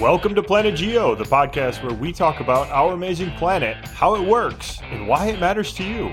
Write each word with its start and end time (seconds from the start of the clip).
Welcome 0.00 0.34
to 0.34 0.42
Planet 0.42 0.74
Geo, 0.74 1.14
the 1.14 1.24
podcast 1.24 1.82
where 1.82 1.94
we 1.94 2.12
talk 2.12 2.40
about 2.40 2.68
our 2.68 2.92
amazing 2.92 3.30
planet, 3.38 3.78
how 3.88 4.14
it 4.14 4.28
works, 4.28 4.78
and 4.90 5.08
why 5.08 5.28
it 5.28 5.40
matters 5.40 5.72
to 5.72 5.84
you. 5.84 6.12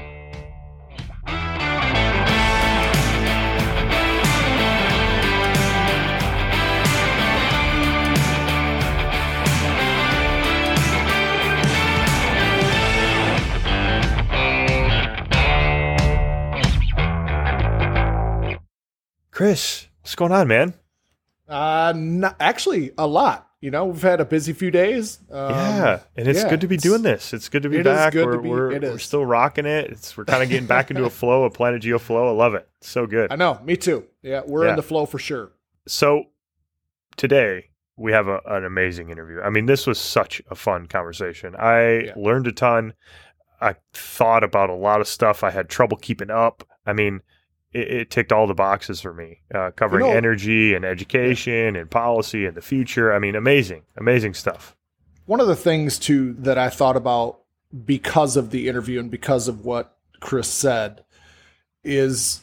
Chris, 19.31 19.87
what's 19.99 20.15
going 20.15 20.31
on, 20.31 20.47
man? 20.47 20.73
Uh, 21.49 21.91
not, 21.97 22.37
actually, 22.39 22.91
a 22.97 23.05
lot. 23.05 23.49
You 23.63 23.71
know, 23.71 23.85
we've 23.85 24.01
had 24.01 24.19
a 24.19 24.25
busy 24.25 24.51
few 24.51 24.71
days. 24.71 25.19
Um, 25.31 25.49
yeah, 25.51 25.99
and 26.17 26.27
it's 26.27 26.41
yeah, 26.43 26.49
good 26.49 26.59
to 26.59 26.67
be 26.67 26.75
doing 26.75 27.01
this. 27.01 27.31
It's 27.31 27.47
good 27.47 27.63
to 27.63 27.69
be 27.69 27.81
back. 27.81 28.13
we're, 28.13 28.37
be- 28.37 28.49
we're, 28.49 28.77
we're 28.77 28.99
still 28.99 29.25
rocking 29.25 29.65
it. 29.65 29.89
It's 29.89 30.17
we're 30.17 30.25
kind 30.25 30.43
of 30.43 30.49
getting 30.49 30.67
back 30.67 30.91
into 30.91 31.05
a 31.05 31.09
flow, 31.21 31.45
a 31.45 31.49
Planet 31.49 31.81
Geo 31.81 31.97
flow. 31.97 32.27
I 32.27 32.31
love 32.31 32.55
it. 32.55 32.67
It's 32.79 32.89
so 32.89 33.07
good. 33.07 33.31
I 33.31 33.37
know, 33.37 33.61
me 33.63 33.77
too. 33.77 34.03
Yeah, 34.21 34.41
we're 34.45 34.65
Yeah. 34.65 34.71
in 34.71 34.75
the 34.75 34.83
flow 34.83 35.05
for 35.05 35.17
sure. 35.17 35.53
So 35.87 36.25
today 37.15 37.69
we 37.95 38.11
have 38.11 38.27
a, 38.27 38.41
an 38.47 38.65
amazing 38.65 39.09
interview. 39.09 39.39
I 39.39 39.49
mean, 39.49 39.65
this 39.65 39.87
was 39.87 39.97
such 39.97 40.41
a 40.51 40.55
fun 40.55 40.87
conversation. 40.87 41.55
I 41.55 41.99
Yeah. 42.07 42.13
learned 42.17 42.47
a 42.47 42.51
ton. 42.51 42.95
I 43.61 43.75
thought 43.93 44.43
about 44.43 44.71
a 44.71 44.75
lot 44.75 44.99
of 44.99 45.07
stuff. 45.07 45.41
I 45.41 45.51
had 45.51 45.69
trouble 45.69 45.95
keeping 45.95 46.29
up. 46.29 46.67
I 46.85 46.91
mean, 46.91 47.21
it, 47.73 47.91
it 47.91 48.09
ticked 48.09 48.31
all 48.31 48.47
the 48.47 48.53
boxes 48.53 49.01
for 49.01 49.13
me, 49.13 49.39
uh, 49.53 49.71
covering 49.75 50.05
know- 50.07 50.13
energy 50.13 50.73
and 50.73 50.85
education 50.85 51.75
and 51.75 51.89
policy 51.89 52.45
and 52.45 52.55
the 52.55 52.61
future. 52.61 53.13
I 53.13 53.19
mean, 53.19 53.35
amazing, 53.35 53.83
amazing 53.97 54.33
stuff. 54.33 54.75
One 55.25 55.39
of 55.39 55.47
the 55.47 55.55
things 55.55 55.97
too 55.99 56.33
that 56.39 56.57
I 56.57 56.69
thought 56.69 56.97
about 56.97 57.39
because 57.85 58.35
of 58.37 58.51
the 58.51 58.67
interview 58.67 58.99
and 58.99 59.09
because 59.09 59.47
of 59.47 59.65
what 59.65 59.97
Chris 60.19 60.47
said 60.47 61.03
is 61.83 62.41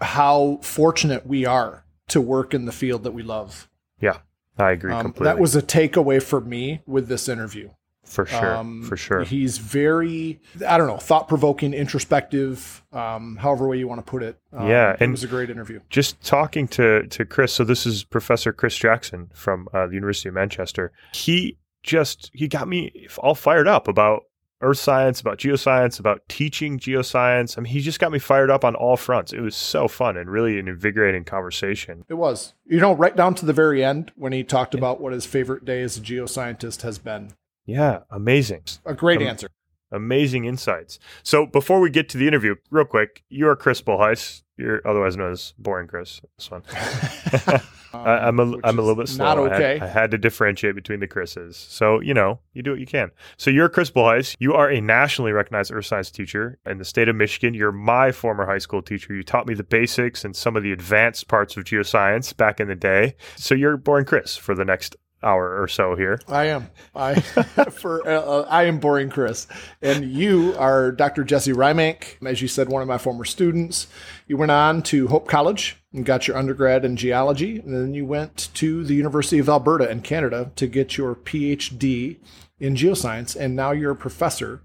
how 0.00 0.58
fortunate 0.62 1.26
we 1.26 1.44
are 1.44 1.84
to 2.08 2.20
work 2.20 2.54
in 2.54 2.64
the 2.64 2.72
field 2.72 3.02
that 3.04 3.12
we 3.12 3.22
love. 3.22 3.68
Yeah, 4.00 4.18
I 4.58 4.72
agree 4.72 4.92
Um, 4.92 5.02
completely. 5.02 5.24
that 5.26 5.38
was 5.40 5.54
a 5.56 5.62
takeaway 5.62 6.22
for 6.22 6.40
me 6.40 6.80
with 6.86 7.08
this 7.08 7.28
interview. 7.28 7.70
For 8.04 8.26
sure, 8.26 8.56
Um, 8.56 8.82
for 8.82 8.96
sure. 8.96 9.22
He's 9.24 9.58
very, 9.58 10.40
I 10.66 10.76
don't 10.78 10.86
know, 10.86 10.98
thought 10.98 11.28
provoking, 11.28 11.72
introspective, 11.74 12.82
um, 12.92 13.36
however 13.36 13.68
way 13.68 13.78
you 13.78 13.88
want 13.88 14.04
to 14.04 14.10
put 14.10 14.22
it. 14.22 14.38
Um, 14.52 14.68
Yeah, 14.68 14.96
it 14.98 15.10
was 15.10 15.24
a 15.24 15.28
great 15.28 15.50
interview. 15.50 15.80
just 15.90 16.20
talking 16.24 16.68
to 16.68 17.06
to 17.06 17.24
Chris. 17.24 17.52
So 17.52 17.64
this 17.64 17.86
is 17.86 18.04
Professor 18.04 18.52
Chris 18.52 18.76
Jackson 18.76 19.30
from 19.34 19.68
uh, 19.72 19.86
the 19.86 19.94
University 19.94 20.28
of 20.28 20.34
Manchester. 20.34 20.92
He 21.14 21.58
just 21.82 22.30
he 22.34 22.48
got 22.48 22.68
me 22.68 23.06
all 23.18 23.34
fired 23.34 23.66
up 23.68 23.88
about 23.88 24.22
earth 24.64 24.78
science, 24.78 25.20
about 25.20 25.38
geoscience, 25.38 25.98
about 25.98 26.20
teaching 26.28 26.78
geoscience. 26.78 27.58
I 27.58 27.62
mean, 27.62 27.72
he 27.72 27.80
just 27.80 27.98
got 27.98 28.12
me 28.12 28.20
fired 28.20 28.48
up 28.48 28.64
on 28.64 28.76
all 28.76 28.96
fronts. 28.96 29.32
It 29.32 29.40
was 29.40 29.56
so 29.56 29.88
fun 29.88 30.16
and 30.16 30.30
really 30.30 30.56
an 30.60 30.68
invigorating 30.68 31.24
conversation. 31.24 32.04
It 32.08 32.14
was, 32.14 32.54
you 32.64 32.78
know, 32.78 32.92
right 32.92 33.16
down 33.16 33.34
to 33.36 33.46
the 33.46 33.52
very 33.52 33.82
end 33.82 34.12
when 34.14 34.32
he 34.32 34.44
talked 34.44 34.76
about 34.76 35.00
what 35.00 35.12
his 35.12 35.26
favorite 35.26 35.64
day 35.64 35.82
as 35.82 35.96
a 35.96 36.00
geoscientist 36.00 36.82
has 36.82 36.98
been. 37.00 37.32
Yeah, 37.66 38.00
amazing. 38.10 38.62
A 38.86 38.94
great 38.94 39.20
Um, 39.22 39.28
answer. 39.28 39.48
Amazing 39.90 40.46
insights. 40.46 40.98
So 41.22 41.44
before 41.46 41.78
we 41.80 41.90
get 41.90 42.08
to 42.10 42.18
the 42.18 42.26
interview, 42.26 42.54
real 42.70 42.86
quick, 42.86 43.22
you 43.28 43.46
are 43.48 43.54
Chris 43.56 43.82
Bolhuis. 43.82 44.42
You're 44.56 44.80
otherwise 44.88 45.16
known 45.18 45.32
as 45.32 45.52
Boring 45.58 45.86
Chris. 45.86 46.20
This 46.38 46.50
one. 46.50 46.62
I, 47.94 48.26
I'm 48.28 48.38
a 48.40 48.42
Um, 48.44 48.60
I'm 48.64 48.78
a 48.78 48.82
little 48.82 48.96
bit 48.96 49.08
slow. 49.08 49.24
Not 49.26 49.38
I 49.38 49.42
had- 49.42 49.52
okay. 49.52 49.80
I 49.84 49.86
had, 49.86 50.10
to 50.12 50.18
differentiate 50.18 50.74
between 50.74 51.00
the 51.00 51.06
Chris's. 51.06 51.58
So 51.58 52.00
you 52.00 52.14
know, 52.14 52.40
you 52.54 52.62
do 52.62 52.70
what 52.70 52.80
you 52.80 52.86
can. 52.86 53.10
So 53.36 53.50
you're 53.50 53.68
Chris 53.68 53.90
Bolhuis. 53.90 54.34
You 54.38 54.54
are 54.54 54.70
a 54.70 54.80
nationally 54.80 55.32
recognized 55.32 55.70
earth 55.70 55.84
science 55.86 56.10
teacher 56.10 56.58
in 56.64 56.78
the 56.78 56.86
state 56.86 57.08
of 57.08 57.16
Michigan. 57.16 57.52
You're 57.52 57.70
my 57.72 58.12
former 58.12 58.46
high 58.46 58.58
school 58.58 58.80
teacher. 58.80 59.14
You 59.14 59.22
taught 59.22 59.46
me 59.46 59.52
the 59.52 59.62
basics 59.62 60.24
and 60.24 60.34
some 60.34 60.56
of 60.56 60.62
the 60.62 60.72
advanced 60.72 61.28
parts 61.28 61.56
of 61.58 61.64
geoscience 61.64 62.34
back 62.34 62.60
in 62.60 62.68
the 62.68 62.74
day. 62.74 63.14
So 63.36 63.54
you're 63.54 63.76
boring 63.76 64.06
Chris 64.06 64.36
for 64.38 64.54
the 64.54 64.64
next 64.64 64.96
hour 65.22 65.60
or 65.60 65.68
so 65.68 65.94
here. 65.94 66.20
I 66.28 66.46
am. 66.46 66.70
I 66.94 67.20
for 67.70 68.06
uh, 68.08 68.20
uh, 68.20 68.46
I 68.48 68.64
am 68.64 68.78
boring, 68.78 69.10
Chris, 69.10 69.46
and 69.80 70.04
you 70.04 70.54
are 70.58 70.92
Dr. 70.92 71.24
Jesse 71.24 71.52
Reimink. 71.52 72.24
As 72.26 72.42
you 72.42 72.48
said, 72.48 72.68
one 72.68 72.82
of 72.82 72.88
my 72.88 72.98
former 72.98 73.24
students. 73.24 73.86
You 74.26 74.36
went 74.36 74.50
on 74.50 74.82
to 74.84 75.08
Hope 75.08 75.28
College 75.28 75.76
and 75.92 76.06
got 76.06 76.26
your 76.26 76.36
undergrad 76.36 76.84
in 76.84 76.96
geology, 76.96 77.58
and 77.58 77.74
then 77.74 77.94
you 77.94 78.06
went 78.06 78.48
to 78.54 78.84
the 78.84 78.94
University 78.94 79.38
of 79.38 79.48
Alberta 79.48 79.90
in 79.90 80.00
Canada 80.00 80.52
to 80.56 80.66
get 80.66 80.96
your 80.96 81.14
PhD 81.14 82.18
in 82.58 82.74
geoscience, 82.74 83.36
and 83.36 83.56
now 83.56 83.72
you're 83.72 83.92
a 83.92 83.96
professor 83.96 84.62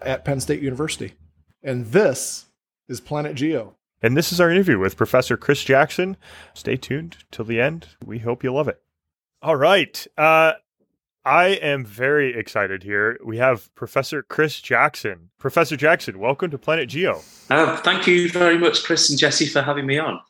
at 0.00 0.24
Penn 0.24 0.40
State 0.40 0.62
University. 0.62 1.14
And 1.62 1.86
this 1.86 2.46
is 2.88 3.00
Planet 3.00 3.34
Geo. 3.34 3.76
And 4.02 4.16
this 4.16 4.32
is 4.32 4.40
our 4.40 4.50
interview 4.50 4.78
with 4.78 4.96
Professor 4.96 5.36
Chris 5.36 5.62
Jackson. 5.62 6.16
Stay 6.54 6.76
tuned 6.76 7.18
till 7.30 7.44
the 7.44 7.60
end. 7.60 7.88
We 8.04 8.20
hope 8.20 8.42
you 8.42 8.52
love 8.52 8.68
it. 8.68 8.80
All 9.42 9.56
right. 9.56 10.06
Uh, 10.18 10.52
I 11.24 11.46
am 11.48 11.84
very 11.84 12.34
excited 12.38 12.82
here. 12.82 13.18
We 13.24 13.38
have 13.38 13.74
Professor 13.74 14.22
Chris 14.22 14.60
Jackson. 14.60 15.30
Professor 15.38 15.76
Jackson, 15.76 16.18
welcome 16.18 16.50
to 16.50 16.58
Planet 16.58 16.88
Geo. 16.88 17.22
Uh, 17.48 17.76
thank 17.78 18.06
you 18.06 18.28
very 18.30 18.58
much, 18.58 18.84
Chris 18.84 19.08
and 19.10 19.18
Jesse, 19.18 19.46
for 19.46 19.62
having 19.62 19.86
me 19.86 19.98
on. 19.98 20.20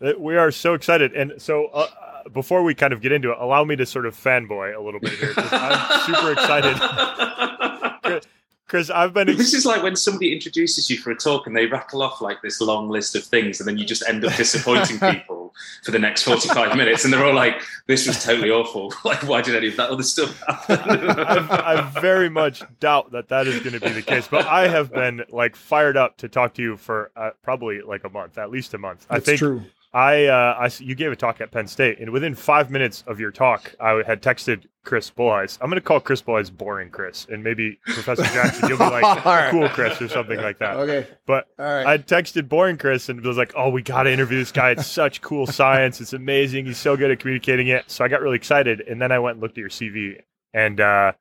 Uh, 0.00 0.12
We 0.18 0.36
are 0.36 0.50
so 0.50 0.74
excited. 0.74 1.12
And 1.14 1.34
so, 1.38 1.66
uh, 1.66 1.88
uh, 2.00 2.28
before 2.30 2.62
we 2.62 2.74
kind 2.74 2.92
of 2.92 3.00
get 3.00 3.12
into 3.12 3.32
it, 3.32 3.38
allow 3.40 3.64
me 3.64 3.74
to 3.76 3.86
sort 3.86 4.06
of 4.06 4.16
fanboy 4.16 4.76
a 4.76 4.80
little 4.80 5.00
bit 5.00 5.12
here. 5.12 5.34
I'm 5.36 6.00
super 6.06 6.32
excited. 6.32 8.22
Chris, 8.68 8.88
I've 8.90 9.12
been. 9.12 9.28
Ex- 9.28 9.38
this 9.38 9.54
is 9.54 9.66
like 9.66 9.82
when 9.82 9.94
somebody 9.94 10.32
introduces 10.32 10.88
you 10.88 10.96
for 10.98 11.10
a 11.10 11.16
talk 11.16 11.46
and 11.46 11.56
they 11.56 11.66
rattle 11.66 12.02
off 12.02 12.20
like 12.20 12.40
this 12.42 12.60
long 12.60 12.88
list 12.88 13.14
of 13.14 13.24
things, 13.24 13.60
and 13.60 13.68
then 13.68 13.78
you 13.78 13.84
just 13.84 14.02
end 14.08 14.24
up 14.24 14.34
disappointing 14.36 14.98
people 15.12 15.43
for 15.82 15.90
the 15.90 15.98
next 15.98 16.22
45 16.24 16.76
minutes. 16.76 17.04
And 17.04 17.12
they're 17.12 17.24
all 17.24 17.34
like, 17.34 17.62
this 17.86 18.06
was 18.06 18.22
totally 18.22 18.50
awful. 18.50 18.92
Like, 19.04 19.22
why 19.24 19.42
did 19.42 19.54
any 19.54 19.68
of 19.68 19.76
that 19.76 19.90
other 19.90 20.02
stuff 20.02 20.40
happen? 20.40 21.10
I, 21.10 21.74
I 21.74 22.00
very 22.00 22.30
much 22.30 22.62
doubt 22.80 23.12
that 23.12 23.28
that 23.28 23.46
is 23.46 23.60
going 23.60 23.74
to 23.74 23.80
be 23.80 23.92
the 23.92 24.02
case, 24.02 24.26
but 24.26 24.46
I 24.46 24.66
have 24.66 24.92
been 24.92 25.24
like 25.30 25.56
fired 25.56 25.96
up 25.96 26.16
to 26.18 26.28
talk 26.28 26.54
to 26.54 26.62
you 26.62 26.76
for 26.78 27.10
uh, 27.14 27.30
probably 27.42 27.82
like 27.82 28.04
a 28.04 28.08
month, 28.08 28.38
at 28.38 28.50
least 28.50 28.72
a 28.72 28.78
month. 28.78 29.06
I 29.10 29.20
think 29.20 29.38
true. 29.38 29.62
I, 29.94 30.26
uh, 30.26 30.56
I 30.58 30.70
you 30.80 30.96
gave 30.96 31.12
a 31.12 31.16
talk 31.16 31.40
at 31.40 31.52
Penn 31.52 31.68
State, 31.68 32.00
and 32.00 32.10
within 32.10 32.34
five 32.34 32.68
minutes 32.68 33.04
of 33.06 33.20
your 33.20 33.30
talk, 33.30 33.72
I 33.78 34.02
had 34.04 34.20
texted 34.20 34.64
Chris 34.82 35.08
Bolhuis. 35.08 35.56
I'm 35.60 35.70
going 35.70 35.80
to 35.80 35.86
call 35.86 36.00
Chris 36.00 36.20
Bolhuis 36.20 36.54
boring 36.54 36.90
Chris, 36.90 37.28
and 37.30 37.44
maybe 37.44 37.78
Professor 37.86 38.24
Jackson, 38.24 38.68
you'll 38.68 38.78
be 38.78 38.84
like 38.84 39.02
right. 39.24 39.52
cool 39.52 39.68
Chris 39.68 40.02
or 40.02 40.08
something 40.08 40.40
like 40.40 40.58
that. 40.58 40.76
Okay. 40.78 41.06
But 41.26 41.46
right. 41.56 41.86
I 41.86 41.98
texted 41.98 42.48
boring 42.48 42.76
Chris 42.76 43.08
and 43.08 43.20
was 43.20 43.36
like, 43.36 43.52
"Oh, 43.56 43.70
we 43.70 43.82
got 43.82 44.02
to 44.02 44.12
interview 44.12 44.36
this 44.36 44.50
guy. 44.50 44.70
It's 44.70 44.86
such 44.86 45.20
cool 45.20 45.46
science. 45.46 46.00
It's 46.00 46.12
amazing. 46.12 46.66
He's 46.66 46.78
so 46.78 46.96
good 46.96 47.12
at 47.12 47.20
communicating 47.20 47.68
it." 47.68 47.88
So 47.88 48.04
I 48.04 48.08
got 48.08 48.20
really 48.20 48.36
excited, 48.36 48.80
and 48.80 49.00
then 49.00 49.12
I 49.12 49.20
went 49.20 49.36
and 49.36 49.42
looked 49.42 49.56
at 49.56 49.60
your 49.60 49.70
CV, 49.70 50.20
and 50.52 50.80
uh, 50.80 51.12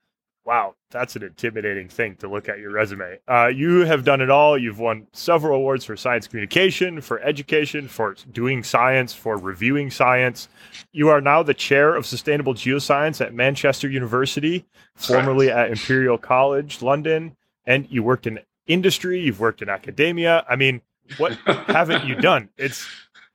wow, 0.45 0.75
that's 0.91 1.15
an 1.15 1.23
intimidating 1.23 1.87
thing 1.87 2.15
to 2.17 2.27
look 2.27 2.49
at 2.49 2.59
your 2.59 2.71
resume. 2.71 3.19
Uh, 3.27 3.47
you 3.47 3.85
have 3.85 4.03
done 4.03 4.21
it 4.21 4.29
all. 4.29 4.57
You've 4.57 4.79
won 4.79 5.07
several 5.13 5.57
awards 5.57 5.85
for 5.85 5.95
science 5.95 6.27
communication, 6.27 7.01
for 7.01 7.19
education, 7.21 7.87
for 7.87 8.15
doing 8.31 8.63
science, 8.63 9.13
for 9.13 9.37
reviewing 9.37 9.89
science. 9.89 10.49
You 10.91 11.09
are 11.09 11.21
now 11.21 11.43
the 11.43 11.53
chair 11.53 11.95
of 11.95 12.05
sustainable 12.05 12.53
geoscience 12.53 13.21
at 13.21 13.33
Manchester 13.33 13.89
University, 13.89 14.65
formerly 14.95 15.49
at 15.49 15.71
Imperial 15.71 16.17
College 16.17 16.81
London, 16.81 17.35
and 17.65 17.87
you 17.89 18.03
worked 18.03 18.27
in 18.27 18.39
industry. 18.67 19.19
You've 19.21 19.39
worked 19.39 19.61
in 19.61 19.69
academia. 19.69 20.45
I 20.49 20.55
mean, 20.55 20.81
what 21.17 21.33
haven't 21.67 22.05
you 22.05 22.15
done? 22.15 22.49
It's 22.57 22.85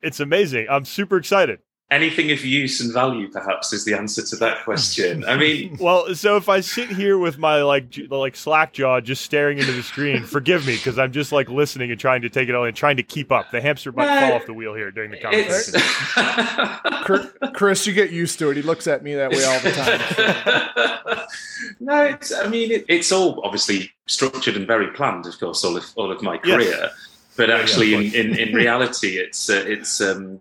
it's 0.02 0.20
amazing. 0.20 0.66
I'm 0.70 0.84
super 0.84 1.16
excited. 1.16 1.60
Anything 1.90 2.30
of 2.32 2.44
use 2.44 2.82
and 2.82 2.92
value, 2.92 3.28
perhaps, 3.30 3.72
is 3.72 3.86
the 3.86 3.94
answer 3.94 4.22
to 4.22 4.36
that 4.36 4.62
question. 4.62 5.24
I 5.24 5.38
mean, 5.38 5.78
Well, 5.80 6.14
so 6.14 6.36
if 6.36 6.46
I 6.46 6.60
sit 6.60 6.90
here 6.90 7.16
with 7.16 7.38
my 7.38 7.62
like 7.62 7.98
like 8.10 8.36
slack 8.36 8.74
jaw 8.74 9.00
just 9.00 9.22
staring 9.22 9.56
into 9.56 9.72
the 9.72 9.82
screen, 9.82 10.22
forgive 10.24 10.66
me 10.66 10.76
because 10.76 10.98
I'm 10.98 11.12
just 11.12 11.32
like 11.32 11.48
listening 11.48 11.90
and 11.90 11.98
trying 11.98 12.20
to 12.22 12.28
take 12.28 12.50
it 12.50 12.54
all 12.54 12.64
and 12.64 12.76
trying 12.76 12.98
to 12.98 13.02
keep 13.02 13.32
up. 13.32 13.50
The 13.52 13.62
hamster 13.62 13.90
might 13.90 14.04
No, 14.06 14.20
fall 14.20 14.32
off 14.34 14.44
the 14.44 14.52
wheel 14.52 14.74
here 14.74 14.90
during 14.90 15.10
the 15.10 15.16
conversation. 15.18 15.80
Chris- 17.04 17.32
Chris, 17.54 17.86
you 17.86 17.94
get 17.94 18.10
used 18.10 18.38
to 18.40 18.50
it. 18.50 18.56
He 18.58 18.62
looks 18.62 18.86
at 18.86 19.02
me 19.02 19.14
that 19.14 19.30
way 19.30 19.44
all 19.44 19.58
the 19.60 19.70
time. 19.70 21.20
no, 21.80 22.02
it's, 22.04 22.34
I 22.34 22.48
mean, 22.48 22.70
it, 22.70 22.84
it's 22.88 23.10
all 23.12 23.40
obviously 23.44 23.90
structured 24.06 24.56
and 24.56 24.66
very 24.66 24.88
planned, 24.88 25.24
of 25.24 25.40
course, 25.40 25.64
all 25.64 25.74
of 25.76 25.86
all 25.96 26.12
of 26.12 26.20
my 26.22 26.38
Yes. 26.44 26.56
career. 26.56 26.90
But 27.38 27.48
Yeah, 27.48 27.54
yeah, 27.56 27.62
actually, 27.62 27.94
in, 27.94 28.14
in, 28.32 28.36
in 28.38 28.54
reality, 28.54 29.16
it's 29.16 29.48
uh, 29.48 29.64
it's. 29.66 30.02
Um, 30.02 30.40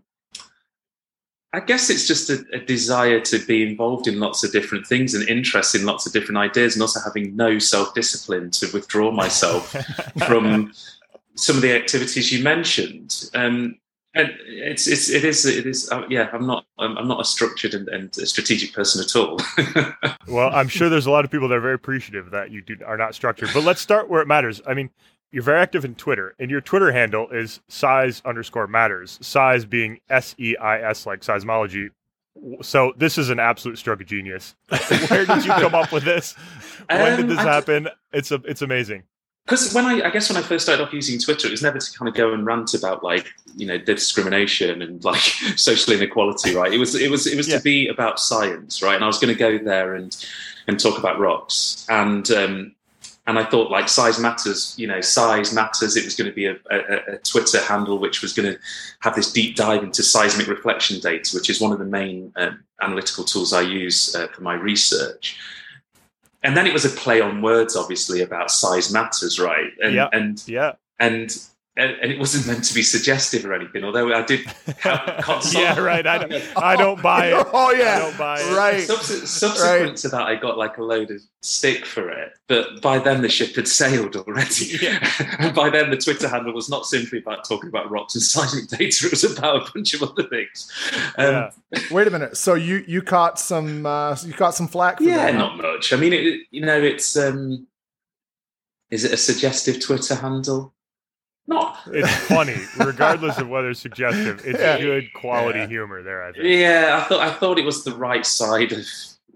I 1.53 1.61
guess 1.61 1.89
it's 1.89 2.07
just 2.07 2.29
a, 2.29 2.45
a 2.53 2.59
desire 2.59 3.19
to 3.21 3.39
be 3.45 3.67
involved 3.67 4.07
in 4.07 4.19
lots 4.19 4.43
of 4.43 4.51
different 4.51 4.85
things 4.85 5.13
and 5.13 5.27
interest 5.29 5.75
in 5.75 5.85
lots 5.85 6.05
of 6.05 6.13
different 6.13 6.37
ideas, 6.37 6.75
and 6.75 6.81
also 6.81 6.99
having 6.99 7.35
no 7.35 7.57
self 7.59 7.93
discipline 7.93 8.51
to 8.51 8.69
withdraw 8.73 9.11
myself 9.11 9.71
from 10.27 10.73
some 11.35 11.55
of 11.55 11.61
the 11.61 11.73
activities 11.73 12.31
you 12.31 12.43
mentioned. 12.43 13.29
Um, 13.33 13.79
And 14.13 14.33
it's 14.47 14.87
it's 14.87 15.09
it 15.09 15.23
is 15.23 15.45
it 15.45 15.67
is 15.67 15.91
uh, 15.91 16.03
yeah. 16.09 16.29
I'm 16.33 16.47
not 16.47 16.65
I'm, 16.79 16.97
I'm 16.97 17.07
not 17.07 17.21
a 17.21 17.23
structured 17.25 17.75
and, 17.75 17.87
and 17.89 18.17
a 18.17 18.25
strategic 18.25 18.73
person 18.73 19.03
at 19.03 19.15
all. 19.15 19.39
well, 20.27 20.49
I'm 20.53 20.67
sure 20.67 20.89
there's 20.89 21.05
a 21.05 21.11
lot 21.11 21.23
of 21.23 21.29
people 21.29 21.47
that 21.49 21.55
are 21.55 21.61
very 21.61 21.75
appreciative 21.75 22.31
that 22.31 22.49
you 22.49 22.61
do, 22.61 22.77
are 22.85 22.97
not 22.97 23.13
structured. 23.13 23.49
But 23.53 23.63
let's 23.63 23.79
start 23.81 24.09
where 24.09 24.21
it 24.21 24.27
matters. 24.27 24.59
I 24.65 24.73
mean, 24.73 24.89
you're 25.37 25.43
very 25.43 25.59
active 25.61 25.85
in 25.85 25.93
Twitter, 25.93 26.33
and 26.39 26.49
your 26.49 26.61
Twitter 26.61 26.91
handle 26.91 27.29
is 27.29 27.59
size 27.67 28.23
underscore 28.25 28.65
matters. 28.65 29.19
Size 29.21 29.65
being 29.65 29.99
S 30.09 30.33
E 30.39 30.55
I 30.57 30.81
S 30.81 31.05
like 31.05 31.19
seismology. 31.21 31.89
So 32.63 32.93
this 32.97 33.19
is 33.19 33.29
an 33.29 33.37
absolute 33.39 33.77
stroke 33.77 34.01
of 34.01 34.07
genius. 34.07 34.55
Where 35.09 35.27
did 35.27 35.45
you 35.45 35.51
come 35.51 35.75
up 35.75 35.91
with 35.91 36.03
this? 36.05 36.33
When 36.89 37.13
Um, 37.13 37.17
did 37.17 37.29
this 37.29 37.37
happen? 37.37 37.87
It's 38.11 38.31
a, 38.31 38.41
it's 38.45 38.63
amazing. 38.63 39.03
because 39.45 39.75
when 39.75 39.85
I, 39.85 40.07
I 40.07 40.09
guess 40.09 40.27
when 40.27 40.37
I 40.37 40.41
first 40.41 40.65
started 40.65 40.81
off 40.83 40.91
using 40.91 41.19
Twitter, 41.19 41.47
it 41.47 41.51
was 41.51 41.61
never 41.61 41.77
to 41.77 41.97
kind 41.99 42.09
of 42.09 42.15
go 42.15 42.33
and 42.33 42.43
rant 42.43 42.73
about 42.73 43.03
like 43.03 43.27
you 43.55 43.67
know 43.67 43.77
the 43.77 43.93
discrimination 43.93 44.81
and 44.81 45.03
like 45.03 45.21
social 45.55 45.93
inequality, 45.93 46.55
right? 46.55 46.73
It 46.73 46.79
was 46.79 46.95
it 46.95 47.11
was 47.11 47.27
it 47.27 47.37
was 47.37 47.47
Yeah. 47.47 47.57
to 47.57 47.63
be 47.63 47.87
about 47.89 48.19
science, 48.19 48.81
right? 48.81 48.95
And 48.95 49.03
I 49.03 49.07
was 49.07 49.19
going 49.19 49.31
to 49.35 49.39
go 49.39 49.63
there 49.63 49.93
and 49.93 50.15
and 50.67 50.79
talk 50.79 50.97
about 50.97 51.19
rocks, 51.19 51.85
and 51.89 52.29
um, 52.31 52.73
and 53.27 53.37
I 53.37 53.43
thought 53.43 53.69
like 53.69 53.89
size 53.89 54.19
matters, 54.19 54.73
you 54.77 54.87
know, 54.87 55.01
size 55.01 55.53
matters. 55.53 55.95
It 55.95 56.05
was 56.05 56.15
going 56.15 56.29
to 56.29 56.35
be 56.35 56.47
a, 56.47 56.55
a, 56.71 57.13
a 57.13 57.17
Twitter 57.19 57.61
handle 57.61 57.99
which 57.99 58.21
was 58.21 58.33
going 58.33 58.51
to 58.51 58.59
have 59.01 59.15
this 59.15 59.31
deep 59.31 59.55
dive 59.55 59.83
into 59.83 60.01
seismic 60.01 60.47
reflection 60.47 60.99
data, 60.99 61.35
which 61.35 61.49
is 61.49 61.61
one 61.61 61.71
of 61.71 61.79
the 61.79 61.85
main 61.85 62.33
um, 62.37 62.63
analytical 62.81 63.23
tools 63.23 63.53
I 63.53 63.61
use 63.61 64.15
uh, 64.15 64.27
for 64.29 64.41
my 64.41 64.55
research 64.55 65.37
and 66.43 66.55
then 66.55 66.65
it 66.67 66.73
was 66.73 66.85
a 66.85 66.89
play 66.89 67.19
on 67.19 67.41
words, 67.41 67.75
obviously, 67.75 68.21
about 68.21 68.51
size 68.51 68.91
matters, 68.91 69.39
right? 69.39 69.71
And 69.81 69.95
Yeah. 69.95 70.09
and 70.13 70.43
Yeah. 70.47 70.73
and 70.99 71.37
and 71.77 71.91
and 72.01 72.11
it 72.11 72.19
wasn't 72.19 72.47
meant 72.47 72.63
to 72.65 72.73
be 72.73 72.81
suggestive 72.83 73.45
or 73.45 73.53
anything. 73.53 73.83
Although 73.83 74.13
I 74.13 74.23
did 74.23 74.45
have 74.79 75.23
yeah, 75.53 75.79
right. 75.79 76.05
I 76.05 76.17
don't, 76.17 76.57
I 76.57 76.75
don't 76.75 77.01
buy 77.01 77.27
it. 77.27 77.47
Oh 77.53 77.71
yeah, 77.71 77.77
I 77.77 77.85
yeah, 77.85 77.99
don't 77.99 78.17
buy 78.17 78.39
it. 78.41 78.57
right. 78.57 78.75
Subse- 78.87 79.27
subsequent 79.27 79.87
Right. 79.89 79.95
to 79.97 80.09
that, 80.09 80.21
I 80.23 80.35
got 80.35 80.57
like 80.57 80.77
a 80.77 80.83
load 80.83 81.11
of 81.11 81.21
stick 81.41 81.85
for 81.85 82.09
it, 82.09 82.33
but 82.47 82.81
by 82.81 82.99
then 82.99 83.21
the 83.21 83.29
ship 83.29 83.55
had 83.55 83.67
sailed 83.67 84.15
already. 84.15 84.79
and 85.39 85.55
by 85.55 85.69
then, 85.69 85.89
the 85.91 85.97
Twitter 85.97 86.27
handle 86.27 86.53
was 86.53 86.69
not 86.69 86.85
simply 86.85 87.19
about 87.19 87.47
talking 87.47 87.69
about 87.69 87.89
rocks 87.89 88.15
and 88.15 88.23
seismic 88.23 88.67
data; 88.69 89.05
it 89.05 89.11
was 89.11 89.23
about 89.23 89.67
a 89.67 89.71
bunch 89.73 89.93
of 89.93 90.03
other 90.03 90.23
things. 90.23 90.71
Um, 91.17 91.25
Yeah. 91.33 91.49
Wait 91.91 92.07
a 92.07 92.11
minute. 92.11 92.37
So 92.37 92.53
you 92.55 92.83
you 92.87 93.01
caught 93.01 93.39
some 93.39 93.85
uh, 93.85 94.15
you 94.25 94.33
caught 94.33 94.55
some 94.55 94.67
flack 94.67 94.97
for 94.97 95.03
yeah, 95.03 95.17
that? 95.27 95.33
huh? 95.33 95.39
not 95.39 95.57
much. 95.57 95.93
I 95.93 95.97
mean, 95.97 96.13
it, 96.13 96.41
you 96.51 96.65
know, 96.65 96.81
it's 96.81 97.15
um, 97.17 97.67
is 98.89 99.03
it 99.03 99.11
a 99.11 99.17
suggestive 99.17 99.79
Twitter 99.81 100.15
handle? 100.15 100.73
Not 101.49 101.79
It's 101.87 102.13
funny, 102.27 102.57
regardless 102.77 103.37
of 103.37 103.47
whether 103.47 103.69
it's 103.69 103.79
suggestive. 103.79 104.41
It's 104.45 104.59
Yeah. 104.59 104.77
good 104.79 105.13
quality 105.13 105.59
Yeah. 105.59 105.67
humor 105.67 106.03
there. 106.03 106.23
I 106.23 106.31
think. 106.33 106.43
Yeah, 106.45 106.99
I 107.01 107.07
thought 107.07 107.21
I 107.21 107.31
thought 107.31 107.57
it 107.57 107.65
was 107.65 107.83
the 107.85 107.95
right 107.95 108.25
side 108.25 108.73
of, 108.73 108.85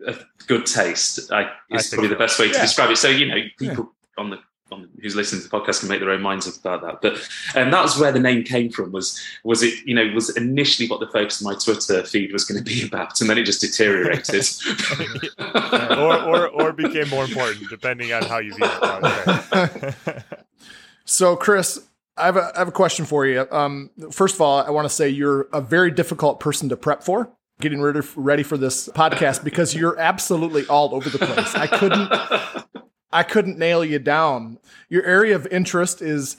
of 0.06 0.26
good 0.48 0.66
taste. 0.66 1.32
I, 1.32 1.44
I 1.44 1.50
is 1.72 1.90
think 1.90 1.94
probably 2.00 2.10
the 2.10 2.16
best 2.20 2.38
way 2.38 2.52
to 2.52 2.60
describe 2.60 2.90
it. 2.92 2.98
So 2.98 3.08
you 3.08 3.28
know, 3.28 3.42
people 3.58 3.94
on 4.18 4.30
the 4.30 4.40
on 4.74 4.82
the, 4.84 4.90
who's 5.02 5.16
listening 5.18 5.42
to 5.42 5.48
the 5.50 5.58
podcast 5.58 5.82
can 5.82 5.90
make 5.90 6.00
their 6.02 6.12
own 6.12 6.22
minds 6.22 6.48
up 6.48 6.56
about 6.56 6.82
that. 6.82 7.02
But 7.02 7.14
um, 7.62 7.72
that 7.72 7.82
was 7.84 7.98
where 8.00 8.12
the 8.14 8.20
name 8.22 8.44
came 8.44 8.70
from. 8.72 8.92
Was 8.92 9.18
was 9.46 9.64
it 9.64 9.74
you 9.86 9.94
know 9.96 10.08
was 10.14 10.36
initially 10.36 10.90
what 10.90 11.00
the 11.00 11.08
focus 11.08 11.40
of 11.40 11.46
my 11.46 11.54
Twitter 11.56 12.04
feed 12.04 12.34
was 12.34 12.44
going 12.44 12.62
to 12.62 12.64
be 12.64 12.86
about, 12.88 13.22
and 13.22 13.30
then 13.30 13.38
it 13.38 13.44
just 13.46 13.62
deteriorated. 13.62 14.46
or, 15.40 16.22
or 16.24 16.48
or 16.50 16.74
became 16.74 17.08
more 17.10 17.24
important 17.24 17.70
depending 17.70 18.12
on 18.12 18.24
how 18.24 18.40
you 18.40 18.54
view 18.54 18.66
it. 18.66 19.54
Okay. 19.54 20.24
So, 21.04 21.36
Chris, 21.36 21.82
I 22.22 22.26
have 22.26 22.38
a, 22.38 22.52
I 22.56 22.60
have 22.60 22.68
a 22.68 22.72
question 22.72 23.06
for 23.06 23.26
you. 23.26 23.48
Um, 23.52 23.90
first 24.12 24.36
of 24.36 24.42
all, 24.42 24.60
I 24.60 24.70
want 24.70 24.86
to 24.86 24.94
say 24.94 25.10
you're 25.10 25.48
a 25.54 25.62
very 25.62 25.92
difficult 25.92 26.40
person 26.40 26.70
to 26.70 26.78
prep 26.78 27.04
for. 27.04 27.32
Getting 27.60 27.82
ready 27.82 28.02
ready 28.16 28.42
for 28.42 28.58
this 28.58 28.90
podcast 28.90 29.44
because 29.44 29.76
you're 29.76 30.00
absolutely 30.00 30.66
all 30.66 30.96
over 30.96 31.10
the 31.10 31.20
place. 31.20 31.54
I 31.54 31.68
couldn't 31.68 32.12
I 33.12 33.24
couldn't 33.24 33.60
nail 33.60 33.86
you 33.86 34.00
down. 34.00 34.58
Your 34.90 35.04
area 35.04 35.36
of 35.36 35.46
interest 35.48 36.02
is 36.02 36.38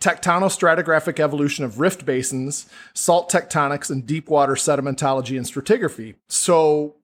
tectonostratigraphic 0.00 1.18
evolution 1.20 1.64
of 1.64 1.80
rift 1.80 2.04
basins, 2.06 2.66
salt 2.94 3.30
tectonics, 3.30 3.90
and 3.90 4.06
deep 4.06 4.28
water 4.28 4.54
sedimentology 4.54 5.36
and 5.36 5.46
stratigraphy. 5.46 6.14
So, 6.28 6.95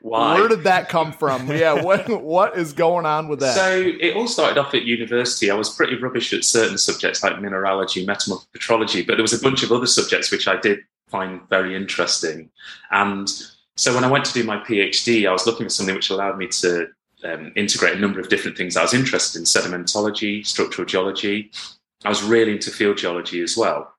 Why? 0.00 0.34
where 0.34 0.48
did 0.48 0.64
that 0.64 0.88
come 0.88 1.12
from? 1.12 1.48
Yeah, 1.48 1.82
what 1.82 2.08
what 2.22 2.56
is 2.56 2.72
going 2.72 3.06
on 3.06 3.28
with 3.28 3.40
that? 3.40 3.54
So 3.54 3.92
it 4.00 4.16
all 4.16 4.26
started 4.26 4.58
off 4.58 4.74
at 4.74 4.82
university. 4.82 5.50
I 5.50 5.54
was 5.54 5.68
pretty 5.68 5.96
rubbish 5.96 6.32
at 6.32 6.44
certain 6.44 6.78
subjects 6.78 7.22
like 7.22 7.40
mineralogy, 7.40 8.04
metamorphic 8.04 8.48
petrology, 8.52 9.06
but 9.06 9.14
there 9.14 9.22
was 9.22 9.32
a 9.32 9.42
bunch 9.42 9.62
of 9.62 9.72
other 9.72 9.86
subjects 9.86 10.30
which 10.30 10.48
I 10.48 10.56
did 10.58 10.80
find 11.08 11.40
very 11.48 11.76
interesting. 11.76 12.50
And 12.90 13.28
so 13.76 13.94
when 13.94 14.04
I 14.04 14.10
went 14.10 14.24
to 14.26 14.32
do 14.32 14.44
my 14.44 14.58
PhD, 14.58 15.28
I 15.28 15.32
was 15.32 15.46
looking 15.46 15.66
for 15.66 15.70
something 15.70 15.94
which 15.94 16.10
allowed 16.10 16.38
me 16.38 16.48
to 16.48 16.88
um, 17.24 17.52
integrate 17.56 17.96
a 17.96 18.00
number 18.00 18.20
of 18.20 18.28
different 18.28 18.56
things 18.56 18.76
I 18.76 18.82
was 18.82 18.94
interested 18.94 19.38
in 19.38 19.44
sedimentology, 19.44 20.46
structural 20.46 20.86
geology. 20.86 21.50
I 22.04 22.08
was 22.08 22.22
really 22.22 22.52
into 22.52 22.70
field 22.70 22.98
geology 22.98 23.40
as 23.40 23.56
well. 23.56 23.93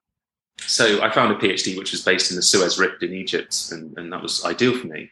So 0.58 1.02
I 1.02 1.10
found 1.10 1.32
a 1.32 1.36
PhD 1.36 1.76
which 1.78 1.92
was 1.92 2.02
based 2.02 2.30
in 2.30 2.36
the 2.36 2.42
Suez 2.42 2.78
Rift 2.78 3.02
in 3.02 3.12
Egypt, 3.12 3.70
and, 3.72 3.96
and 3.98 4.12
that 4.12 4.22
was 4.22 4.44
ideal 4.44 4.76
for 4.76 4.86
me. 4.86 5.10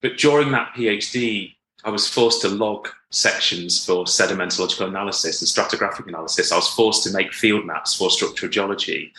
But 0.00 0.16
during 0.16 0.52
that 0.52 0.74
PhD, 0.74 1.54
I 1.84 1.90
was 1.90 2.08
forced 2.08 2.40
to 2.42 2.48
log 2.48 2.88
sections 3.10 3.84
for 3.84 4.04
sedimentological 4.04 4.88
analysis 4.88 5.40
and 5.40 5.48
stratigraphic 5.48 6.08
analysis. 6.08 6.50
I 6.50 6.56
was 6.56 6.68
forced 6.68 7.04
to 7.04 7.12
make 7.12 7.32
field 7.32 7.66
maps 7.66 7.94
for 7.94 8.10
structural 8.10 8.50
geology. 8.50 9.12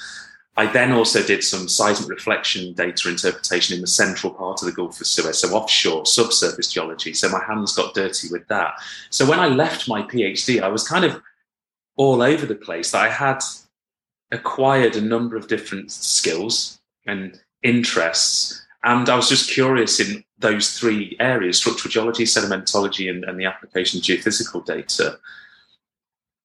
I 0.58 0.68
then 0.68 0.94
also 0.94 1.22
did 1.22 1.44
some 1.44 1.68
seismic 1.68 2.10
reflection 2.10 2.74
data 2.74 3.10
interpretation 3.10 3.76
in 3.76 3.81
the 3.81 3.88
central 3.88 4.34
part 4.34 4.62
of 4.62 4.68
the 4.68 4.72
Gulf 4.72 5.00
of 5.02 5.08
Suez, 5.08 5.40
so 5.40 5.54
offshore, 5.54 6.06
subsurface 6.06 6.72
geology. 6.72 7.14
So 7.14 7.30
my 7.30 7.44
hands 7.44 7.76
got 7.76 7.94
dirty 7.94 8.30
with 8.31 8.48
that. 8.48 8.74
So 9.10 9.30
when 9.30 9.40
I 9.40 9.48
left 9.48 9.90
my 9.90 10.02
PhD, 10.04 10.62
I 10.62 10.70
was 10.70 10.88
kind 10.88 11.04
of 11.04 11.22
all 11.98 12.22
over 12.22 12.46
the 12.46 12.56
place. 12.56 12.94
I 12.94 13.10
had 13.10 13.40
acquired 14.31 14.95
a 14.95 15.01
number 15.01 15.36
of 15.36 15.48
different 15.48 15.92
skills 15.92 16.80
and 17.06 17.39
interests, 17.63 18.66
and 18.83 19.10
I 19.10 19.16
was 19.16 19.30
just 19.30 19.50
curious 19.50 20.00
in 20.00 20.24
those 20.38 20.77
three 20.77 21.16
areas 21.19 21.57
structural 21.57 21.92
geology, 21.92 22.24
sedimentology, 22.24 23.10
and, 23.10 23.24
and 23.24 23.39
the 23.39 23.45
application 23.45 24.00
of 24.00 24.04
geophysical 24.04 24.66
data. 24.66 25.18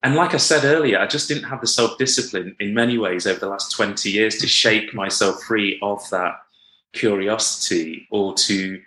And 0.03 0.15
like 0.15 0.33
I 0.33 0.39
said 0.39 0.65
earlier, 0.65 0.99
I 0.99 1.07
just 1.07 1.29
didn't 1.29 1.45
have 1.45 1.61
the 1.61 1.67
self 1.67 1.99
discipline 1.99 2.57
in 2.59 2.73
many 2.73 2.97
ways 2.97 3.27
over 3.27 3.39
the 3.39 3.49
last 3.49 3.73
20 3.73 4.11
years 4.11 4.39
to 4.39 4.47
shake 4.47 4.95
myself 4.95 5.43
free 5.43 5.79
of 5.83 6.09
that 6.11 6.37
curiosity 6.93 8.09
or 8.11 8.35
to 8.35 8.81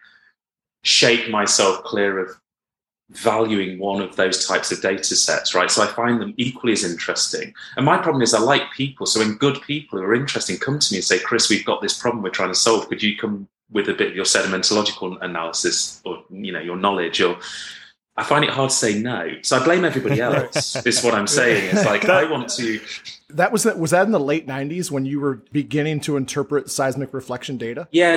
shake 0.84 1.30
myself 1.30 1.84
clear 1.84 2.20
of 2.20 2.36
valuing 3.12 3.80
one 3.80 4.02
of 4.02 4.16
those 4.16 4.48
types 4.48 4.72
of 4.72 4.82
data 4.82 5.16
sets, 5.16 5.54
right? 5.54 5.70
So 5.70 5.84
I 5.84 5.88
find 5.88 6.22
them 6.22 6.34
equally 6.38 6.74
as 6.74 6.84
interesting. 6.84 7.54
And 7.78 7.86
my 7.86 7.98
problem 7.98 8.22
is 8.22 8.34
I 8.34 8.40
like 8.40 8.72
people. 8.76 9.06
So 9.06 9.20
when 9.20 9.36
good 9.36 9.62
people 9.62 10.00
who 10.00 10.06
are 10.06 10.16
interesting 10.16 10.58
come 10.58 10.80
to 10.80 10.94
me 10.94 10.98
and 10.98 11.06
say, 11.06 11.20
Chris, 11.20 11.50
we've 11.50 11.66
got 11.66 11.82
this 11.82 11.98
problem 11.98 12.24
we're 12.24 12.30
trying 12.30 12.50
to 12.50 12.56
solve. 12.56 12.88
Could 12.88 13.04
you 13.04 13.18
come 13.18 13.48
with 13.72 13.90
a 13.90 13.94
bit 13.94 14.10
of 14.10 14.16
your 14.16 14.26
sedimentological 14.26 15.18
analysis 15.22 16.02
or, 16.06 16.24
you 16.30 16.52
know, 16.52 16.60
your 16.60 16.78
knowledge 16.78 17.22
or 17.22 17.38
I 18.16 18.24
find 18.24 18.44
it 18.44 18.52
hard 18.52 18.70
to 18.70 18.76
say 18.76 19.00
no. 19.00 19.38
So 19.42 19.58
I 19.58 19.64
blame 19.64 19.84
everybody 19.86 20.22
else. 20.22 20.76
is 20.86 21.04
what 21.04 21.16
I'm 21.16 21.26
saying. 21.26 21.72
It's 21.76 21.86
like 21.86 22.08
I 22.08 22.30
want 22.30 22.48
to 22.50 22.80
That 23.30 23.52
was 23.52 23.64
that 23.64 23.80
was 23.80 23.90
that 23.90 24.06
in 24.06 24.12
the 24.12 24.20
late 24.20 24.46
'90s 24.46 24.92
when 24.92 25.06
you 25.06 25.20
were 25.20 25.42
beginning 25.52 26.00
to 26.02 26.16
interpret 26.16 26.70
seismic 26.70 27.12
reflection 27.12 27.58
data? 27.58 27.88
Yeah, 27.92 28.16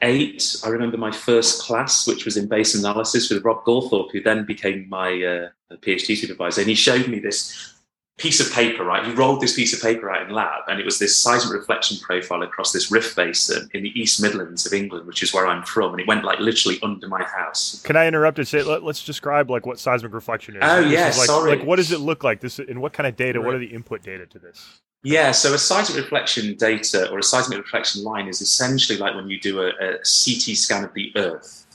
1998. 0.00 0.60
I 0.64 0.68
remember 0.68 0.96
my 0.96 1.10
first 1.10 1.62
class, 1.62 2.06
which 2.06 2.24
was 2.24 2.36
in 2.36 2.48
basin 2.48 2.80
analysis 2.80 3.30
with 3.30 3.44
Rob 3.44 3.64
Gawthorpe, 3.64 4.10
who 4.12 4.20
then 4.20 4.44
became 4.44 4.88
my 4.88 5.10
uh, 5.10 5.76
PhD 5.76 6.16
supervisor. 6.16 6.60
And 6.60 6.68
he 6.68 6.74
showed 6.74 7.08
me 7.08 7.18
this 7.18 7.77
piece 8.18 8.40
of 8.40 8.52
paper, 8.52 8.84
right? 8.84 9.06
He 9.06 9.12
rolled 9.12 9.40
this 9.40 9.54
piece 9.54 9.72
of 9.72 9.80
paper 9.80 10.10
out 10.10 10.28
in 10.28 10.34
lab, 10.34 10.64
and 10.68 10.78
it 10.78 10.84
was 10.84 10.98
this 10.98 11.16
seismic 11.16 11.54
reflection 11.54 11.98
profile 11.98 12.42
across 12.42 12.72
this 12.72 12.90
rift 12.90 13.16
basin 13.16 13.70
in 13.72 13.84
the 13.84 13.98
East 13.98 14.20
Midlands 14.20 14.66
of 14.66 14.72
England, 14.72 15.06
which 15.06 15.22
is 15.22 15.32
where 15.32 15.46
I'm 15.46 15.62
from. 15.62 15.92
And 15.92 16.00
it 16.00 16.06
went 16.06 16.24
like 16.24 16.40
literally 16.40 16.78
under 16.82 17.08
my 17.08 17.22
house. 17.22 17.80
Can 17.82 17.96
I 17.96 18.06
interrupt 18.06 18.38
and 18.38 18.46
say 18.46 18.62
let, 18.62 18.82
us 18.82 19.04
describe 19.04 19.50
like 19.50 19.64
what 19.64 19.78
seismic 19.78 20.12
reflection 20.12 20.56
is? 20.56 20.62
Oh, 20.64 20.80
yeah, 20.80 21.08
is 21.08 21.18
like, 21.18 21.26
sorry. 21.26 21.56
Like 21.56 21.66
what 21.66 21.76
does 21.76 21.92
it 21.92 22.00
look 22.00 22.24
like? 22.24 22.40
This 22.40 22.58
and 22.58 22.82
what 22.82 22.92
kind 22.92 23.06
of 23.06 23.16
data? 23.16 23.40
What 23.40 23.54
are 23.54 23.58
the 23.58 23.66
input 23.66 24.02
data 24.02 24.26
to 24.26 24.38
this? 24.38 24.80
Yeah, 25.04 25.30
so 25.30 25.54
a 25.54 25.58
seismic 25.58 26.02
reflection 26.02 26.56
data 26.56 27.08
or 27.10 27.20
a 27.20 27.22
seismic 27.22 27.58
reflection 27.58 28.02
line 28.02 28.26
is 28.26 28.40
essentially 28.40 28.98
like 28.98 29.14
when 29.14 29.30
you 29.30 29.38
do 29.38 29.62
a, 29.62 29.68
a 29.68 29.92
CT 29.98 30.56
scan 30.56 30.84
of 30.84 30.92
the 30.92 31.12
Earth. 31.16 31.67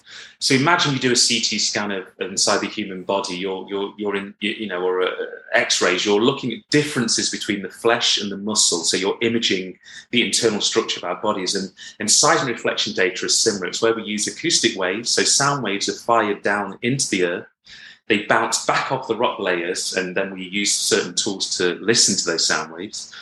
So 0.43 0.55
imagine 0.55 0.91
you 0.91 0.99
do 0.99 1.13
a 1.13 1.15
CT 1.15 1.61
scan 1.61 1.89
of 1.91 2.05
inside 2.19 2.59
the 2.59 2.67
human 2.67 3.03
body. 3.03 3.37
You're 3.37 3.65
you're 3.69 3.93
you're 3.97 4.17
in 4.17 4.33
you 4.41 4.67
know 4.67 4.85
or 4.85 5.09
X-rays. 5.53 6.05
You're 6.05 6.19
looking 6.19 6.51
at 6.51 6.67
differences 6.69 7.29
between 7.29 7.61
the 7.61 7.69
flesh 7.69 8.19
and 8.19 8.29
the 8.29 8.35
muscle. 8.35 8.79
So 8.79 8.97
you're 8.97 9.17
imaging 9.21 9.79
the 10.11 10.21
internal 10.21 10.59
structure 10.59 10.99
of 10.99 11.05
our 11.05 11.21
bodies. 11.21 11.55
And 11.55 11.71
and 12.01 12.11
seismic 12.11 12.55
reflection 12.55 12.91
data 12.91 13.27
is 13.27 13.37
similar. 13.37 13.67
It's 13.67 13.81
where 13.81 13.95
we 13.95 14.03
use 14.03 14.27
acoustic 14.27 14.75
waves. 14.75 15.11
So 15.11 15.23
sound 15.23 15.63
waves 15.63 15.87
are 15.87 15.93
fired 15.93 16.41
down 16.41 16.77
into 16.81 17.09
the 17.09 17.23
Earth. 17.23 17.47
they 18.09 18.23
bounce 18.23 18.65
back 18.65 18.91
off 18.91 19.07
the 19.07 19.15
rock 19.15 19.39
layers, 19.39 19.93
and 19.95 20.13
then 20.13 20.33
we 20.33 20.43
use 20.43 20.73
certain 20.73 21.15
tools 21.15 21.57
to 21.57 21.75
listen 21.75 22.17
to 22.17 22.25
those 22.25 22.45
sound 22.45 22.73
waves. 22.73 23.13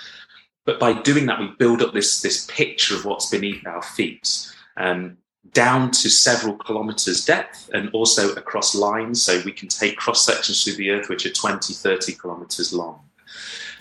But 0.65 0.79
by 0.79 0.93
doing 0.93 1.27
that, 1.27 1.39
we 1.39 1.53
build 1.59 1.83
up 1.83 1.93
this, 1.93 2.23
this 2.23 2.47
picture 2.47 2.95
of 2.95 3.05
what's 3.05 3.29
beneath 3.29 3.67
our 3.67 3.83
feet. 3.83 4.47
Um, 4.75 5.17
down 5.53 5.91
to 5.91 6.09
several 6.09 6.55
kilometers 6.55 7.25
depth 7.25 7.69
and 7.73 7.89
also 7.89 8.33
across 8.35 8.75
lines. 8.75 9.21
So 9.21 9.41
we 9.43 9.51
can 9.51 9.67
take 9.67 9.97
cross 9.97 10.25
sections 10.25 10.63
through 10.63 10.75
the 10.75 10.91
earth 10.91 11.09
which 11.09 11.25
are 11.25 11.31
20, 11.31 11.73
30 11.73 12.13
kilometers 12.13 12.73
long. 12.73 12.99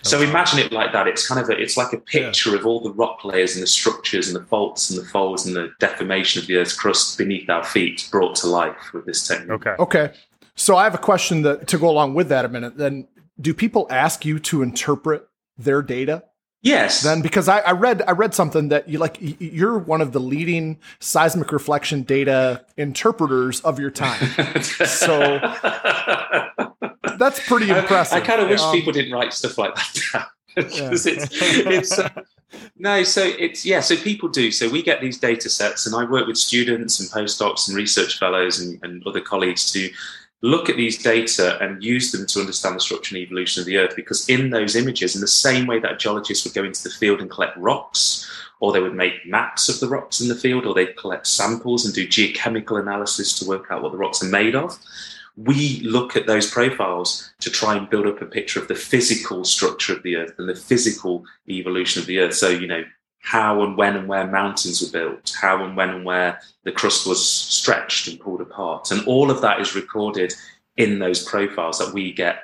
So 0.03 0.17
okay. 0.17 0.29
imagine 0.29 0.59
it 0.59 0.71
like 0.71 0.91
that. 0.93 1.07
It's 1.07 1.27
kind 1.27 1.39
of 1.39 1.49
a, 1.49 1.61
it's 1.61 1.77
like 1.77 1.93
a 1.93 1.97
picture 1.97 2.51
yeah. 2.51 2.55
of 2.57 2.65
all 2.65 2.81
the 2.81 2.91
rock 2.91 3.23
layers 3.23 3.55
and 3.55 3.61
the 3.61 3.67
structures 3.67 4.27
and 4.27 4.35
the 4.35 4.45
faults 4.45 4.89
and 4.89 4.99
the 4.99 5.05
folds 5.05 5.45
and 5.45 5.55
the 5.55 5.71
deformation 5.79 6.41
of 6.41 6.47
the 6.47 6.57
Earth's 6.57 6.73
crust 6.73 7.17
beneath 7.17 7.49
our 7.49 7.63
feet 7.63 8.07
brought 8.11 8.35
to 8.37 8.47
life 8.47 8.93
with 8.93 9.05
this 9.05 9.27
technique. 9.27 9.51
Okay. 9.51 9.75
Okay. 9.77 10.13
So 10.55 10.75
I 10.75 10.83
have 10.85 10.95
a 10.95 10.99
question 10.99 11.43
that 11.43 11.67
to 11.67 11.77
go 11.77 11.89
along 11.89 12.15
with 12.15 12.29
that 12.29 12.45
a 12.45 12.49
minute. 12.49 12.77
Then 12.77 13.07
do 13.39 13.53
people 13.53 13.87
ask 13.89 14.25
you 14.25 14.39
to 14.39 14.63
interpret 14.63 15.27
their 15.57 15.81
data? 15.81 16.23
Yes. 16.63 17.01
Then 17.01 17.21
because 17.21 17.47
I, 17.47 17.59
I, 17.59 17.71
read 17.71 18.03
I 18.07 18.11
read 18.11 18.35
something 18.35 18.69
that 18.69 18.87
you 18.87 18.99
like 18.99 19.17
you're 19.19 19.79
one 19.79 19.99
of 19.99 20.11
the 20.11 20.19
leading 20.19 20.77
seismic 20.99 21.51
reflection 21.51 22.03
data 22.03 22.63
interpreters 22.77 23.61
of 23.61 23.79
your 23.79 23.89
time. 23.89 24.19
so 24.61 25.39
that's 27.17 27.45
pretty 27.47 27.69
impressive. 27.69 28.13
I, 28.13 28.17
I 28.17 28.21
kind 28.21 28.41
of 28.41 28.49
wish 28.49 28.61
um, 28.61 28.75
people 28.75 28.93
didn't 28.93 29.11
write 29.11 29.33
stuff 29.33 29.57
like 29.57 29.73
that 29.75 29.99
down. 30.13 30.25
because 30.55 31.05
yeah. 31.05 31.13
it's, 31.13 31.27
it's 31.31 31.99
uh, 31.99 32.09
no, 32.77 33.03
so 33.03 33.23
it's 33.23 33.65
yeah, 33.65 33.79
so 33.79 33.95
people 33.95 34.29
do. 34.29 34.51
So 34.51 34.69
we 34.69 34.83
get 34.83 35.01
these 35.01 35.17
data 35.17 35.49
sets, 35.49 35.87
and 35.87 35.95
I 35.95 36.03
work 36.03 36.27
with 36.27 36.37
students 36.37 36.99
and 36.99 37.09
postdocs 37.09 37.67
and 37.67 37.77
research 37.77 38.19
fellows 38.19 38.59
and, 38.59 38.77
and 38.83 39.05
other 39.07 39.21
colleagues 39.21 39.71
to 39.71 39.89
look 40.41 40.69
at 40.69 40.75
these 40.75 41.01
data 41.01 41.57
and 41.61 41.83
use 41.83 42.11
them 42.11 42.25
to 42.25 42.39
understand 42.39 42.75
the 42.75 42.79
structure 42.79 43.15
and 43.15 43.23
evolution 43.23 43.61
of 43.61 43.67
the 43.67 43.77
Earth. 43.77 43.95
Because 43.95 44.27
in 44.27 44.49
those 44.49 44.75
images, 44.75 45.15
in 45.15 45.21
the 45.21 45.27
same 45.27 45.67
way 45.67 45.79
that 45.79 45.99
geologists 45.99 46.45
would 46.45 46.53
go 46.53 46.63
into 46.63 46.83
the 46.83 46.89
field 46.89 47.21
and 47.21 47.29
collect 47.29 47.57
rocks, 47.57 48.29
or 48.59 48.71
they 48.71 48.81
would 48.81 48.95
make 48.95 49.25
maps 49.25 49.69
of 49.69 49.79
the 49.79 49.87
rocks 49.87 50.21
in 50.21 50.27
the 50.27 50.35
field, 50.35 50.65
or 50.65 50.73
they'd 50.73 50.97
collect 50.97 51.27
samples 51.27 51.85
and 51.85 51.93
do 51.93 52.07
geochemical 52.07 52.79
analysis 52.79 53.37
to 53.39 53.47
work 53.47 53.67
out 53.69 53.81
what 53.81 53.91
the 53.91 53.97
rocks 53.97 54.23
are 54.23 54.29
made 54.29 54.55
of. 54.55 54.77
We 55.37 55.79
look 55.81 56.15
at 56.15 56.27
those 56.27 56.49
profiles 56.49 57.31
to 57.39 57.49
try 57.49 57.75
and 57.75 57.89
build 57.89 58.05
up 58.05 58.21
a 58.21 58.25
picture 58.25 58.59
of 58.59 58.67
the 58.67 58.75
physical 58.75 59.45
structure 59.45 59.93
of 59.95 60.03
the 60.03 60.15
Earth 60.17 60.33
and 60.37 60.49
the 60.49 60.55
physical 60.55 61.23
evolution 61.47 62.01
of 62.01 62.07
the 62.07 62.19
Earth. 62.19 62.35
So, 62.35 62.49
you 62.49 62.67
know, 62.67 62.83
how 63.21 63.63
and 63.63 63.77
when 63.77 63.95
and 63.95 64.07
where 64.07 64.27
mountains 64.27 64.81
were 64.81 64.91
built, 64.91 65.33
how 65.39 65.63
and 65.63 65.77
when 65.77 65.89
and 65.89 66.05
where 66.05 66.39
the 66.63 66.71
crust 66.71 67.07
was 67.07 67.23
stretched 67.23 68.07
and 68.07 68.19
pulled 68.19 68.41
apart. 68.41 68.91
And 68.91 69.05
all 69.07 69.29
of 69.29 69.41
that 69.41 69.59
is 69.61 69.75
recorded 69.75 70.33
in 70.77 70.99
those 70.99 71.23
profiles 71.23 71.79
that 71.79 71.93
we 71.93 72.11
get 72.11 72.43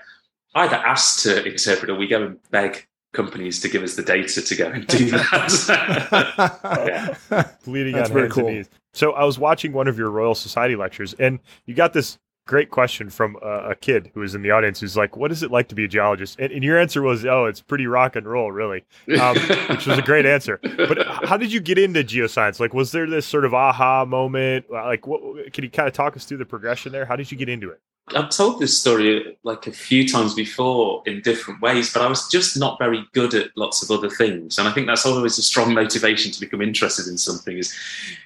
either 0.55 0.75
asked 0.75 1.23
to 1.23 1.43
interpret 1.45 1.89
or 1.89 1.95
we 1.95 2.07
go 2.07 2.23
and 2.23 2.37
beg 2.51 2.85
companies 3.13 3.59
to 3.61 3.69
give 3.69 3.83
us 3.83 3.95
the 3.95 4.03
data 4.03 4.41
to 4.41 4.55
go 4.55 4.67
and 4.67 4.85
do 4.87 5.09
that. 5.11 7.17
yeah. 7.31 7.43
Bleeding 7.65 7.93
That's 7.93 8.11
on 8.11 8.17
hands 8.17 8.33
cool. 8.33 8.47
and 8.47 8.57
knees. 8.57 8.69
So 8.93 9.13
I 9.13 9.23
was 9.23 9.39
watching 9.39 9.73
one 9.73 9.87
of 9.87 9.97
your 9.97 10.09
Royal 10.09 10.35
Society 10.35 10.75
lectures 10.75 11.13
and 11.15 11.39
you 11.65 11.73
got 11.73 11.93
this 11.93 12.17
great 12.47 12.71
question 12.71 13.09
from 13.09 13.37
a, 13.43 13.71
a, 13.71 13.75
kid 13.75 14.09
who 14.13 14.21
was 14.21 14.33
in 14.33 14.41
the 14.41 14.49
audience 14.49 14.79
who's 14.79 14.97
like, 14.97 15.15
"What 15.15 15.31
is 15.31 15.43
it 15.43 15.51
like 15.51 15.67
to 15.67 15.75
be 15.75 15.83
a 15.83 15.87
geologist?" 15.87 16.39
And, 16.39 16.51
and 16.51 16.63
your 16.63 16.79
answer 16.79 17.03
was, 17.03 17.25
"Oh, 17.25 17.45
it's 17.45 17.61
pretty 17.61 17.85
rock 17.85 18.15
and 18.15 18.25
roll, 18.25 18.51
really," 18.51 18.83
um, 19.21 19.37
which 19.69 19.85
was 19.85 19.99
a 19.99 20.01
great 20.01 20.25
answer. 20.25 20.59
But 20.63 21.05
how 21.05 21.37
did 21.37 21.51
you 21.51 21.59
get 21.59 21.77
into 21.77 22.03
geoscience? 22.03 22.59
Like, 22.59 22.73
was 22.73 22.91
there 22.91 23.07
this 23.07 23.27
sort 23.27 23.45
of 23.45 23.53
aha 23.53 24.05
moment? 24.05 24.71
Like, 24.71 25.05
what, 25.05 25.53
can 25.53 25.63
you 25.63 25.69
kind 25.69 25.87
of 25.87 25.93
talk 25.93 26.15
us 26.15 26.25
through 26.25 26.37
the 26.37 26.45
progression 26.45 26.91
there? 26.91 27.05
How 27.05 27.15
did 27.15 27.31
you 27.31 27.37
get 27.37 27.49
into 27.49 27.69
it? 27.69 27.79
I've 28.15 28.29
told 28.29 28.61
this 28.61 28.77
story 28.77 29.37
like 29.43 29.67
a 29.67 29.71
few 29.71 30.07
times 30.07 30.33
before 30.33 31.03
in 31.05 31.21
different 31.21 31.61
ways, 31.61 31.91
but 31.91 32.01
I 32.01 32.07
was 32.07 32.29
just 32.29 32.57
not 32.57 32.79
very 32.79 33.05
good 33.13 33.33
at 33.33 33.51
lots 33.57 33.83
of 33.83 33.91
other 33.91 34.09
things. 34.09 34.57
And 34.57 34.65
I 34.65 34.71
think 34.71 34.87
that's 34.87 35.05
always 35.05 35.37
a 35.37 35.41
strong 35.41 35.73
motivation 35.73 36.31
to 36.31 36.39
become 36.39 36.61
interested 36.61 37.07
in 37.07 37.17
something 37.17 37.57
is, 37.57 37.75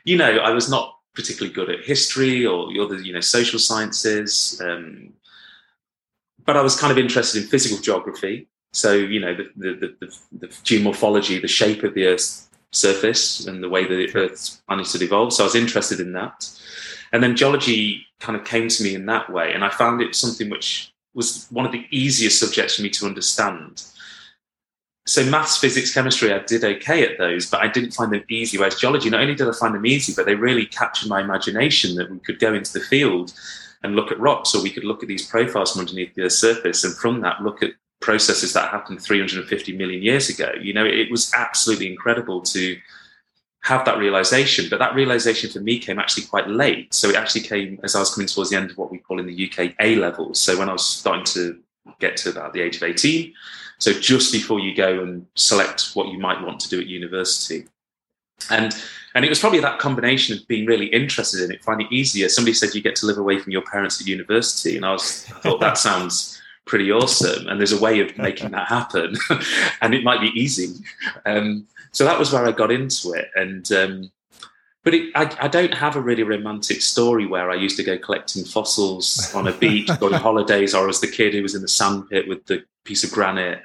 you 0.03 0.17
know, 0.17 0.37
I 0.37 0.51
was 0.51 0.69
not 0.69 0.97
particularly 1.13 1.53
good 1.53 1.69
at 1.69 1.85
history 1.85 2.45
or 2.45 2.71
the 2.71 2.79
other, 2.79 2.97
you 2.97 3.13
know, 3.13 3.21
social 3.21 3.59
sciences. 3.59 4.61
Um, 4.63 5.13
but 6.45 6.57
I 6.57 6.61
was 6.61 6.79
kind 6.79 6.91
of 6.91 6.97
interested 6.97 7.43
in 7.43 7.49
physical 7.49 7.81
geography. 7.81 8.47
So, 8.73 8.93
you 8.93 9.19
know, 9.19 9.35
the, 9.35 9.49
the, 9.55 9.95
the, 9.99 10.17
the, 10.31 10.47
geomorphology, 10.47 11.41
the 11.41 11.47
shape 11.47 11.83
of 11.83 11.93
the 11.93 12.05
Earth's 12.05 12.49
surface 12.71 13.45
and 13.45 13.61
the 13.61 13.69
way 13.69 13.85
that 13.85 13.95
the 13.95 14.15
Earth's 14.17 14.61
managed 14.69 14.93
to 14.93 15.03
evolve. 15.03 15.33
So 15.33 15.43
I 15.43 15.47
was 15.47 15.55
interested 15.55 15.99
in 15.99 16.13
that. 16.13 16.49
And 17.11 17.21
then 17.21 17.35
geology 17.35 18.05
kind 18.19 18.39
of 18.39 18.45
came 18.45 18.69
to 18.69 18.83
me 18.83 18.95
in 18.95 19.05
that 19.07 19.29
way. 19.29 19.51
And 19.53 19.65
I 19.65 19.69
found 19.69 20.01
it 20.01 20.15
something 20.15 20.49
which 20.49 20.93
was 21.13 21.47
one 21.51 21.65
of 21.65 21.73
the 21.73 21.85
easiest 21.91 22.39
subjects 22.39 22.77
for 22.77 22.83
me 22.83 22.89
to 22.91 23.05
understand 23.05 23.83
so 25.05 25.25
maths, 25.25 25.57
physics, 25.57 25.93
chemistry, 25.93 26.31
I 26.31 26.39
did 26.39 26.63
okay 26.63 27.03
at 27.03 27.17
those, 27.17 27.49
but 27.49 27.61
I 27.61 27.67
didn't 27.67 27.91
find 27.91 28.11
them 28.11 28.23
easy. 28.29 28.57
Whereas 28.57 28.75
geology, 28.75 29.09
not 29.09 29.21
only 29.21 29.35
did 29.35 29.47
I 29.47 29.53
find 29.53 29.73
them 29.73 29.85
easy, 29.85 30.13
but 30.15 30.25
they 30.25 30.35
really 30.35 30.65
captured 30.65 31.09
my 31.09 31.21
imagination 31.21 31.95
that 31.95 32.11
we 32.11 32.19
could 32.19 32.39
go 32.39 32.53
into 32.53 32.73
the 32.73 32.81
field 32.81 33.33
and 33.83 33.95
look 33.95 34.11
at 34.11 34.19
rocks, 34.19 34.53
or 34.53 34.61
we 34.61 34.69
could 34.69 34.83
look 34.83 35.01
at 35.01 35.07
these 35.07 35.25
profiles 35.25 35.73
from 35.73 35.81
underneath 35.81 36.13
the 36.13 36.29
surface, 36.29 36.83
and 36.83 36.95
from 36.95 37.21
that 37.21 37.41
look 37.41 37.63
at 37.63 37.71
processes 37.99 38.53
that 38.53 38.69
happened 38.69 39.01
350 39.01 39.75
million 39.75 40.03
years 40.03 40.29
ago. 40.29 40.51
You 40.59 40.73
know, 40.73 40.85
it 40.85 41.09
was 41.09 41.31
absolutely 41.33 41.87
incredible 41.87 42.41
to 42.41 42.77
have 43.63 43.85
that 43.85 43.97
realization. 43.97 44.67
But 44.69 44.79
that 44.79 44.95
realization 44.95 45.49
for 45.49 45.59
me 45.59 45.79
came 45.79 45.99
actually 45.99 46.25
quite 46.25 46.47
late. 46.47 46.93
So 46.93 47.09
it 47.09 47.15
actually 47.15 47.41
came 47.41 47.79
as 47.83 47.95
I 47.95 47.99
was 47.99 48.13
coming 48.13 48.27
towards 48.27 48.49
the 48.49 48.57
end 48.57 48.71
of 48.71 48.77
what 48.77 48.91
we 48.91 48.97
call 48.97 49.19
in 49.19 49.27
the 49.27 49.51
UK 49.51 49.75
A 49.79 49.95
levels. 49.95 50.39
So 50.39 50.57
when 50.57 50.69
I 50.69 50.73
was 50.73 50.85
starting 50.85 51.25
to 51.25 51.59
get 51.99 52.17
to 52.17 52.29
about 52.29 52.53
the 52.53 52.61
age 52.61 52.77
of 52.77 52.83
18, 52.83 53.33
so 53.81 53.93
just 53.93 54.31
before 54.31 54.59
you 54.59 54.75
go 54.75 55.01
and 55.01 55.25
select 55.33 55.91
what 55.95 56.09
you 56.09 56.19
might 56.19 56.39
want 56.43 56.59
to 56.59 56.69
do 56.69 56.79
at 56.79 56.85
university. 56.85 57.65
And 58.51 58.75
and 59.15 59.25
it 59.25 59.29
was 59.29 59.39
probably 59.39 59.59
that 59.59 59.79
combination 59.79 60.37
of 60.37 60.47
being 60.47 60.67
really 60.67 60.85
interested 60.85 61.43
in 61.43 61.51
it, 61.51 61.63
finding 61.63 61.87
it 61.87 61.93
easier. 61.93 62.29
Somebody 62.29 62.53
said 62.53 62.75
you 62.75 62.81
get 62.81 62.95
to 62.97 63.07
live 63.07 63.17
away 63.17 63.39
from 63.39 63.51
your 63.51 63.63
parents 63.63 63.99
at 63.99 64.07
university, 64.07 64.77
and 64.77 64.85
I 64.85 64.91
was 64.91 65.25
I 65.35 65.39
thought 65.39 65.59
that 65.61 65.77
sounds 65.89 66.39
pretty 66.65 66.91
awesome. 66.91 67.47
And 67.47 67.59
there's 67.59 67.73
a 67.73 67.81
way 67.81 67.99
of 68.01 68.15
making 68.19 68.51
that 68.51 68.67
happen, 68.67 69.15
and 69.81 69.95
it 69.95 70.03
might 70.03 70.21
be 70.21 70.31
easy. 70.39 70.75
Um, 71.25 71.67
so 71.91 72.05
that 72.05 72.19
was 72.19 72.31
where 72.31 72.45
I 72.45 72.51
got 72.51 72.71
into 72.71 73.13
it, 73.13 73.29
and 73.35 73.69
um, 73.71 74.11
but 74.83 74.93
it, 74.93 75.11
I, 75.15 75.35
I, 75.41 75.47
don't 75.47 75.73
have 75.73 75.95
a 75.95 76.01
really 76.01 76.23
romantic 76.23 76.81
story 76.81 77.25
where 77.25 77.51
I 77.51 77.55
used 77.55 77.77
to 77.77 77.83
go 77.83 77.97
collecting 77.97 78.45
fossils 78.45 79.33
on 79.33 79.47
a 79.47 79.53
beach, 79.53 79.89
going 79.99 80.13
holidays, 80.29 80.75
or 80.75 80.87
as 80.87 81.01
the 81.01 81.07
kid 81.07 81.33
who 81.33 81.41
was 81.41 81.55
in 81.55 81.61
the 81.63 81.67
sandpit 81.67 82.27
with 82.27 82.45
the 82.45 82.63
piece 82.83 83.03
of 83.03 83.11
granite 83.11 83.61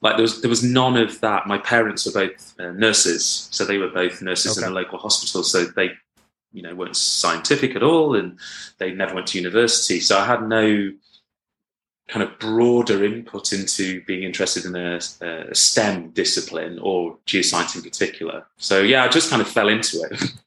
like 0.00 0.16
there 0.16 0.22
was 0.22 0.40
there 0.40 0.50
was 0.50 0.62
none 0.62 0.96
of 0.96 1.20
that. 1.20 1.46
My 1.46 1.58
parents 1.58 2.06
were 2.06 2.12
both 2.12 2.54
uh, 2.60 2.72
nurses, 2.72 3.48
so 3.50 3.64
they 3.64 3.78
were 3.78 3.88
both 3.88 4.22
nurses 4.22 4.56
okay. 4.56 4.66
in 4.66 4.72
a 4.72 4.74
local 4.74 4.98
hospital. 4.98 5.42
So 5.42 5.64
they, 5.64 5.90
you 6.52 6.62
know, 6.62 6.74
weren't 6.74 6.96
scientific 6.96 7.74
at 7.74 7.82
all, 7.82 8.14
and 8.14 8.38
they 8.78 8.92
never 8.92 9.14
went 9.14 9.26
to 9.28 9.38
university. 9.38 10.00
So 10.00 10.18
I 10.18 10.26
had 10.26 10.48
no 10.48 10.92
kind 12.08 12.22
of 12.22 12.38
broader 12.38 13.04
input 13.04 13.52
into 13.52 14.02
being 14.04 14.22
interested 14.22 14.64
in 14.64 14.74
a, 14.74 14.98
a 15.20 15.54
STEM 15.54 16.10
discipline 16.10 16.78
or 16.80 17.18
geoscience 17.26 17.76
in 17.76 17.82
particular. 17.82 18.46
So 18.56 18.80
yeah, 18.80 19.04
I 19.04 19.08
just 19.08 19.28
kind 19.28 19.42
of 19.42 19.48
fell 19.48 19.68
into 19.68 20.02
it. 20.02 20.22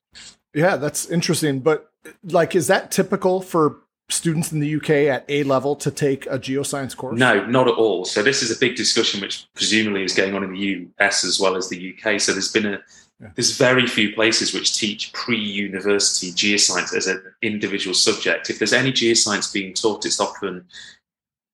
Yeah, 0.53 0.75
that's 0.75 1.09
interesting. 1.09 1.59
But 1.59 1.89
like, 2.23 2.55
is 2.55 2.67
that 2.67 2.91
typical 2.91 3.41
for 3.41 3.77
students 4.11 4.51
in 4.51 4.59
the 4.59 4.75
UK 4.75 4.89
at 4.89 5.25
A 5.29 5.43
level 5.43 5.75
to 5.77 5.91
take 5.91 6.25
a 6.27 6.37
geoscience 6.37 6.95
course? 6.95 7.17
No, 7.17 7.45
not 7.45 7.67
at 7.67 7.75
all. 7.75 8.05
So 8.05 8.21
this 8.21 8.41
is 8.41 8.55
a 8.55 8.59
big 8.59 8.75
discussion, 8.75 9.21
which 9.21 9.47
presumably 9.53 10.03
is 10.03 10.13
going 10.13 10.35
on 10.35 10.43
in 10.43 10.53
the 10.53 10.91
US 10.99 11.23
as 11.23 11.39
well 11.39 11.55
as 11.55 11.69
the 11.69 11.95
UK. 11.95 12.19
So 12.19 12.31
there's 12.31 12.51
been 12.51 12.65
a 12.65 12.79
yeah. 13.19 13.29
there's 13.35 13.57
very 13.57 13.87
few 13.87 14.13
places 14.13 14.53
which 14.53 14.77
teach 14.77 15.13
pre-university 15.13 16.31
geoscience 16.31 16.95
as 16.95 17.07
an 17.07 17.21
individual 17.41 17.93
subject. 17.93 18.49
If 18.49 18.59
there's 18.59 18.73
any 18.73 18.91
geoscience 18.91 19.53
being 19.53 19.73
taught, 19.73 20.05
it's 20.05 20.19
often 20.19 20.65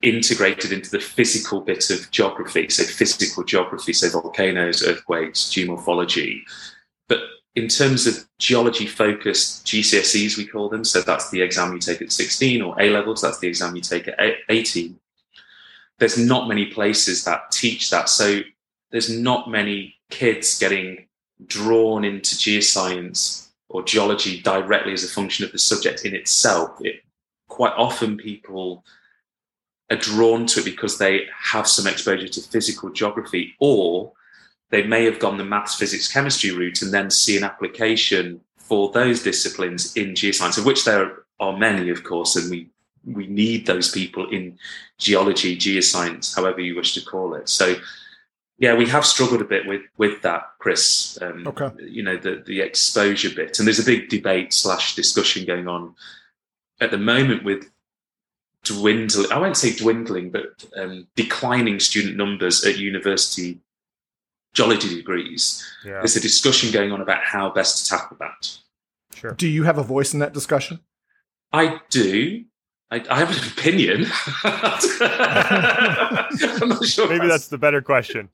integrated 0.02 0.72
into 0.72 0.92
the 0.92 1.00
physical 1.00 1.62
bit 1.62 1.90
of 1.90 2.10
geography. 2.12 2.70
So 2.70 2.84
physical 2.84 3.44
geography, 3.44 3.94
so 3.94 4.10
volcanoes, 4.10 4.84
earthquakes, 4.84 5.46
geomorphology. 5.46 6.42
But 7.08 7.22
in 7.58 7.68
terms 7.68 8.06
of 8.06 8.24
geology 8.38 8.86
focused 8.86 9.66
GCSEs, 9.66 10.38
we 10.38 10.46
call 10.46 10.70
them, 10.70 10.84
so 10.84 11.02
that's 11.02 11.32
the 11.32 11.42
exam 11.42 11.74
you 11.74 11.80
take 11.80 12.04
at 12.04 12.12
16, 12.12 12.62
or 12.62 12.80
A 12.80 12.92
levels, 12.92 13.20
that's 13.20 13.40
the 13.40 13.48
exam 13.48 13.76
you 13.76 13.82
take 13.82 14.08
at 14.08 14.20
18. 14.50 15.00
There's 15.98 16.20
not 16.20 16.48
many 16.48 16.68
places 16.68 17.24
that 17.24 17.50
teach 17.50 17.90
that. 17.90 18.10
So 18.10 18.42
there's 18.92 19.10
not 19.10 19.50
many 19.50 19.96
kids 20.12 20.60
getting 20.60 21.08
drawn 21.48 22.06
into 22.06 22.36
geoscience 22.36 23.48
or 23.70 23.82
geology 23.82 24.40
directly 24.40 24.94
as 24.94 25.04
a 25.04 25.08
function 25.08 25.44
of 25.44 25.52
the 25.52 25.58
subject 25.58 26.06
in 26.06 26.14
itself. 26.14 26.78
It, 26.82 27.02
quite 27.48 27.74
often 27.76 28.18
people 28.18 28.86
are 29.90 29.98
drawn 29.98 30.46
to 30.46 30.60
it 30.60 30.66
because 30.66 31.00
they 31.00 31.22
have 31.36 31.68
some 31.68 31.88
exposure 31.88 32.28
to 32.28 32.42
physical 32.42 32.92
geography 32.92 33.56
or 33.60 34.14
they 34.70 34.84
may 34.84 35.06
have 35.06 35.20
gone 35.20 35.38
the 35.38 35.46
maths, 35.46 35.76
physics, 35.76 36.12
chemistry 36.12 36.52
route 36.52 36.82
and 36.82 36.94
then 36.94 37.10
see 37.10 37.38
an 37.38 37.44
application 37.44 38.42
for 38.58 38.92
those 38.92 39.24
disciplines 39.24 39.96
in 39.96 40.10
geoscience, 40.10 40.58
of 40.58 40.66
which 40.66 40.84
there 40.84 41.24
are 41.40 41.58
many, 41.58 41.90
of 41.90 42.04
course, 42.04 42.36
and 42.36 42.50
we 42.52 42.70
we 43.06 43.26
need 43.28 43.66
those 43.66 43.90
people 43.90 44.30
in 44.32 44.60
geology, 44.98 45.56
geoscience, 45.56 46.36
however 46.36 46.60
you 46.60 46.76
wish 46.76 46.94
to 46.94 47.02
call 47.02 47.36
it. 47.36 47.48
So, 47.48 47.76
yeah, 48.58 48.76
we 48.76 48.86
have 48.88 49.06
struggled 49.06 49.42
a 49.42 49.46
bit 49.46 49.66
with 49.66 49.84
with 49.98 50.22
that, 50.24 50.44
Chris. 50.60 51.18
Um, 51.22 51.48
Okay. 51.48 51.72
You 51.86 52.04
know, 52.04 52.18
the 52.18 52.44
the 52.46 52.60
exposure 52.60 53.34
bit, 53.34 53.60
and 53.60 53.68
there's 53.68 53.80
a 53.80 53.86
big 53.86 54.10
debate 54.10 54.52
slash 54.52 54.96
discussion 54.96 55.46
going 55.46 55.70
on 55.70 55.96
at 56.82 56.92
the 56.92 56.98
moment 56.98 57.46
with 57.46 57.70
dwindling. 58.64 59.32
I 59.32 59.38
won't 59.38 59.56
say 59.56 59.74
dwindling, 59.74 60.32
but 60.32 60.66
um, 60.76 61.08
declining 61.16 61.80
student 61.80 62.18
numbers 62.18 62.66
at 62.66 62.78
university 62.78 63.60
geology 64.58 64.90
degrees. 64.90 65.64
Yeah, 65.86 66.00
There's 66.00 66.16
a 66.16 66.20
discussion 66.20 66.72
going 66.72 66.92
on 66.92 67.00
about 67.00 67.24
how 67.24 67.52
best 67.52 67.86
to 67.86 67.92
tackle 67.92 68.18
that. 68.20 68.58
sure. 69.14 69.32
Do 69.32 69.48
you 69.48 69.64
have 69.64 69.78
a 69.78 69.84
voice 69.84 70.14
in 70.14 70.20
that 70.20 70.34
discussion? 70.34 70.80
I 71.54 71.80
do. 71.92 72.44
I, 72.90 73.06
I 73.10 73.20
have 73.20 73.30
an 73.30 73.38
opinion. 73.52 74.08
I'm 76.62 76.70
not 76.70 76.86
sure. 76.86 77.08
Maybe 77.08 77.28
that's 77.28 77.50
the 77.50 77.60
better 77.60 77.82
question. 77.84 78.30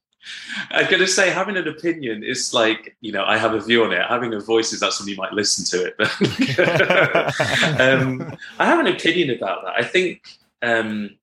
I'm 0.72 0.86
going 0.89 1.01
to 1.01 1.08
say 1.08 1.30
having 1.30 1.58
an 1.58 1.68
opinion 1.68 2.24
is 2.24 2.53
like 2.53 2.96
you 3.01 3.12
know 3.12 3.25
I 3.25 3.38
have 3.38 3.53
a 3.53 3.60
view 3.60 3.84
on 3.84 3.92
it. 3.92 4.01
Having 4.08 4.34
a 4.34 4.39
voice 4.39 4.72
is 4.72 4.80
that 4.80 4.94
somebody 4.94 5.18
might 5.18 5.34
listen 5.34 5.65
to 5.65 5.86
it, 5.88 5.96
um, 7.82 8.38
I 8.58 8.65
have 8.65 8.80
an 8.80 8.88
opinion 8.88 9.32
about 9.32 9.65
that. 9.65 9.74
I 9.77 9.84
think 9.84 10.22
um, 10.62 11.18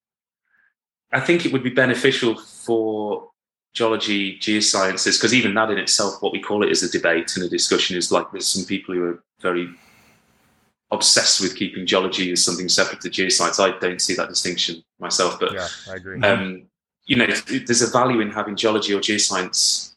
I 1.13 1.21
think 1.21 1.47
it 1.47 1.53
would 1.53 1.63
be 1.63 1.71
beneficial 1.71 2.37
for 2.37 3.30
geology, 3.75 4.39
geosciences, 4.39 5.19
because 5.19 5.35
even 5.35 5.55
that 5.55 5.71
in 5.71 5.79
itself, 5.79 6.23
what 6.23 6.33
we 6.33 6.41
call 6.41 6.63
it 6.63 6.71
is 6.71 6.83
a 6.83 6.91
debate 6.91 7.37
and 7.37 7.45
a 7.45 7.49
discussion. 7.49 7.97
Is 7.97 8.11
like 8.11 8.31
there's 8.33 8.47
some 8.47 8.65
people 8.65 8.95
who 8.95 9.05
are 9.05 9.23
very 9.41 9.69
obsessed 10.91 11.41
with 11.41 11.57
keeping 11.57 11.87
geology 11.87 12.33
as 12.33 12.45
something 12.45 12.69
separate 12.69 13.01
to 13.03 13.11
geoscience. 13.11 13.61
I 13.61 13.79
don't 13.79 14.01
see 14.01 14.15
that 14.15 14.29
distinction 14.29 14.83
myself, 14.99 15.39
but 15.39 15.53
yeah, 15.53 15.69
I 15.89 15.97
agree. 15.97 16.21
um, 16.23 16.67
you 17.07 17.17
know, 17.17 17.27
there's 17.27 17.83
a 17.83 17.91
value 17.91 18.21
in 18.21 18.31
having 18.31 18.57
geology 18.57 18.93
or 18.95 19.01
geoscience 19.01 19.95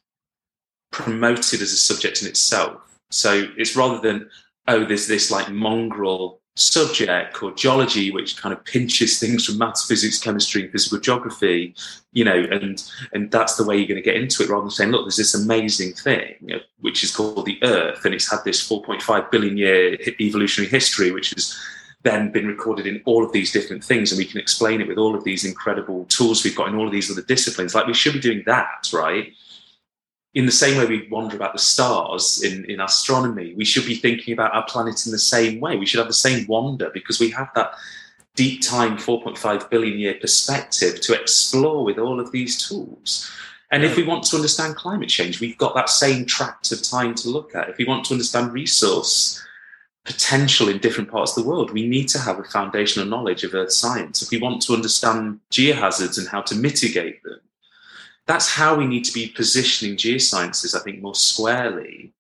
promoted 0.92 1.62
as 1.62 1.74
a 1.74 1.78
subject 1.78 2.22
in 2.22 2.28
itself. 2.28 2.80
So 3.10 3.48
it's 3.58 3.76
rather 3.76 4.00
than, 4.00 4.30
oh, 4.68 4.86
there's 4.86 5.08
this 5.08 5.30
like 5.30 5.50
mongrel 5.50 6.42
subject 6.56 7.34
called 7.34 7.58
geology, 7.58 8.12
which 8.12 8.38
kind 8.38 8.54
of 8.54 8.64
pinches 8.66 9.20
things 9.22 9.46
from 9.46 9.58
maths, 9.58 9.88
physics, 9.88 10.20
chemistry, 10.20 10.64
and 10.64 10.72
physical 10.72 11.00
geography, 11.00 11.76
you 12.12 12.24
know, 12.24 12.46
and 12.52 12.84
and 13.14 13.32
that's 13.32 13.56
the 13.56 13.64
way 13.64 13.78
you're 13.78 13.88
going 13.88 13.96
to 13.96 14.02
get 14.02 14.16
into 14.16 14.44
it, 14.44 14.50
rather 14.50 14.64
than 14.64 14.72
saying, 14.72 14.92
look, 14.92 15.06
there's 15.06 15.18
this 15.18 15.34
amazing 15.34 15.94
thing 15.94 16.62
which 16.82 17.04
is 17.04 17.16
called 17.16 17.46
the 17.46 17.60
Earth, 17.64 18.06
and 18.06 18.14
it's 18.14 18.30
had 18.30 18.44
this 18.44 18.68
4.5 18.68 19.32
billion 19.32 19.58
year 19.58 19.98
evolutionary 20.20 20.70
history, 20.70 21.12
which 21.12 21.34
is 21.34 21.58
then 22.04 22.32
been 22.32 22.48
recorded 22.48 22.86
in 22.86 23.02
all 23.06 23.24
of 23.24 23.32
these 23.32 23.52
different 23.52 23.82
things 23.82 24.12
and 24.12 24.20
we 24.20 24.26
can 24.26 24.38
explain 24.38 24.82
it 24.82 24.88
with 24.90 24.98
all 24.98 25.16
of 25.16 25.24
these 25.24 25.46
incredible 25.46 26.04
tools 26.10 26.44
we've 26.44 26.56
got 26.56 26.68
in 26.68 26.76
all 26.76 26.86
of 26.86 26.92
these 26.92 27.10
other 27.10 27.22
disciplines. 27.22 27.74
Like 27.74 27.88
we 27.88 27.94
should 27.94 28.12
be 28.12 28.20
doing 28.20 28.44
that 28.46 28.90
right 28.94 29.34
in 30.34 30.46
the 30.46 30.52
same 30.52 30.78
way 30.78 30.86
we 30.86 31.08
wonder 31.10 31.36
about 31.36 31.54
the 31.54 31.60
stars 31.60 32.42
in, 32.44 32.66
in 32.66 32.80
astronomy 32.82 33.54
we 33.56 33.66
should 33.66 33.86
be 33.86 33.96
thinking 33.96 34.34
about 34.34 34.54
our 34.54 34.66
planet 34.66 35.06
in 35.06 35.12
the 35.12 35.20
same 35.20 35.60
way 35.60 35.78
we 35.78 35.86
should 35.86 36.00
have 36.00 36.08
the 36.08 36.14
same 36.14 36.46
wonder 36.48 36.90
because 36.94 37.20
we 37.20 37.30
have 37.30 37.50
that 37.56 37.74
deep 38.36 38.62
time 38.62 38.98
4.5 38.98 39.70
billion 39.70 39.98
year 39.98 40.16
perspective 40.20 41.02
to 41.02 41.20
explore 41.20 41.84
with 41.84 42.00
all 42.00 42.20
of 42.20 42.32
these 42.32 42.68
tools 42.68 43.30
and 43.72 43.84
if 43.84 43.96
we 43.96 44.04
want 44.04 44.24
to 44.24 44.36
understand 44.36 44.76
climate 44.76 45.10
change 45.10 45.40
we've 45.40 45.58
got 45.58 45.76
that 45.76 45.90
same 45.90 46.26
tract 46.26 46.72
of 46.72 46.82
time 46.82 47.14
to 47.16 47.30
look 47.30 47.56
at 47.56 47.70
if 47.70 47.78
we 47.78 47.86
want 47.86 48.06
to 48.06 48.14
understand 48.14 48.52
resource 48.52 49.44
potential 50.06 50.68
in 50.68 50.80
different 50.80 51.10
parts 51.10 51.36
of 51.36 51.44
the 51.44 51.50
world. 51.50 51.72
We 51.72 51.88
need 51.88 52.10
to 52.10 52.20
have 52.20 52.40
a 52.40 52.44
foundational 52.44 53.08
knowledge 53.08 53.44
of 53.44 53.54
earth 53.54 53.72
science. 53.72 54.22
If 54.22 54.32
we 54.32 54.38
want 54.38 54.62
to 54.64 54.74
understand 54.74 55.40
geohazards 55.52 56.18
and 56.18 56.28
how 56.28 56.42
to 56.42 56.56
mitigate 56.56 57.24
them, 57.24 57.40
that's 58.26 58.50
how 58.50 58.76
we 58.76 58.86
need 58.86 59.04
to 59.06 59.14
be 59.14 59.28
positioning 59.28 59.98
geosciences, 59.98 60.80
I 60.80 60.84
think, 60.84 61.02
more 61.02 61.16
squarely. 61.16 62.14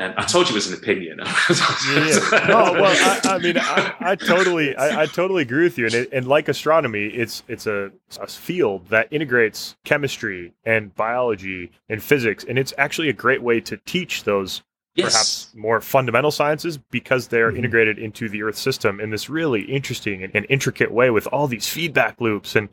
Um, 0.00 0.14
I 0.16 0.24
told 0.24 0.46
you 0.46 0.52
it 0.52 0.54
was 0.54 0.68
an 0.68 0.74
opinion. 0.74 1.18
yeah. 1.20 2.44
No, 2.48 2.72
well, 2.72 3.20
I, 3.24 3.34
I 3.34 3.38
mean, 3.38 3.58
I, 3.58 3.94
I 4.00 4.14
totally, 4.14 4.76
I, 4.76 5.02
I, 5.02 5.06
totally 5.06 5.42
agree 5.42 5.64
with 5.64 5.76
you. 5.76 5.86
And, 5.86 5.94
it, 5.94 6.12
and 6.12 6.28
like 6.28 6.48
astronomy, 6.48 7.06
it's 7.06 7.42
it's 7.48 7.66
a, 7.66 7.90
a, 8.20 8.26
field 8.28 8.88
that 8.88 9.08
integrates 9.10 9.76
chemistry 9.84 10.52
and 10.64 10.94
biology 10.94 11.72
and 11.88 12.00
physics, 12.00 12.44
and 12.48 12.58
it's 12.58 12.72
actually 12.78 13.08
a 13.08 13.12
great 13.12 13.42
way 13.42 13.60
to 13.62 13.76
teach 13.78 14.22
those 14.22 14.62
Yes. 14.94 15.12
perhaps 15.12 15.54
more 15.54 15.80
fundamental 15.80 16.32
sciences 16.32 16.76
because 16.76 17.28
they're 17.28 17.50
mm-hmm. 17.50 17.58
integrated 17.58 17.98
into 18.00 18.28
the 18.28 18.42
Earth 18.42 18.56
system 18.56 18.98
in 18.98 19.10
this 19.10 19.30
really 19.30 19.62
interesting 19.62 20.24
and, 20.24 20.34
and 20.34 20.44
intricate 20.48 20.90
way 20.90 21.10
with 21.10 21.28
all 21.28 21.46
these 21.46 21.68
feedback 21.68 22.20
loops. 22.20 22.56
And 22.56 22.68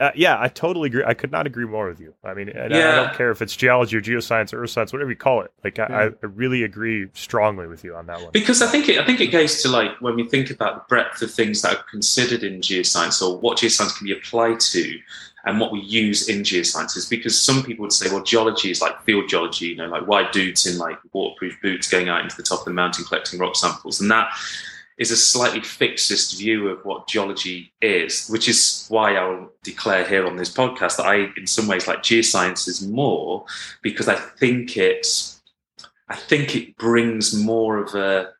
uh, 0.00 0.10
yeah, 0.14 0.40
I 0.40 0.48
totally 0.48 0.86
agree. 0.86 1.04
I 1.06 1.12
could 1.12 1.30
not 1.30 1.46
agree 1.46 1.66
more 1.66 1.86
with 1.86 2.00
you. 2.00 2.14
I 2.24 2.32
mean, 2.32 2.48
yeah. 2.48 2.62
I, 2.62 2.64
I, 2.64 2.96
don't 2.96 3.14
care 3.14 3.30
if 3.30 3.42
it's 3.42 3.54
geology 3.54 3.98
or 3.98 4.00
geoscience 4.00 4.52
or 4.54 4.62
earth 4.62 4.70
science, 4.70 4.94
whatever 4.94 5.10
you 5.10 5.16
call 5.16 5.42
it. 5.42 5.52
Like, 5.62 5.78
I, 5.78 5.86
yeah. 5.88 6.10
I, 6.22 6.26
really 6.26 6.62
agree 6.62 7.08
strongly 7.12 7.66
with 7.66 7.84
you 7.84 7.94
on 7.94 8.06
that 8.06 8.22
one. 8.22 8.30
Because 8.32 8.62
I 8.62 8.66
think 8.66 8.88
it, 8.88 8.98
I 8.98 9.04
think 9.04 9.20
it 9.20 9.26
goes 9.26 9.62
to 9.62 9.68
like 9.68 10.00
when 10.00 10.16
we 10.16 10.26
think 10.26 10.50
about 10.50 10.74
the 10.74 10.88
breadth 10.88 11.20
of 11.20 11.30
things 11.30 11.60
that 11.62 11.76
are 11.76 11.84
considered 11.90 12.42
in 12.42 12.62
geoscience 12.62 13.20
or 13.20 13.36
what 13.38 13.58
geoscience 13.58 13.96
can 13.98 14.06
be 14.06 14.12
applied 14.12 14.58
to 14.60 14.98
and 15.44 15.60
what 15.60 15.72
we 15.72 15.80
use 15.80 16.28
in 16.28 16.40
geosciences 16.40 17.08
because 17.08 17.38
some 17.38 17.62
people 17.62 17.82
would 17.82 17.92
say 17.92 18.10
well 18.10 18.22
geology 18.22 18.70
is 18.70 18.82
like 18.82 19.02
field 19.04 19.26
geology 19.26 19.68
you 19.68 19.76
know 19.76 19.86
like 19.86 20.06
white 20.06 20.32
dudes 20.32 20.66
in 20.66 20.76
like 20.76 20.98
waterproof 21.14 21.56
boots 21.62 21.88
going 21.88 22.10
out 22.10 22.22
into 22.22 22.36
the 22.36 22.42
top 22.42 22.58
of 22.58 22.64
the 22.66 22.72
mountain 22.72 23.04
collecting 23.06 23.38
rock 23.38 23.56
samples 23.56 24.02
and 24.02 24.10
that 24.10 24.30
is 25.00 25.10
a 25.10 25.16
slightly 25.16 25.60
fixist 25.60 26.38
view 26.38 26.68
of 26.68 26.84
what 26.84 27.08
geology 27.08 27.72
is 27.82 28.28
which 28.28 28.48
is 28.48 28.86
why 28.88 29.16
i'll 29.16 29.50
declare 29.64 30.06
here 30.06 30.26
on 30.26 30.36
this 30.36 30.52
podcast 30.52 30.96
that 30.96 31.06
i 31.06 31.26
in 31.36 31.46
some 31.46 31.66
ways 31.66 31.88
like 31.88 32.02
geosciences 32.02 32.88
more 32.88 33.44
because 33.82 34.08
i 34.08 34.14
think 34.14 34.76
it's 34.76 35.42
i 36.08 36.14
think 36.14 36.54
it 36.54 36.76
brings 36.76 37.34
more 37.34 37.78
of 37.78 37.94
a 37.94 38.30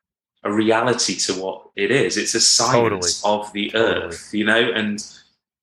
a 0.43 0.51
reality 0.51 1.15
to 1.15 1.33
what 1.33 1.69
it 1.75 1.91
is 1.91 2.17
it's 2.17 2.33
a 2.33 2.41
science 2.41 3.21
totally. 3.21 3.39
of 3.39 3.53
the 3.53 3.75
earth 3.75 4.25
totally. 4.25 4.39
you 4.39 4.45
know 4.45 4.71
and 4.73 5.05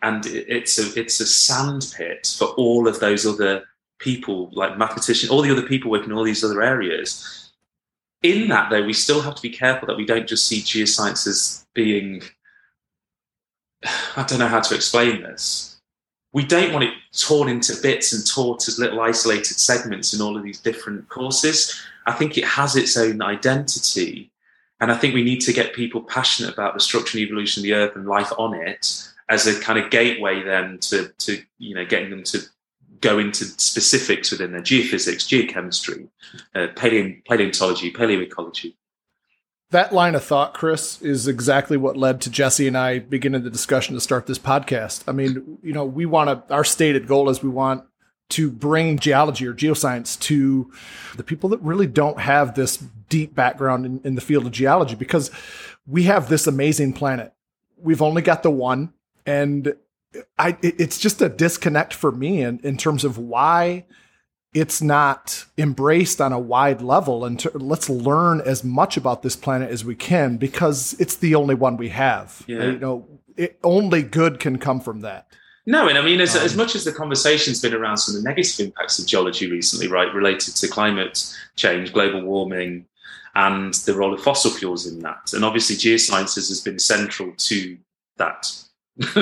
and 0.02 0.26
it's 0.26 0.78
a 0.78 1.00
it's 1.00 1.18
a 1.18 1.26
sandpit 1.26 2.26
for 2.38 2.48
all 2.50 2.86
of 2.86 3.00
those 3.00 3.26
other 3.26 3.64
people, 3.98 4.50
like 4.52 4.78
mathematicians, 4.78 5.30
all 5.30 5.42
the 5.42 5.50
other 5.50 5.66
people 5.66 5.90
working 5.90 6.10
in 6.10 6.16
all 6.16 6.24
these 6.24 6.44
other 6.44 6.62
areas. 6.62 7.47
In 8.22 8.48
that, 8.48 8.70
though, 8.70 8.84
we 8.84 8.92
still 8.92 9.20
have 9.22 9.36
to 9.36 9.42
be 9.42 9.50
careful 9.50 9.86
that 9.86 9.96
we 9.96 10.04
don't 10.04 10.28
just 10.28 10.48
see 10.48 10.60
geoscience 10.60 11.26
as 11.26 11.66
being. 11.74 12.22
I 14.16 14.24
don't 14.24 14.40
know 14.40 14.48
how 14.48 14.60
to 14.60 14.74
explain 14.74 15.22
this. 15.22 15.76
We 16.32 16.44
don't 16.44 16.72
want 16.72 16.84
it 16.84 16.94
torn 17.16 17.48
into 17.48 17.80
bits 17.80 18.12
and 18.12 18.26
taught 18.26 18.68
as 18.68 18.78
little 18.78 19.00
isolated 19.00 19.58
segments 19.58 20.12
in 20.12 20.20
all 20.20 20.36
of 20.36 20.42
these 20.42 20.60
different 20.60 21.08
courses. 21.08 21.80
I 22.06 22.12
think 22.12 22.36
it 22.36 22.44
has 22.44 22.76
its 22.76 22.96
own 22.96 23.22
identity. 23.22 24.30
And 24.80 24.92
I 24.92 24.96
think 24.96 25.14
we 25.14 25.24
need 25.24 25.40
to 25.42 25.52
get 25.52 25.74
people 25.74 26.02
passionate 26.02 26.52
about 26.52 26.74
the 26.74 26.80
structure 26.80 27.18
and 27.18 27.24
evolution 27.24 27.60
of 27.60 27.64
the 27.64 27.74
earth 27.74 27.96
and 27.96 28.06
life 28.06 28.32
on 28.36 28.54
it 28.54 29.08
as 29.28 29.46
a 29.46 29.58
kind 29.60 29.78
of 29.78 29.90
gateway 29.90 30.42
then 30.42 30.78
to, 30.78 31.08
to 31.18 31.42
you 31.58 31.74
know 31.74 31.84
getting 31.84 32.10
them 32.10 32.22
to 32.24 32.40
go 33.00 33.18
into 33.18 33.44
specifics 33.44 34.30
within 34.30 34.52
their 34.52 34.62
geophysics, 34.62 35.26
geochemistry, 35.26 36.08
uh, 36.54 36.68
paleo- 36.74 37.24
paleontology, 37.24 37.90
paleoecology. 37.90 38.76
That 39.70 39.92
line 39.92 40.14
of 40.14 40.24
thought, 40.24 40.54
Chris, 40.54 41.02
is 41.02 41.28
exactly 41.28 41.76
what 41.76 41.96
led 41.96 42.22
to 42.22 42.30
Jesse 42.30 42.66
and 42.66 42.76
I 42.76 43.00
beginning 43.00 43.42
the 43.42 43.50
discussion 43.50 43.94
to 43.94 44.00
start 44.00 44.26
this 44.26 44.38
podcast. 44.38 45.04
I 45.06 45.12
mean, 45.12 45.58
you 45.62 45.74
know, 45.74 45.84
we 45.84 46.06
want 46.06 46.48
to, 46.48 46.54
our 46.54 46.64
stated 46.64 47.06
goal 47.06 47.28
is 47.28 47.42
we 47.42 47.50
want 47.50 47.84
to 48.30 48.50
bring 48.50 48.98
geology 48.98 49.46
or 49.46 49.54
geoscience 49.54 50.18
to 50.20 50.70
the 51.16 51.22
people 51.22 51.50
that 51.50 51.60
really 51.60 51.86
don't 51.86 52.20
have 52.20 52.54
this 52.54 52.78
deep 53.08 53.34
background 53.34 53.86
in, 53.86 54.00
in 54.04 54.14
the 54.14 54.20
field 54.20 54.46
of 54.46 54.52
geology 54.52 54.94
because 54.94 55.30
we 55.86 56.04
have 56.04 56.28
this 56.28 56.46
amazing 56.46 56.92
planet. 56.94 57.32
We've 57.76 58.02
only 58.02 58.22
got 58.22 58.42
the 58.42 58.50
one 58.50 58.92
and 59.26 59.74
I 60.38 60.56
it's 60.62 60.98
just 60.98 61.20
a 61.20 61.28
disconnect 61.28 61.92
for 61.92 62.10
me 62.10 62.42
in, 62.42 62.60
in 62.60 62.76
terms 62.76 63.04
of 63.04 63.18
why 63.18 63.84
it's 64.54 64.80
not 64.80 65.44
embraced 65.58 66.20
on 66.20 66.32
a 66.32 66.38
wide 66.38 66.80
level 66.80 67.24
and 67.24 67.38
to, 67.40 67.50
let's 67.58 67.90
learn 67.90 68.40
as 68.40 68.64
much 68.64 68.96
about 68.96 69.22
this 69.22 69.36
planet 69.36 69.70
as 69.70 69.84
we 69.84 69.94
can 69.94 70.38
because 70.38 70.94
it's 70.98 71.16
the 71.16 71.34
only 71.34 71.54
one 71.54 71.76
we 71.76 71.90
have. 71.90 72.42
Yeah. 72.46 72.64
you 72.64 72.78
know 72.78 73.06
it, 73.36 73.58
only 73.62 74.02
good 74.02 74.40
can 74.40 74.58
come 74.58 74.80
from 74.80 75.00
that. 75.00 75.26
No 75.66 75.88
and 75.88 75.98
i 75.98 76.02
mean 76.02 76.20
as, 76.20 76.34
um, 76.34 76.42
as 76.42 76.56
much 76.56 76.74
as 76.74 76.84
the 76.84 76.92
conversation's 76.92 77.60
been 77.60 77.74
around 77.74 77.98
some 77.98 78.16
of 78.16 78.22
the 78.22 78.28
negative 78.28 78.66
impacts 78.66 78.98
of 78.98 79.06
geology 79.06 79.50
recently 79.50 79.88
right 79.88 80.12
related 80.14 80.56
to 80.56 80.68
climate 80.68 81.34
change 81.56 81.92
global 81.92 82.22
warming 82.22 82.86
and 83.34 83.74
the 83.74 83.94
role 83.94 84.12
of 84.12 84.20
fossil 84.20 84.50
fuels 84.50 84.86
in 84.86 84.98
that. 85.00 85.32
And 85.32 85.44
obviously 85.44 85.76
geosciences 85.76 86.48
has 86.48 86.60
been 86.60 86.78
central 86.78 87.32
to 87.36 87.78
that 88.16 88.50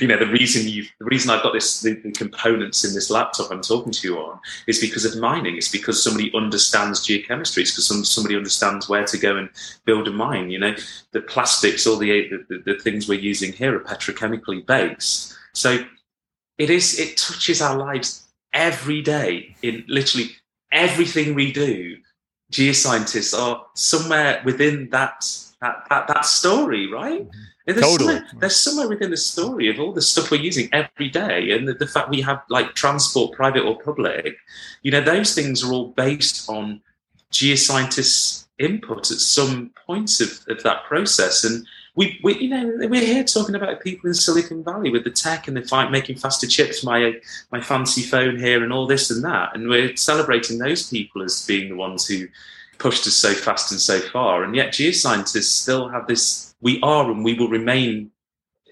you 0.00 0.06
know, 0.06 0.16
the 0.18 0.30
reason 0.30 0.68
you, 0.68 0.84
the 1.00 1.04
reason 1.04 1.30
I've 1.30 1.42
got 1.42 1.52
this, 1.52 1.80
the, 1.80 1.94
the, 1.94 2.12
components 2.12 2.84
in 2.84 2.94
this 2.94 3.10
laptop 3.10 3.50
I'm 3.50 3.60
talking 3.60 3.90
to 3.92 4.08
you 4.08 4.18
on, 4.18 4.38
is 4.68 4.80
because 4.80 5.04
of 5.04 5.20
mining. 5.20 5.56
It's 5.56 5.68
because 5.68 6.00
somebody 6.00 6.30
understands 6.32 7.04
geochemistry. 7.04 7.62
It's 7.62 7.72
because 7.72 7.88
some, 7.88 8.04
somebody 8.04 8.36
understands 8.36 8.88
where 8.88 9.04
to 9.04 9.18
go 9.18 9.36
and 9.36 9.48
build 9.84 10.06
a 10.06 10.12
mine. 10.12 10.50
You 10.50 10.60
know, 10.60 10.76
the 11.10 11.22
plastics, 11.22 11.88
all 11.88 11.96
the, 11.96 12.30
the 12.48 12.62
the 12.64 12.78
things 12.78 13.08
we're 13.08 13.18
using 13.18 13.52
here 13.52 13.74
are 13.74 13.80
petrochemically 13.80 14.64
based. 14.64 15.34
So 15.54 15.84
it 16.58 16.70
is, 16.70 17.00
it 17.00 17.16
touches 17.16 17.60
our 17.60 17.76
lives 17.76 18.28
every 18.52 19.02
day 19.02 19.56
in 19.62 19.84
literally 19.88 20.36
everything 20.70 21.34
we 21.34 21.50
do. 21.50 21.96
Geoscientists 22.52 23.36
are 23.36 23.66
somewhere 23.74 24.40
within 24.44 24.88
that 24.90 25.26
that 25.60 25.84
that, 25.90 26.06
that 26.06 26.24
story, 26.24 26.86
right? 26.86 27.22
Mm-hmm. 27.22 27.40
There's 27.66 27.80
totally. 27.80 28.14
Somewhere, 28.14 28.30
there's 28.38 28.56
somewhere 28.56 28.88
within 28.88 29.10
the 29.10 29.16
story 29.16 29.68
of 29.68 29.80
all 29.80 29.92
the 29.92 30.00
stuff 30.00 30.30
we're 30.30 30.40
using 30.40 30.68
every 30.72 31.08
day, 31.08 31.50
and 31.50 31.66
the, 31.66 31.74
the, 31.74 31.86
fact 31.86 32.10
we 32.10 32.20
have 32.20 32.42
like 32.48 32.74
transport, 32.74 33.32
private 33.32 33.64
or 33.64 33.78
public. 33.80 34.36
You 34.82 34.92
know, 34.92 35.00
those 35.00 35.34
things 35.34 35.64
are 35.64 35.72
all 35.72 35.88
based 35.88 36.48
on 36.48 36.80
geoscientists' 37.32 38.46
input 38.60 39.10
at 39.10 39.18
some 39.18 39.72
points 39.84 40.20
of, 40.20 40.44
of 40.48 40.62
that 40.62 40.84
process. 40.84 41.42
And 41.42 41.66
we, 41.96 42.20
we, 42.22 42.38
you 42.38 42.48
know, 42.48 42.88
we're 42.88 43.04
here 43.04 43.24
talking 43.24 43.56
about 43.56 43.80
people 43.80 44.06
in 44.08 44.14
Silicon 44.14 44.62
Valley 44.62 44.90
with 44.90 45.02
the 45.02 45.10
tech 45.10 45.48
and 45.48 45.56
the 45.56 45.62
fight 45.62 45.90
making 45.90 46.18
faster 46.18 46.46
chips, 46.46 46.84
my 46.84 47.14
my 47.50 47.60
fancy 47.60 48.02
phone 48.02 48.38
here, 48.38 48.62
and 48.62 48.72
all 48.72 48.86
this 48.86 49.10
and 49.10 49.24
that, 49.24 49.56
and 49.56 49.68
we're 49.68 49.96
celebrating 49.96 50.58
those 50.58 50.88
people 50.88 51.20
as 51.22 51.44
being 51.46 51.70
the 51.70 51.76
ones 51.76 52.06
who 52.06 52.28
pushed 52.78 53.06
us 53.06 53.14
so 53.14 53.32
fast 53.34 53.70
and 53.72 53.80
so 53.80 54.00
far. 54.00 54.44
And 54.44 54.54
yet, 54.54 54.72
geoscientists 54.72 55.44
still 55.44 55.88
have 55.88 56.06
this. 56.06 56.54
We 56.60 56.80
are 56.82 57.10
and 57.10 57.24
we 57.24 57.34
will 57.34 57.48
remain, 57.48 58.10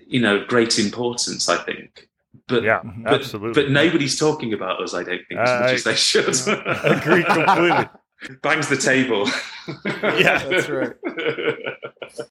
you 0.07 0.21
know, 0.21 0.45
great 0.45 0.79
importance. 0.79 1.49
I 1.49 1.63
think. 1.63 2.09
But 2.47 2.63
yeah, 2.63 2.81
but, 2.83 3.15
absolutely. 3.15 3.63
But 3.63 3.71
nobody's 3.71 4.19
talking 4.19 4.53
about 4.53 4.83
us. 4.83 4.95
I 4.95 5.03
don't 5.03 5.21
think 5.29 5.41
as 5.41 5.61
much 5.61 5.71
I, 5.71 5.73
as 5.73 5.85
they 5.85 5.95
should. 5.95 6.29
agree 6.85 7.25
completely. 7.25 7.89
Bangs 8.43 8.69
the 8.69 8.77
table. 8.77 9.27
yeah, 10.19 10.39
that's 10.49 10.69
right. 10.69 10.93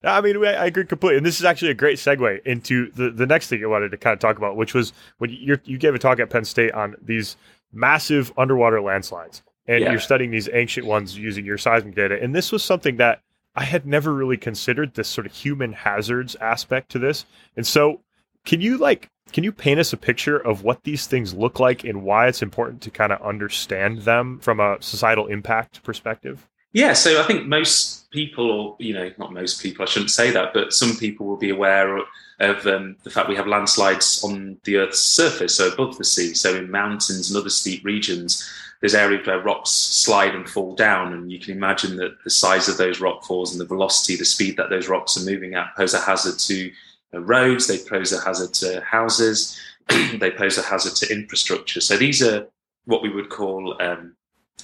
I 0.03 0.21
mean, 0.21 0.43
I 0.43 0.65
agree 0.65 0.85
completely. 0.85 1.17
And 1.17 1.25
this 1.25 1.39
is 1.39 1.45
actually 1.45 1.71
a 1.71 1.75
great 1.75 1.97
segue 1.97 2.43
into 2.45 2.91
the, 2.91 3.09
the 3.09 3.25
next 3.25 3.47
thing 3.47 3.63
I 3.63 3.67
wanted 3.67 3.91
to 3.91 3.97
kind 3.97 4.13
of 4.13 4.19
talk 4.19 4.37
about, 4.37 4.55
which 4.55 4.73
was 4.73 4.93
when 5.17 5.29
you 5.29 5.59
you 5.65 5.77
gave 5.77 5.95
a 5.95 5.99
talk 5.99 6.19
at 6.19 6.29
Penn 6.29 6.45
State 6.45 6.71
on 6.73 6.95
these 7.01 7.35
massive 7.71 8.31
underwater 8.37 8.81
landslides 8.81 9.41
and 9.67 9.81
Yeah. 9.81 9.91
you're 9.91 9.99
studying 9.99 10.31
these 10.31 10.49
ancient 10.51 10.85
ones 10.85 11.17
using 11.17 11.45
your 11.45 11.57
seismic 11.57 11.95
data. 11.95 12.21
And 12.21 12.35
this 12.35 12.51
was 12.51 12.63
something 12.63 12.97
that 12.97 13.21
I 13.55 13.63
had 13.63 13.85
never 13.85 14.13
really 14.13 14.37
considered 14.37 14.95
this 14.95 15.07
sort 15.07 15.27
of 15.27 15.33
human 15.33 15.73
hazards 15.73 16.35
aspect 16.41 16.89
to 16.91 16.99
this. 16.99 17.25
And 17.55 17.65
so, 17.67 18.01
can 18.45 18.61
you 18.61 18.77
like 18.77 19.09
can 19.31 19.43
you 19.43 19.51
paint 19.51 19.79
us 19.79 19.91
a 19.93 19.97
picture 19.97 20.37
of 20.37 20.63
what 20.63 20.83
these 20.83 21.07
things 21.07 21.33
look 21.33 21.59
like 21.59 21.83
and 21.83 22.03
why 22.03 22.27
it's 22.27 22.41
important 22.43 22.81
to 22.83 22.91
kind 22.91 23.11
of 23.11 23.19
understand 23.21 23.99
them 24.03 24.37
from 24.39 24.59
a 24.59 24.77
societal 24.79 25.25
impact 25.27 25.81
perspective? 25.81 26.47
Yeah, 26.73 26.93
so 26.93 27.19
I 27.19 27.23
think 27.23 27.47
most 27.47 28.09
people, 28.11 28.49
or 28.49 28.75
you 28.79 28.93
know, 28.93 29.11
not 29.17 29.33
most 29.33 29.61
people, 29.61 29.83
I 29.83 29.85
shouldn't 29.85 30.11
say 30.11 30.31
that, 30.31 30.53
but 30.53 30.73
some 30.73 30.95
people 30.97 31.25
will 31.25 31.37
be 31.37 31.49
aware 31.49 31.97
of 32.43 32.65
um, 32.67 32.95
the 33.03 33.09
fact 33.09 33.29
we 33.29 33.35
have 33.35 33.47
landslides 33.47 34.23
on 34.23 34.57
the 34.63 34.77
Earth's 34.77 34.99
surface, 34.99 35.55
so 35.55 35.69
above 35.69 35.97
the 35.97 36.03
sea. 36.03 36.33
So 36.33 36.55
in 36.55 36.69
mountains 36.69 37.29
and 37.29 37.39
other 37.39 37.49
steep 37.49 37.83
regions, 37.83 38.47
there's 38.81 38.95
areas 38.95 39.25
where 39.25 39.39
rocks 39.39 39.69
slide 39.69 40.35
and 40.35 40.49
fall 40.49 40.75
down, 40.75 41.13
and 41.13 41.31
you 41.31 41.39
can 41.39 41.55
imagine 41.55 41.95
that 41.97 42.21
the 42.23 42.29
size 42.29 42.67
of 42.67 42.77
those 42.77 42.99
rock 42.99 43.23
falls 43.23 43.51
and 43.51 43.61
the 43.61 43.65
velocity, 43.65 44.17
the 44.17 44.25
speed 44.25 44.57
that 44.57 44.69
those 44.69 44.89
rocks 44.89 45.15
are 45.15 45.25
moving 45.25 45.53
at, 45.53 45.75
pose 45.75 45.93
a 45.93 45.99
hazard 45.99 46.37
to 46.39 46.71
uh, 47.13 47.21
roads. 47.21 47.67
They 47.67 47.77
pose 47.77 48.11
a 48.11 48.19
hazard 48.21 48.53
to 48.55 48.81
houses. 48.81 49.57
they 49.87 50.31
pose 50.31 50.57
a 50.57 50.63
hazard 50.63 50.95
to 50.95 51.13
infrastructure. 51.13 51.79
So 51.79 51.95
these 51.97 52.21
are 52.21 52.47
what 52.85 53.01
we 53.01 53.09
would 53.09 53.29
call 53.29 53.81
um, 53.81 54.15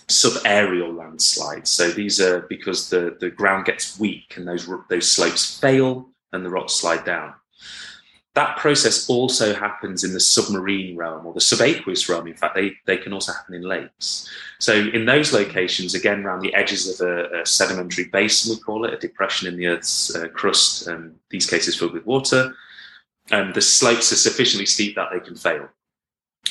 subaerial 0.08 0.96
landslides. 0.96 1.70
So 1.70 1.90
these 1.90 2.20
are 2.20 2.42
because 2.42 2.90
the, 2.90 3.16
the 3.20 3.30
ground 3.30 3.66
gets 3.66 4.00
weak 4.00 4.34
and 4.36 4.48
those 4.48 4.70
those 4.90 5.12
slopes 5.12 5.60
fail 5.60 6.10
and 6.34 6.46
the 6.46 6.50
rocks 6.50 6.74
slide 6.74 7.06
down. 7.06 7.34
That 8.36 8.58
process 8.58 9.10
also 9.10 9.56
happens 9.56 10.04
in 10.04 10.14
the 10.14 10.20
submarine 10.20 10.96
realm 10.96 11.26
or 11.26 11.34
the 11.34 11.40
subaqueous 11.40 12.08
realm. 12.08 12.28
In 12.28 12.36
fact, 12.36 12.56
they, 12.56 12.74
they 12.86 12.98
can 12.98 13.12
also 13.12 13.34
happen 13.34 13.56
in 13.56 13.64
lakes. 13.64 14.30
So 14.60 14.74
in 14.74 15.06
those 15.06 15.34
locations, 15.34 15.96
again, 15.96 16.26
around 16.26 16.42
the 16.42 16.54
edges 16.54 16.88
of 16.88 17.08
a, 17.08 17.42
a 17.42 17.46
sedimentary 17.46 18.06
basin, 18.06 18.56
we 18.56 18.62
call 18.62 18.86
it, 18.86 18.94
a 18.94 18.98
depression 18.98 19.48
in 19.48 19.58
the 19.58 19.68
Earth's 19.68 20.16
uh, 20.16 20.28
crust, 20.28 20.88
um, 20.88 21.16
these 21.30 21.50
cases 21.50 21.76
filled 21.78 21.94
with 21.94 22.06
water, 22.06 22.56
um, 23.32 23.52
the 23.54 23.62
slopes 23.62 24.12
are 24.12 24.16
sufficiently 24.16 24.66
steep 24.66 24.96
that 24.96 25.10
they 25.12 25.20
can 25.20 25.36
fail. 25.36 25.68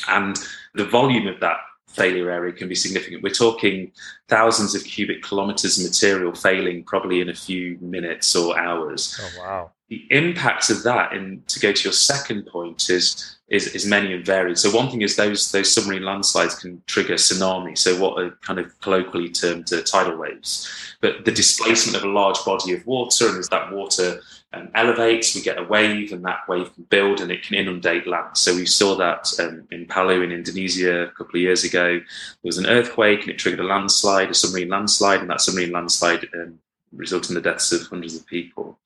And 0.09 0.37
the 0.75 0.85
volume 0.85 1.27
of 1.27 1.41
that 1.41 1.59
failure 1.89 2.31
area 2.31 2.53
can 2.53 2.69
be 2.69 2.75
significant. 2.75 3.23
We're 3.23 3.31
talking 3.31 3.93
thousands 4.29 4.75
of 4.75 4.85
cubic 4.85 5.23
kilometers 5.23 5.79
of 5.79 5.85
material 5.85 6.35
failing 6.35 6.85
probably 6.85 7.21
in 7.21 7.29
a 7.29 7.35
few 7.35 7.79
minutes 7.81 8.37
or 8.37 8.59
hours. 8.59 9.19
Oh 9.21 9.41
wow. 9.41 9.71
The 9.89 10.07
impact 10.11 10.69
of 10.69 10.83
that, 10.83 11.15
and 11.15 11.47
to 11.49 11.61
go 11.61 11.73
to 11.73 11.85
your 11.85 11.93
second 11.93 12.47
point, 12.47 12.91
is 12.91 13.39
is, 13.49 13.69
is 13.69 13.87
many 13.87 14.13
and 14.13 14.25
varied. 14.25 14.59
So 14.59 14.71
one 14.71 14.91
thing 14.91 15.01
is 15.01 15.17
those 15.17 15.51
those 15.53 15.73
submarine 15.73 16.05
landslides 16.05 16.55
can 16.57 16.83
trigger 16.87 17.15
tsunami. 17.15 17.77
So 17.79 17.99
what 17.99 18.23
are 18.23 18.33
kind 18.43 18.59
of 18.59 18.79
colloquially 18.81 19.31
termed 19.31 19.73
uh, 19.73 19.83
tidal 19.83 20.19
waves. 20.19 20.69
But 21.01 21.25
the 21.25 21.33
displacement 21.33 21.97
of 21.97 22.05
a 22.05 22.13
large 22.13 22.45
body 22.45 22.75
of 22.75 22.87
water, 22.87 23.29
and 23.29 23.39
as 23.39 23.49
that 23.49 23.73
water 23.73 24.21
um, 24.53 24.69
elevates, 24.75 25.35
we 25.35 25.41
get 25.41 25.59
a 25.59 25.63
wave, 25.63 26.13
and 26.13 26.25
that 26.25 26.47
wave 26.49 26.75
can 26.75 26.85
build 26.85 27.21
and 27.21 27.31
it 27.31 27.43
can 27.43 27.57
inundate 27.57 28.07
land. 28.07 28.37
So 28.37 28.55
we 28.55 28.67
saw 28.67 28.95
that 28.97 29.33
um, 29.39 29.67
in 29.71 29.87
Palu 29.87 30.23
in 30.23 30.33
Indonesia 30.33 31.05
a 31.05 31.11
couple 31.13 31.37
of 31.37 31.43
years 31.43 31.65
ago. 31.65 31.99
There 31.99 32.05
was 32.43 32.59
an 32.59 32.67
earthquake 32.67 33.23
and 33.23 33.31
it 33.31 33.39
triggered 33.39 33.61
a 33.61 33.65
landslide, 33.65 34.31
a 34.31 34.35
submarine 34.35 34.69
landslide, 34.69 35.21
and 35.21 35.31
that 35.31 35.41
submarine 35.41 35.73
landslide 35.73 36.29
um, 36.35 36.59
resulted 36.93 37.31
in 37.31 37.35
the 37.37 37.41
deaths 37.41 37.73
of 37.73 37.87
hundreds 37.87 38.17
of 38.17 38.27
people. 38.27 38.79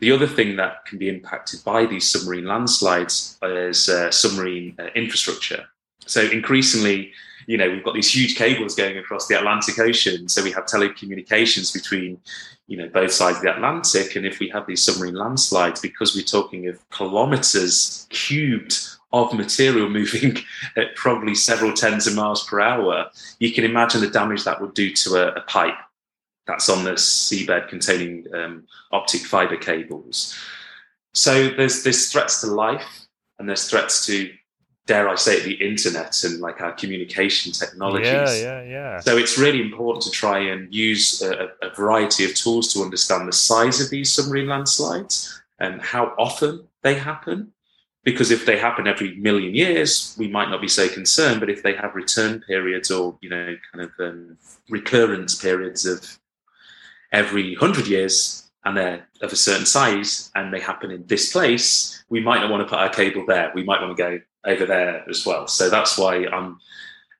The 0.00 0.12
other 0.12 0.26
thing 0.26 0.56
that 0.56 0.86
can 0.86 0.98
be 0.98 1.08
impacted 1.08 1.62
by 1.62 1.84
these 1.84 2.08
submarine 2.08 2.46
landslides 2.46 3.38
is 3.42 3.88
uh, 3.88 4.10
submarine 4.10 4.74
uh, 4.78 4.86
infrastructure. 4.94 5.66
So 6.06 6.22
increasingly, 6.22 7.12
you 7.46 7.58
know, 7.58 7.70
we've 7.70 7.84
got 7.84 7.94
these 7.94 8.12
huge 8.12 8.36
cables 8.36 8.74
going 8.74 8.96
across 8.96 9.26
the 9.26 9.36
Atlantic 9.38 9.78
Ocean. 9.78 10.28
So 10.28 10.42
we 10.42 10.52
have 10.52 10.64
telecommunications 10.64 11.72
between, 11.74 12.18
you 12.66 12.78
know, 12.78 12.88
both 12.88 13.12
sides 13.12 13.38
of 13.38 13.42
the 13.42 13.54
Atlantic. 13.54 14.16
And 14.16 14.24
if 14.24 14.38
we 14.38 14.48
have 14.48 14.66
these 14.66 14.82
submarine 14.82 15.16
landslides, 15.16 15.80
because 15.80 16.14
we're 16.14 16.24
talking 16.24 16.66
of 16.66 16.88
kilometers 16.88 18.06
cubed 18.08 18.78
of 19.12 19.34
material 19.34 19.88
moving 19.90 20.38
at 20.76 20.94
probably 20.96 21.34
several 21.34 21.74
tens 21.74 22.06
of 22.06 22.14
miles 22.14 22.46
per 22.46 22.60
hour, 22.60 23.10
you 23.38 23.52
can 23.52 23.64
imagine 23.64 24.00
the 24.00 24.08
damage 24.08 24.44
that 24.44 24.60
would 24.62 24.72
do 24.72 24.92
to 24.94 25.16
a, 25.16 25.34
a 25.34 25.42
pipe 25.42 25.74
that's 26.50 26.68
on 26.68 26.84
the 26.84 26.92
seabed 26.92 27.68
containing 27.68 28.26
um, 28.34 28.66
optic 28.90 29.22
fiber 29.22 29.56
cables. 29.56 30.36
So 31.14 31.48
there's 31.48 31.82
there's 31.84 32.10
threats 32.10 32.40
to 32.40 32.48
life 32.48 33.06
and 33.38 33.48
there's 33.48 33.68
threats 33.68 34.06
to 34.06 34.30
dare 34.86 35.08
I 35.08 35.14
say 35.14 35.36
it, 35.36 35.44
the 35.44 35.54
internet 35.54 36.24
and 36.24 36.40
like 36.40 36.60
our 36.60 36.72
communication 36.72 37.52
technologies. 37.52 38.42
Yeah, 38.42 38.62
yeah, 38.62 38.62
yeah. 38.62 39.00
So 39.00 39.16
it's 39.16 39.38
really 39.38 39.60
important 39.60 40.02
to 40.04 40.10
try 40.10 40.38
and 40.40 40.72
use 40.74 41.22
a, 41.22 41.50
a 41.62 41.70
variety 41.74 42.24
of 42.24 42.34
tools 42.34 42.72
to 42.72 42.82
understand 42.82 43.28
the 43.28 43.32
size 43.32 43.80
of 43.80 43.88
these 43.90 44.12
submarine 44.12 44.48
landslides 44.48 45.40
and 45.60 45.80
how 45.80 46.12
often 46.18 46.66
they 46.82 46.94
happen. 46.94 47.52
Because 48.02 48.30
if 48.30 48.46
they 48.46 48.58
happen 48.58 48.88
every 48.88 49.14
million 49.16 49.54
years, 49.54 50.16
we 50.18 50.26
might 50.26 50.48
not 50.48 50.62
be 50.62 50.68
so 50.68 50.88
concerned. 50.88 51.38
But 51.38 51.50
if 51.50 51.62
they 51.62 51.74
have 51.74 51.94
return 51.94 52.40
periods 52.40 52.90
or 52.90 53.16
you 53.20 53.28
know 53.28 53.56
kind 53.70 53.84
of 53.84 53.92
um, 54.00 54.38
recurrence 54.70 55.34
periods 55.36 55.84
of 55.86 56.18
every 57.12 57.54
hundred 57.54 57.86
years 57.86 58.50
and 58.64 58.76
they're 58.76 59.06
of 59.22 59.32
a 59.32 59.36
certain 59.36 59.66
size 59.66 60.30
and 60.34 60.52
they 60.52 60.60
happen 60.60 60.90
in 60.90 61.06
this 61.06 61.32
place, 61.32 62.04
we 62.08 62.20
might 62.20 62.40
not 62.40 62.50
want 62.50 62.62
to 62.62 62.68
put 62.68 62.78
our 62.78 62.88
cable 62.88 63.24
there. 63.26 63.50
We 63.54 63.62
might 63.62 63.80
want 63.80 63.96
to 63.96 64.02
go 64.02 64.20
over 64.44 64.66
there 64.66 65.08
as 65.08 65.24
well. 65.24 65.46
So 65.46 65.70
that's 65.70 65.98
why 65.98 66.26
I'm 66.26 66.58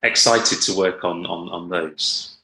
excited 0.03 0.61
to 0.63 0.77
work 0.77 1.05
on 1.05 1.27
on, 1.27 1.49
on 1.49 1.69
those. 1.69 2.37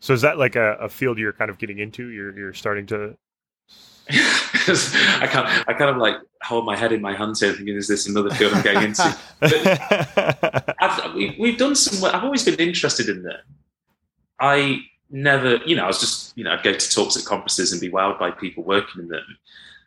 So 0.00 0.12
is 0.12 0.20
that 0.20 0.38
like 0.38 0.56
a, 0.56 0.74
a 0.74 0.88
field 0.88 1.18
you're 1.18 1.32
kind 1.32 1.50
of 1.50 1.58
getting 1.58 1.78
into? 1.78 2.08
You're 2.08 2.36
you're 2.36 2.52
starting 2.52 2.86
to 2.86 3.16
I 4.10 5.26
can't 5.30 5.68
I 5.68 5.72
kind 5.72 5.90
of 5.90 5.96
like 5.96 6.16
hold 6.42 6.66
my 6.66 6.76
head 6.76 6.92
in 6.92 7.00
my 7.00 7.16
hands 7.16 7.40
here 7.40 7.54
thinking 7.54 7.74
is 7.74 7.88
this 7.88 8.06
another 8.06 8.30
field 8.30 8.52
I'm 8.52 8.62
getting 8.62 8.82
into? 8.82 9.16
I've, 10.78 11.14
we, 11.14 11.36
we've 11.38 11.56
done 11.56 11.74
some 11.74 12.04
I've 12.04 12.22
always 12.22 12.44
been 12.44 12.56
interested 12.56 13.08
in 13.08 13.22
that. 13.22 13.40
I 14.38 14.82
never, 15.14 15.56
you 15.64 15.76
know, 15.76 15.84
I 15.84 15.86
was 15.86 16.00
just, 16.00 16.36
you 16.36 16.44
know, 16.44 16.52
I'd 16.52 16.64
go 16.64 16.72
to 16.72 16.90
talks 16.90 17.16
at 17.16 17.24
conferences 17.24 17.72
and 17.72 17.80
be 17.80 17.90
wowed 17.90 18.18
by 18.18 18.32
people 18.32 18.64
working 18.64 19.02
in 19.02 19.08
them. 19.08 19.38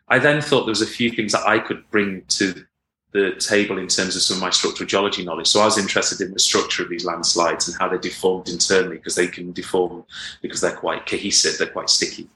I 0.08 0.18
then 0.18 0.40
thought 0.40 0.64
there 0.64 0.70
was 0.70 0.82
a 0.82 0.86
few 0.86 1.10
things 1.10 1.32
that 1.32 1.46
I 1.46 1.58
could 1.58 1.88
bring 1.90 2.22
to 2.28 2.64
the 3.12 3.32
table 3.32 3.78
in 3.78 3.88
terms 3.88 4.16
of 4.16 4.22
some 4.22 4.38
of 4.38 4.42
my 4.42 4.50
structural 4.50 4.86
geology 4.86 5.24
knowledge. 5.24 5.46
So 5.46 5.60
I 5.60 5.66
was 5.66 5.78
interested 5.78 6.22
in 6.22 6.32
the 6.32 6.38
structure 6.38 6.82
of 6.82 6.88
these 6.88 7.04
landslides 7.04 7.68
and 7.68 7.76
how 7.78 7.88
they 7.88 7.98
deformed 7.98 8.48
internally 8.48 8.96
because 8.96 9.14
they 9.14 9.26
can 9.26 9.52
deform 9.52 10.04
because 10.40 10.62
they're 10.62 10.72
quite 10.76 11.06
cohesive, 11.06 11.58
they're 11.58 11.68
quite 11.68 11.90
sticky. 11.90 12.28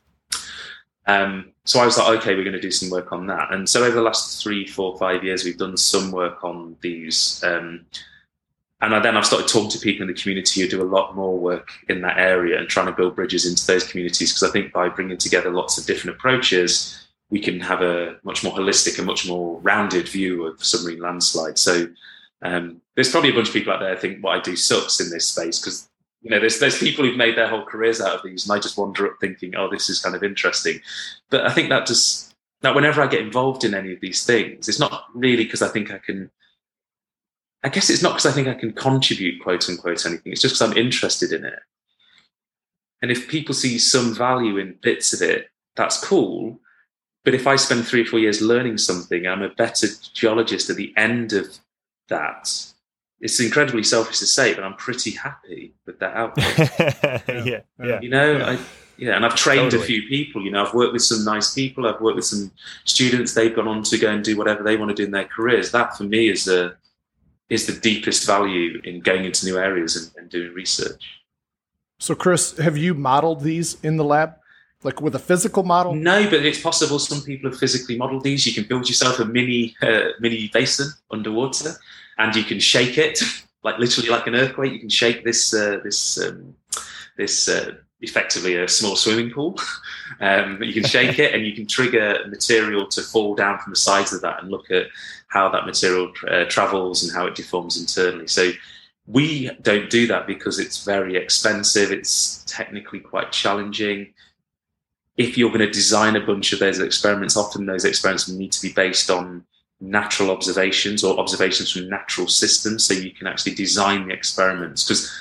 Um, 1.06 1.52
so 1.64 1.80
I 1.80 1.86
was 1.86 1.98
like, 1.98 2.18
okay, 2.18 2.34
we're 2.34 2.44
going 2.44 2.52
to 2.54 2.60
do 2.60 2.70
some 2.70 2.90
work 2.90 3.10
on 3.12 3.26
that. 3.26 3.52
And 3.52 3.68
so 3.68 3.84
over 3.84 3.96
the 3.96 4.02
last 4.02 4.42
three, 4.42 4.66
four, 4.66 4.98
five 4.98 5.24
years, 5.24 5.44
we've 5.44 5.58
done 5.58 5.76
some 5.76 6.12
work 6.12 6.44
on 6.44 6.76
these. 6.80 7.42
Um, 7.42 7.86
and 8.82 9.04
then 9.04 9.16
I've 9.16 9.24
started 9.24 9.48
talking 9.48 9.70
to 9.70 9.78
people 9.78 10.02
in 10.02 10.08
the 10.08 10.20
community 10.20 10.60
who 10.60 10.68
do 10.68 10.82
a 10.82 10.84
lot 10.84 11.14
more 11.14 11.38
work 11.38 11.70
in 11.88 12.02
that 12.02 12.18
area 12.18 12.58
and 12.58 12.68
trying 12.68 12.86
to 12.86 12.92
build 12.92 13.14
bridges 13.14 13.46
into 13.46 13.64
those 13.64 13.86
communities. 13.86 14.32
Because 14.32 14.42
I 14.42 14.50
think 14.50 14.72
by 14.72 14.88
bringing 14.88 15.16
together 15.18 15.50
lots 15.50 15.78
of 15.78 15.86
different 15.86 16.16
approaches, 16.16 17.06
we 17.30 17.38
can 17.38 17.60
have 17.60 17.80
a 17.80 18.16
much 18.24 18.42
more 18.42 18.52
holistic 18.52 18.98
and 18.98 19.06
much 19.06 19.26
more 19.26 19.60
rounded 19.60 20.08
view 20.08 20.46
of 20.46 20.62
submarine 20.62 21.00
landslide. 21.00 21.58
So 21.58 21.86
um, 22.42 22.80
there's 22.96 23.10
probably 23.10 23.30
a 23.30 23.34
bunch 23.34 23.48
of 23.48 23.54
people 23.54 23.72
out 23.72 23.78
there 23.80 23.96
think 23.96 24.22
what 24.22 24.36
I 24.36 24.40
do 24.40 24.56
sucks 24.56 25.00
in 25.00 25.10
this 25.10 25.28
space 25.28 25.60
because 25.60 25.88
you 26.20 26.30
know 26.30 26.40
there's 26.40 26.58
there's 26.58 26.78
people 26.78 27.04
who've 27.04 27.16
made 27.16 27.36
their 27.36 27.48
whole 27.48 27.64
careers 27.64 28.00
out 28.00 28.16
of 28.16 28.22
these, 28.24 28.44
and 28.44 28.52
I 28.52 28.60
just 28.60 28.76
wander 28.76 29.06
up 29.06 29.16
thinking, 29.20 29.54
oh, 29.56 29.70
this 29.70 29.88
is 29.88 30.00
kind 30.00 30.14
of 30.14 30.22
interesting. 30.22 30.80
But 31.30 31.46
I 31.46 31.52
think 31.52 31.68
that 31.68 31.86
just 31.86 32.34
that 32.60 32.74
whenever 32.74 33.00
I 33.00 33.06
get 33.06 33.22
involved 33.22 33.64
in 33.64 33.74
any 33.74 33.92
of 33.92 34.00
these 34.00 34.24
things, 34.24 34.68
it's 34.68 34.78
not 34.78 35.06
really 35.14 35.44
because 35.44 35.62
I 35.62 35.68
think 35.68 35.92
I 35.92 35.98
can. 35.98 36.30
I 37.64 37.68
guess 37.68 37.90
it's 37.90 38.02
not 38.02 38.10
because 38.14 38.26
I 38.26 38.32
think 38.32 38.48
I 38.48 38.54
can 38.54 38.72
contribute, 38.72 39.42
quote 39.42 39.68
unquote, 39.68 40.04
anything. 40.04 40.32
It's 40.32 40.42
just 40.42 40.54
because 40.54 40.70
I'm 40.70 40.76
interested 40.76 41.32
in 41.32 41.44
it. 41.44 41.60
And 43.00 43.10
if 43.10 43.28
people 43.28 43.54
see 43.54 43.78
some 43.78 44.14
value 44.14 44.58
in 44.58 44.78
bits 44.82 45.12
of 45.12 45.22
it, 45.22 45.48
that's 45.76 46.02
cool. 46.02 46.60
But 47.24 47.34
if 47.34 47.46
I 47.46 47.56
spend 47.56 47.86
three 47.86 48.02
or 48.02 48.04
four 48.04 48.18
years 48.18 48.40
learning 48.40 48.78
something, 48.78 49.26
I'm 49.26 49.42
a 49.42 49.48
better 49.48 49.86
geologist 50.12 50.70
at 50.70 50.76
the 50.76 50.92
end 50.96 51.32
of 51.32 51.58
that. 52.08 52.72
It's 53.20 53.38
incredibly 53.38 53.84
selfish 53.84 54.18
to 54.18 54.26
say, 54.26 54.54
but 54.54 54.64
I'm 54.64 54.74
pretty 54.74 55.12
happy 55.12 55.74
with 55.86 56.00
that 56.00 56.14
outcome. 56.16 57.46
yeah, 57.46 57.60
yeah. 57.82 58.00
You 58.00 58.08
know, 58.08 58.38
yeah. 58.38 58.50
I, 58.50 58.58
yeah, 58.98 59.16
and 59.16 59.24
I've 59.24 59.36
trained 59.36 59.70
totally. 59.70 59.82
a 59.82 59.86
few 59.86 60.08
people. 60.08 60.42
You 60.42 60.50
know, 60.50 60.64
I've 60.64 60.74
worked 60.74 60.92
with 60.92 61.02
some 61.02 61.24
nice 61.24 61.54
people. 61.54 61.86
I've 61.86 62.00
worked 62.00 62.16
with 62.16 62.24
some 62.24 62.50
students. 62.84 63.34
They've 63.34 63.54
gone 63.54 63.68
on 63.68 63.82
to 63.84 63.98
go 63.98 64.10
and 64.10 64.22
do 64.22 64.36
whatever 64.36 64.62
they 64.62 64.76
want 64.76 64.90
to 64.90 64.94
do 64.94 65.04
in 65.04 65.12
their 65.12 65.24
careers. 65.24 65.70
That 65.70 65.96
for 65.96 66.04
me 66.04 66.28
is 66.28 66.48
a 66.48 66.76
is 67.52 67.66
the 67.66 67.78
deepest 67.90 68.26
value 68.26 68.80
in 68.84 69.00
going 69.00 69.24
into 69.24 69.46
new 69.46 69.58
areas 69.58 69.96
and, 69.96 70.06
and 70.16 70.30
doing 70.30 70.52
research. 70.54 71.04
So, 71.98 72.14
Chris, 72.14 72.56
have 72.58 72.76
you 72.76 72.94
modeled 72.94 73.42
these 73.42 73.76
in 73.82 73.96
the 73.96 74.04
lab? 74.04 74.34
like 74.84 75.00
with 75.00 75.14
a 75.14 75.18
physical 75.18 75.62
model? 75.62 75.94
No, 75.94 76.24
but 76.24 76.44
it's 76.44 76.60
possible. 76.60 76.98
Some 76.98 77.22
people 77.22 77.50
have 77.50 77.58
physically 77.58 77.96
modeled 77.96 78.24
these. 78.24 78.46
You 78.46 78.52
can 78.52 78.64
build 78.64 78.88
yourself 78.88 79.20
a 79.20 79.24
mini 79.24 79.76
uh, 79.82 80.10
mini 80.20 80.50
basin 80.52 80.88
underwater, 81.10 81.72
and 82.18 82.34
you 82.34 82.44
can 82.44 82.60
shake 82.60 82.98
it 82.98 83.20
like 83.62 83.78
literally 83.78 84.10
like 84.10 84.26
an 84.26 84.34
earthquake. 84.34 84.72
You 84.72 84.80
can 84.80 84.88
shake 84.88 85.24
this 85.24 85.54
uh, 85.54 85.78
this 85.84 86.20
um, 86.20 86.54
this 87.16 87.48
uh, 87.48 87.74
effectively 88.02 88.56
a 88.56 88.68
small 88.68 88.96
swimming 88.96 89.30
pool. 89.30 89.58
um, 90.20 90.62
you 90.62 90.74
can 90.74 90.84
shake 90.84 91.18
it, 91.18 91.34
and 91.34 91.46
you 91.46 91.54
can 91.54 91.66
trigger 91.66 92.18
material 92.28 92.86
to 92.88 93.02
fall 93.02 93.34
down 93.34 93.58
from 93.58 93.72
the 93.72 93.76
sides 93.78 94.12
of 94.12 94.20
that, 94.22 94.42
and 94.42 94.50
look 94.50 94.70
at 94.70 94.86
how 95.28 95.48
that 95.48 95.66
material 95.66 96.12
uh, 96.28 96.44
travels 96.44 97.02
and 97.02 97.12
how 97.12 97.26
it 97.26 97.34
deforms 97.34 97.80
internally. 97.80 98.26
So. 98.26 98.50
We 99.08 99.50
don't 99.62 99.90
do 99.90 100.06
that 100.06 100.28
because 100.28 100.60
it's 100.60 100.84
very 100.84 101.16
expensive. 101.16 101.90
It's 101.90 102.44
technically 102.46 103.00
quite 103.00 103.32
challenging 103.32 104.14
if 105.16 105.36
you're 105.36 105.50
going 105.50 105.60
to 105.60 105.70
design 105.70 106.16
a 106.16 106.24
bunch 106.24 106.52
of 106.52 106.58
those 106.58 106.78
experiments, 106.78 107.36
often 107.36 107.66
those 107.66 107.84
experiments 107.84 108.28
need 108.28 108.52
to 108.52 108.62
be 108.62 108.72
based 108.72 109.10
on 109.10 109.44
natural 109.80 110.30
observations 110.30 111.04
or 111.04 111.18
observations 111.18 111.70
from 111.72 111.88
natural 111.88 112.28
systems. 112.28 112.84
So 112.84 112.94
you 112.94 113.10
can 113.10 113.26
actually 113.26 113.54
design 113.54 114.08
the 114.08 114.14
experiments 114.14 114.84
because 114.84 115.12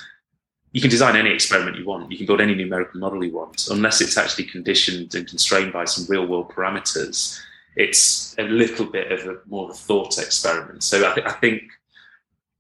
you 0.72 0.82
can 0.82 0.90
design 0.90 1.16
any 1.16 1.32
experiment 1.32 1.78
you 1.78 1.86
want. 1.86 2.12
You 2.12 2.18
can 2.18 2.26
build 2.26 2.42
any 2.42 2.56
numerical 2.56 3.00
model 3.00 3.24
you 3.24 3.34
want, 3.34 3.68
unless 3.70 4.00
it's 4.00 4.18
actually 4.18 4.46
conditioned 4.46 5.14
and 5.16 5.28
constrained 5.28 5.74
by 5.74 5.86
some 5.86 6.06
real 6.08 6.26
world 6.26 6.50
parameters. 6.50 7.40
It's 7.76 8.36
a 8.38 8.44
little 8.44 8.86
bit 8.86 9.12
of 9.12 9.26
a 9.28 9.38
more 9.48 9.66
of 9.66 9.72
a 9.72 9.74
thought 9.78 10.18
experiment. 10.18 10.84
So 10.84 11.10
I, 11.10 11.14
th- 11.14 11.28
I 11.28 11.32
think 11.34 11.64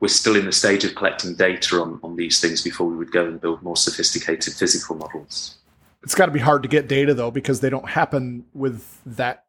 we're 0.02 0.10
still 0.10 0.36
in 0.36 0.45
the 0.45 0.52
stage 0.52 0.84
of 0.84 0.95
collecting 0.95 1.36
data 1.36 1.82
on, 1.82 2.00
on 2.04 2.15
these 2.15 2.41
things 2.41 2.62
before 2.62 2.88
we 2.88 2.97
would 2.97 3.12
go 3.12 3.26
and 3.26 3.39
build 3.39 3.62
more 3.62 3.78
sophisticated 3.78 4.54
physical 4.54 4.95
models. 4.95 5.58
It's 6.04 6.15
got 6.15 6.26
to 6.26 6.32
be 6.32 6.39
hard 6.39 6.63
to 6.63 6.69
get 6.69 6.88
data 6.88 7.13
though 7.13 7.32
because 7.32 7.60
they 7.60 7.69
don't 7.69 7.88
happen 7.88 8.45
with 8.54 9.00
that 9.06 9.45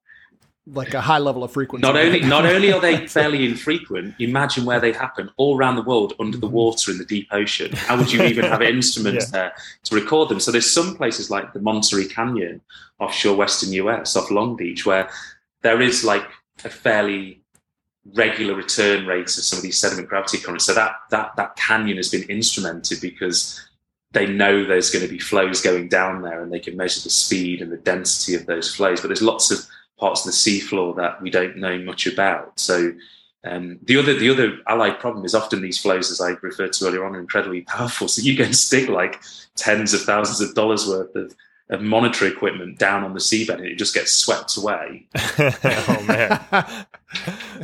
like 0.66 0.94
a 0.94 1.00
high 1.00 1.18
level 1.18 1.42
of 1.42 1.52
frequency. 1.52 1.82
Not 1.82 1.96
only 1.96 2.20
not 2.20 2.46
only 2.54 2.72
are 2.72 2.80
they 2.80 3.06
fairly 3.06 3.44
infrequent, 3.44 4.14
imagine 4.18 4.64
where 4.64 4.80
they 4.80 4.92
happen 4.92 5.30
all 5.36 5.56
around 5.56 5.76
the 5.76 5.82
world 5.82 6.14
under 6.20 6.36
the 6.36 6.46
mm-hmm. 6.46 6.56
water 6.56 6.90
in 6.92 6.98
the 6.98 7.04
deep 7.04 7.28
ocean. 7.32 7.72
How 7.72 7.96
would 7.96 8.12
you 8.12 8.22
even 8.22 8.44
have 8.44 8.62
instruments 8.62 9.26
yeah. 9.26 9.30
there 9.30 9.52
to 9.84 9.94
record 9.94 10.28
them? 10.28 10.40
So 10.40 10.52
there's 10.52 10.70
some 10.70 10.96
places 10.96 11.30
like 11.30 11.52
the 11.52 11.60
Monterey 11.60 12.06
Canyon 12.06 12.60
offshore 13.00 13.36
western 13.36 13.72
US 13.72 14.14
off 14.14 14.30
Long 14.30 14.54
Beach 14.56 14.86
where 14.86 15.10
there 15.62 15.80
is 15.80 16.04
like 16.04 16.26
a 16.64 16.68
fairly 16.68 17.42
regular 18.14 18.54
return 18.54 19.06
rates 19.06 19.38
of 19.38 19.44
some 19.44 19.58
of 19.58 19.62
these 19.62 19.78
sediment 19.78 20.08
gravity 20.08 20.38
currents. 20.38 20.64
So 20.64 20.74
that 20.74 20.94
that 21.10 21.34
that 21.36 21.56
canyon 21.56 21.96
has 21.96 22.08
been 22.08 22.24
instrumented 22.28 23.00
because 23.00 23.60
they 24.12 24.26
know 24.26 24.64
there's 24.64 24.90
going 24.90 25.04
to 25.04 25.10
be 25.10 25.18
flows 25.18 25.60
going 25.62 25.88
down 25.88 26.22
there 26.22 26.42
and 26.42 26.52
they 26.52 26.60
can 26.60 26.76
measure 26.76 27.00
the 27.00 27.10
speed 27.10 27.62
and 27.62 27.72
the 27.72 27.78
density 27.78 28.34
of 28.34 28.46
those 28.46 28.74
flows. 28.74 29.00
But 29.00 29.08
there's 29.08 29.22
lots 29.22 29.50
of 29.50 29.66
parts 30.02 30.26
of 30.26 30.32
the 30.32 30.32
seafloor 30.32 30.96
that 30.96 31.22
we 31.22 31.30
don't 31.30 31.56
know 31.56 31.78
much 31.78 32.08
about. 32.08 32.58
So 32.58 32.92
um, 33.44 33.78
the 33.84 33.96
other 33.96 34.14
the 34.18 34.30
other 34.30 34.58
allied 34.66 34.98
problem 34.98 35.24
is 35.24 35.34
often 35.34 35.62
these 35.62 35.80
flows, 35.80 36.10
as 36.10 36.20
I 36.20 36.30
referred 36.42 36.72
to 36.74 36.86
earlier 36.86 37.04
on, 37.04 37.14
are 37.14 37.20
incredibly 37.20 37.62
powerful. 37.62 38.08
So 38.12 38.20
you 38.20 38.36
can 38.36 38.52
stick 38.52 38.88
like 38.88 39.22
tens 39.54 39.94
of 39.94 40.02
thousands 40.02 40.40
of 40.40 40.56
dollars 40.56 40.88
worth 40.88 41.14
of 41.14 41.34
of 41.72 41.80
monitoring 41.80 42.32
equipment 42.32 42.78
down 42.78 43.02
on 43.02 43.14
the 43.14 43.18
seabed 43.18 43.48
and 43.48 43.64
it 43.64 43.76
just 43.76 43.94
gets 43.94 44.12
swept 44.12 44.56
away. 44.56 45.06
oh 45.38 46.04
man, 46.06 46.40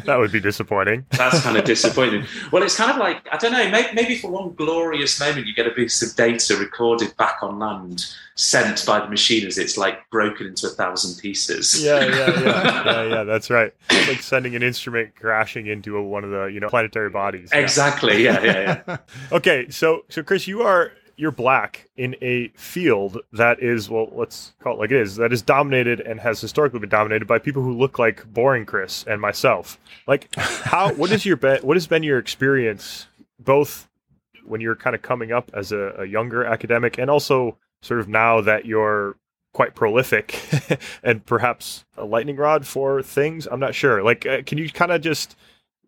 that 0.04 0.16
would 0.18 0.32
be 0.32 0.40
disappointing. 0.40 1.04
That's 1.10 1.42
kind 1.42 1.58
of 1.58 1.64
disappointing. 1.66 2.24
Well, 2.50 2.62
it's 2.62 2.74
kind 2.74 2.90
of 2.90 2.96
like 2.96 3.28
I 3.30 3.36
don't 3.36 3.52
know. 3.52 3.68
Maybe, 3.70 3.88
maybe, 3.94 4.16
for 4.16 4.30
one 4.30 4.54
glorious 4.54 5.20
moment, 5.20 5.46
you 5.46 5.54
get 5.54 5.66
a 5.66 5.70
piece 5.70 6.02
of 6.02 6.16
data 6.16 6.56
recorded 6.56 7.14
back 7.18 7.42
on 7.42 7.58
land, 7.58 8.06
sent 8.34 8.84
by 8.86 9.00
the 9.00 9.08
machine 9.08 9.46
as 9.46 9.58
it's 9.58 9.76
like 9.76 10.08
broken 10.10 10.46
into 10.46 10.66
a 10.66 10.70
thousand 10.70 11.20
pieces. 11.20 11.84
Yeah, 11.84 12.04
yeah, 12.04 12.40
yeah, 12.40 12.84
yeah, 12.84 13.02
yeah. 13.02 13.24
That's 13.24 13.50
right. 13.50 13.74
It's 13.90 14.08
like 14.08 14.22
sending 14.22 14.56
an 14.56 14.62
instrument 14.62 15.14
crashing 15.16 15.66
into 15.66 15.98
a, 15.98 16.02
one 16.02 16.24
of 16.24 16.30
the 16.30 16.46
you 16.46 16.60
know 16.60 16.68
planetary 16.68 17.10
bodies. 17.10 17.50
Exactly. 17.52 18.24
Yeah, 18.24 18.42
yeah, 18.42 18.82
yeah. 18.88 18.96
okay, 19.32 19.68
so 19.68 20.06
so 20.08 20.22
Chris, 20.22 20.46
you 20.46 20.62
are 20.62 20.92
you're 21.18 21.32
black 21.32 21.88
in 21.96 22.14
a 22.22 22.48
field 22.48 23.18
that 23.32 23.60
is 23.60 23.90
well 23.90 24.08
let's 24.12 24.54
call 24.60 24.74
it 24.74 24.78
like 24.78 24.92
it 24.92 25.00
is 25.00 25.16
that 25.16 25.32
is 25.32 25.42
dominated 25.42 26.00
and 26.00 26.20
has 26.20 26.40
historically 26.40 26.78
been 26.78 26.88
dominated 26.88 27.26
by 27.26 27.38
people 27.38 27.60
who 27.60 27.76
look 27.76 27.98
like 27.98 28.24
boring 28.32 28.64
chris 28.64 29.04
and 29.06 29.20
myself. 29.20 29.78
Like 30.06 30.32
how 30.36 30.92
what 30.94 31.10
is 31.10 31.26
your 31.26 31.36
be- 31.36 31.58
what 31.62 31.76
has 31.76 31.88
been 31.88 32.04
your 32.04 32.18
experience 32.18 33.08
both 33.40 33.88
when 34.46 34.60
you're 34.60 34.76
kind 34.76 34.94
of 34.94 35.02
coming 35.02 35.32
up 35.32 35.50
as 35.54 35.72
a, 35.72 35.94
a 35.98 36.04
younger 36.06 36.44
academic 36.44 36.98
and 36.98 37.10
also 37.10 37.58
sort 37.82 38.00
of 38.00 38.08
now 38.08 38.40
that 38.40 38.64
you're 38.64 39.16
quite 39.52 39.74
prolific 39.74 40.40
and 41.02 41.26
perhaps 41.26 41.84
a 41.96 42.04
lightning 42.04 42.36
rod 42.36 42.64
for 42.64 43.02
things? 43.02 43.48
I'm 43.50 43.60
not 43.60 43.74
sure. 43.74 44.04
Like 44.04 44.24
uh, 44.24 44.42
can 44.42 44.56
you 44.56 44.70
kind 44.70 44.92
of 44.92 45.00
just 45.00 45.36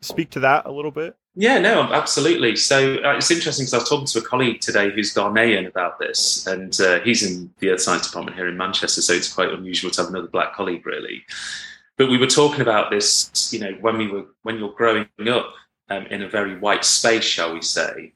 speak 0.00 0.30
to 0.30 0.40
that 0.40 0.66
a 0.66 0.72
little 0.72 0.90
bit 0.90 1.16
yeah, 1.34 1.58
no, 1.58 1.82
absolutely. 1.92 2.56
So 2.56 2.96
uh, 3.04 3.16
it's 3.16 3.30
interesting 3.30 3.64
because 3.64 3.74
I 3.74 3.78
was 3.78 3.88
talking 3.88 4.06
to 4.06 4.18
a 4.18 4.22
colleague 4.22 4.60
today 4.60 4.90
who's 4.90 5.14
Ghanaian 5.14 5.68
about 5.68 5.98
this, 5.98 6.46
and 6.46 6.78
uh, 6.80 7.00
he's 7.00 7.22
in 7.22 7.52
the 7.60 7.70
Earth 7.70 7.82
Science 7.82 8.06
Department 8.08 8.36
here 8.36 8.48
in 8.48 8.56
Manchester, 8.56 9.00
so 9.00 9.12
it's 9.12 9.32
quite 9.32 9.50
unusual 9.50 9.90
to 9.92 10.02
have 10.02 10.10
another 10.10 10.28
black 10.28 10.54
colleague, 10.54 10.84
really. 10.84 11.22
But 11.96 12.10
we 12.10 12.18
were 12.18 12.26
talking 12.26 12.62
about 12.62 12.90
this, 12.90 13.52
you 13.52 13.60
know, 13.60 13.72
when 13.80 13.96
we 13.96 14.08
were 14.08 14.26
when 14.42 14.58
you're 14.58 14.72
growing 14.72 15.06
up 15.28 15.52
um, 15.88 16.06
in 16.06 16.22
a 16.22 16.28
very 16.28 16.58
white 16.58 16.84
space, 16.84 17.24
shall 17.24 17.54
we 17.54 17.62
say, 17.62 18.12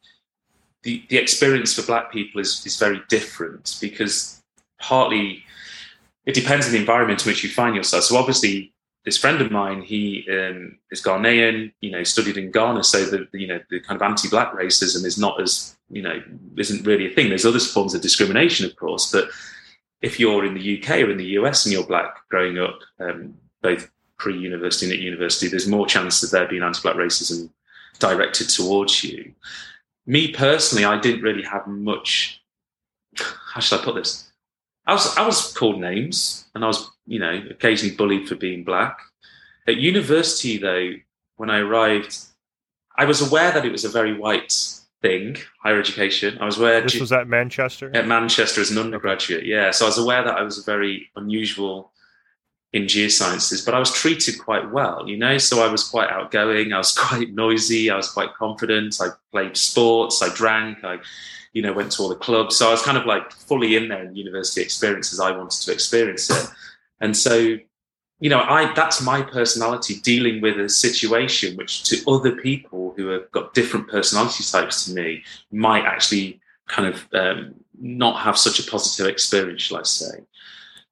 the 0.82 1.04
the 1.08 1.18
experience 1.18 1.74
for 1.74 1.86
black 1.86 2.10
people 2.10 2.40
is 2.40 2.64
is 2.66 2.76
very 2.78 3.00
different 3.08 3.76
because 3.80 4.42
partly 4.80 5.44
it 6.26 6.34
depends 6.34 6.66
on 6.66 6.72
the 6.72 6.78
environment 6.78 7.24
in 7.24 7.30
which 7.30 7.44
you 7.44 7.50
find 7.50 7.76
yourself. 7.76 8.04
So 8.04 8.16
obviously, 8.16 8.73
this 9.04 9.18
friend 9.18 9.40
of 9.42 9.50
mine, 9.50 9.82
he 9.82 10.26
um, 10.30 10.78
is 10.90 11.02
Ghanaian, 11.02 11.72
you 11.80 11.90
know, 11.90 12.02
studied 12.04 12.38
in 12.38 12.50
Ghana, 12.50 12.82
so 12.84 13.04
the, 13.04 13.28
you 13.32 13.46
know 13.46 13.60
the 13.70 13.80
kind 13.80 14.00
of 14.00 14.02
anti-black 14.02 14.52
racism 14.54 15.04
is 15.04 15.18
not 15.18 15.40
as 15.40 15.76
you 15.90 16.02
know 16.02 16.22
isn't 16.56 16.86
really 16.86 17.06
a 17.06 17.14
thing. 17.14 17.28
There's 17.28 17.44
other 17.44 17.60
forms 17.60 17.94
of 17.94 18.00
discrimination, 18.00 18.64
of 18.64 18.76
course, 18.76 19.12
but 19.12 19.28
if 20.00 20.18
you're 20.18 20.44
in 20.44 20.54
the 20.54 20.78
UK 20.78 21.00
or 21.00 21.10
in 21.10 21.18
the 21.18 21.36
US 21.38 21.64
and 21.64 21.72
you're 21.72 21.86
black 21.86 22.16
growing 22.28 22.58
up, 22.58 22.78
um, 22.98 23.34
both 23.62 23.90
pre-university 24.18 24.86
and 24.86 24.94
at 24.94 25.00
university, 25.00 25.48
there's 25.48 25.68
more 25.68 25.86
chance 25.86 26.22
of 26.22 26.30
there 26.30 26.48
being 26.48 26.62
anti-black 26.62 26.96
racism 26.96 27.50
directed 27.98 28.48
towards 28.48 29.04
you. 29.04 29.34
Me 30.06 30.32
personally, 30.32 30.84
I 30.84 30.98
didn't 30.98 31.22
really 31.22 31.42
have 31.42 31.66
much. 31.66 32.42
How 33.16 33.60
should 33.60 33.80
I 33.80 33.84
put 33.84 33.96
this? 33.96 34.30
I 34.86 34.94
was 34.94 35.14
I 35.16 35.26
was 35.26 35.52
called 35.52 35.78
names, 35.78 36.46
and 36.54 36.64
I 36.64 36.68
was 36.68 36.90
you 37.06 37.18
know, 37.18 37.42
occasionally 37.50 37.94
bullied 37.94 38.28
for 38.28 38.34
being 38.36 38.64
black. 38.64 38.98
At 39.66 39.76
university, 39.76 40.58
though, 40.58 40.92
when 41.36 41.50
I 41.50 41.58
arrived, 41.58 42.18
I 42.96 43.04
was 43.04 43.20
aware 43.20 43.50
that 43.52 43.64
it 43.64 43.72
was 43.72 43.84
a 43.84 43.88
very 43.88 44.16
white 44.16 44.52
thing, 45.02 45.36
higher 45.62 45.78
education. 45.78 46.38
I 46.40 46.46
was 46.46 46.58
aware. 46.58 46.80
This 46.80 46.98
was 46.98 47.12
at 47.12 47.28
Manchester? 47.28 47.90
At 47.94 48.06
Manchester 48.06 48.60
as 48.60 48.70
an 48.70 48.78
undergraduate, 48.78 49.44
yeah. 49.44 49.70
So 49.70 49.84
I 49.84 49.88
was 49.88 49.98
aware 49.98 50.24
that 50.24 50.36
I 50.36 50.42
was 50.42 50.58
a 50.58 50.62
very 50.62 51.10
unusual 51.16 51.92
in 52.72 52.84
geosciences, 52.84 53.64
but 53.64 53.72
I 53.72 53.78
was 53.78 53.92
treated 53.92 54.38
quite 54.38 54.72
well, 54.72 55.08
you 55.08 55.16
know. 55.16 55.38
So 55.38 55.62
I 55.62 55.70
was 55.70 55.88
quite 55.88 56.10
outgoing, 56.10 56.72
I 56.72 56.78
was 56.78 56.92
quite 56.98 57.32
noisy, 57.32 57.90
I 57.90 57.96
was 57.96 58.10
quite 58.10 58.34
confident. 58.34 58.98
I 59.00 59.08
played 59.30 59.56
sports, 59.56 60.22
I 60.22 60.34
drank, 60.34 60.82
I, 60.82 60.98
you 61.52 61.62
know, 61.62 61.72
went 61.72 61.92
to 61.92 62.02
all 62.02 62.08
the 62.08 62.16
clubs. 62.16 62.56
So 62.56 62.68
I 62.68 62.70
was 62.72 62.82
kind 62.82 62.98
of 62.98 63.06
like 63.06 63.30
fully 63.30 63.76
in 63.76 63.88
there 63.88 64.04
in 64.04 64.16
university 64.16 64.60
experiences. 64.60 65.20
I 65.20 65.30
wanted 65.30 65.60
to 65.62 65.72
experience 65.72 66.28
it, 66.30 66.50
and 67.00 67.16
so 67.16 67.58
you 68.20 68.30
know, 68.30 68.40
I 68.40 68.72
that's 68.74 69.02
my 69.02 69.20
personality 69.20 69.96
dealing 70.00 70.40
with 70.40 70.58
a 70.58 70.68
situation 70.68 71.56
which 71.56 71.82
to 71.84 72.10
other 72.10 72.36
people 72.36 72.94
who 72.96 73.08
have 73.08 73.30
got 73.32 73.54
different 73.54 73.88
personality 73.88 74.44
types 74.44 74.86
to 74.86 74.94
me 74.94 75.22
might 75.50 75.84
actually 75.84 76.40
kind 76.66 76.94
of 76.94 77.06
um, 77.12 77.54
not 77.78 78.20
have 78.20 78.38
such 78.38 78.58
a 78.60 78.70
positive 78.70 79.06
experience, 79.06 79.62
shall 79.62 79.78
I 79.78 79.82
say? 79.82 80.20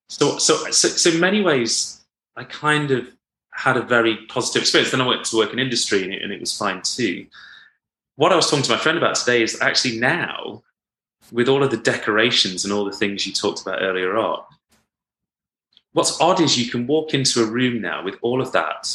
So, 0.08 0.36
so, 0.38 0.70
so, 0.70 0.88
so 0.88 1.10
in 1.10 1.20
many 1.20 1.40
ways, 1.40 2.04
I 2.36 2.44
kind 2.44 2.90
of 2.90 3.08
had 3.52 3.76
a 3.76 3.82
very 3.82 4.18
positive 4.28 4.62
experience. 4.62 4.90
Then 4.90 5.00
I 5.00 5.06
went 5.06 5.24
to 5.24 5.36
work 5.36 5.52
in 5.52 5.58
industry 5.58 6.02
and 6.02 6.12
it, 6.12 6.22
and 6.22 6.32
it 6.32 6.40
was 6.40 6.56
fine 6.56 6.82
too. 6.82 7.26
What 8.16 8.32
I 8.32 8.36
was 8.36 8.50
talking 8.50 8.64
to 8.64 8.72
my 8.72 8.78
friend 8.78 8.98
about 8.98 9.14
today 9.14 9.42
is 9.42 9.58
actually 9.62 9.98
now, 9.98 10.62
with 11.30 11.48
all 11.48 11.62
of 11.62 11.70
the 11.70 11.78
decorations 11.78 12.64
and 12.64 12.74
all 12.74 12.84
the 12.84 12.92
things 12.92 13.26
you 13.26 13.32
talked 13.32 13.62
about 13.62 13.80
earlier 13.80 14.18
on, 14.18 14.42
what's 15.92 16.20
odd 16.20 16.40
is 16.40 16.58
you 16.58 16.70
can 16.70 16.86
walk 16.86 17.14
into 17.14 17.42
a 17.42 17.46
room 17.46 17.80
now 17.80 18.04
with 18.04 18.16
all 18.22 18.40
of 18.40 18.52
that 18.52 18.88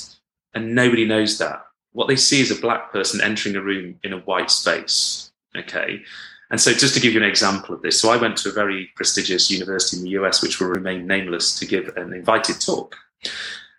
and 0.53 0.75
nobody 0.75 1.05
knows 1.05 1.37
that. 1.37 1.63
What 1.93 2.07
they 2.07 2.15
see 2.15 2.41
is 2.41 2.51
a 2.51 2.61
black 2.61 2.91
person 2.91 3.21
entering 3.21 3.55
a 3.55 3.61
room 3.61 3.99
in 4.03 4.13
a 4.13 4.19
white 4.19 4.51
space. 4.51 5.31
Okay. 5.55 6.01
And 6.49 6.61
so, 6.61 6.71
just 6.73 6.93
to 6.93 7.01
give 7.01 7.13
you 7.13 7.21
an 7.21 7.29
example 7.29 7.75
of 7.75 7.81
this, 7.81 7.99
so 7.99 8.09
I 8.09 8.17
went 8.17 8.37
to 8.37 8.49
a 8.49 8.53
very 8.53 8.89
prestigious 8.95 9.51
university 9.51 9.97
in 9.97 10.03
the 10.03 10.11
US, 10.21 10.41
which 10.41 10.59
will 10.59 10.67
remain 10.67 11.05
nameless, 11.05 11.57
to 11.59 11.65
give 11.65 11.95
an 11.97 12.13
invited 12.13 12.61
talk. 12.61 12.95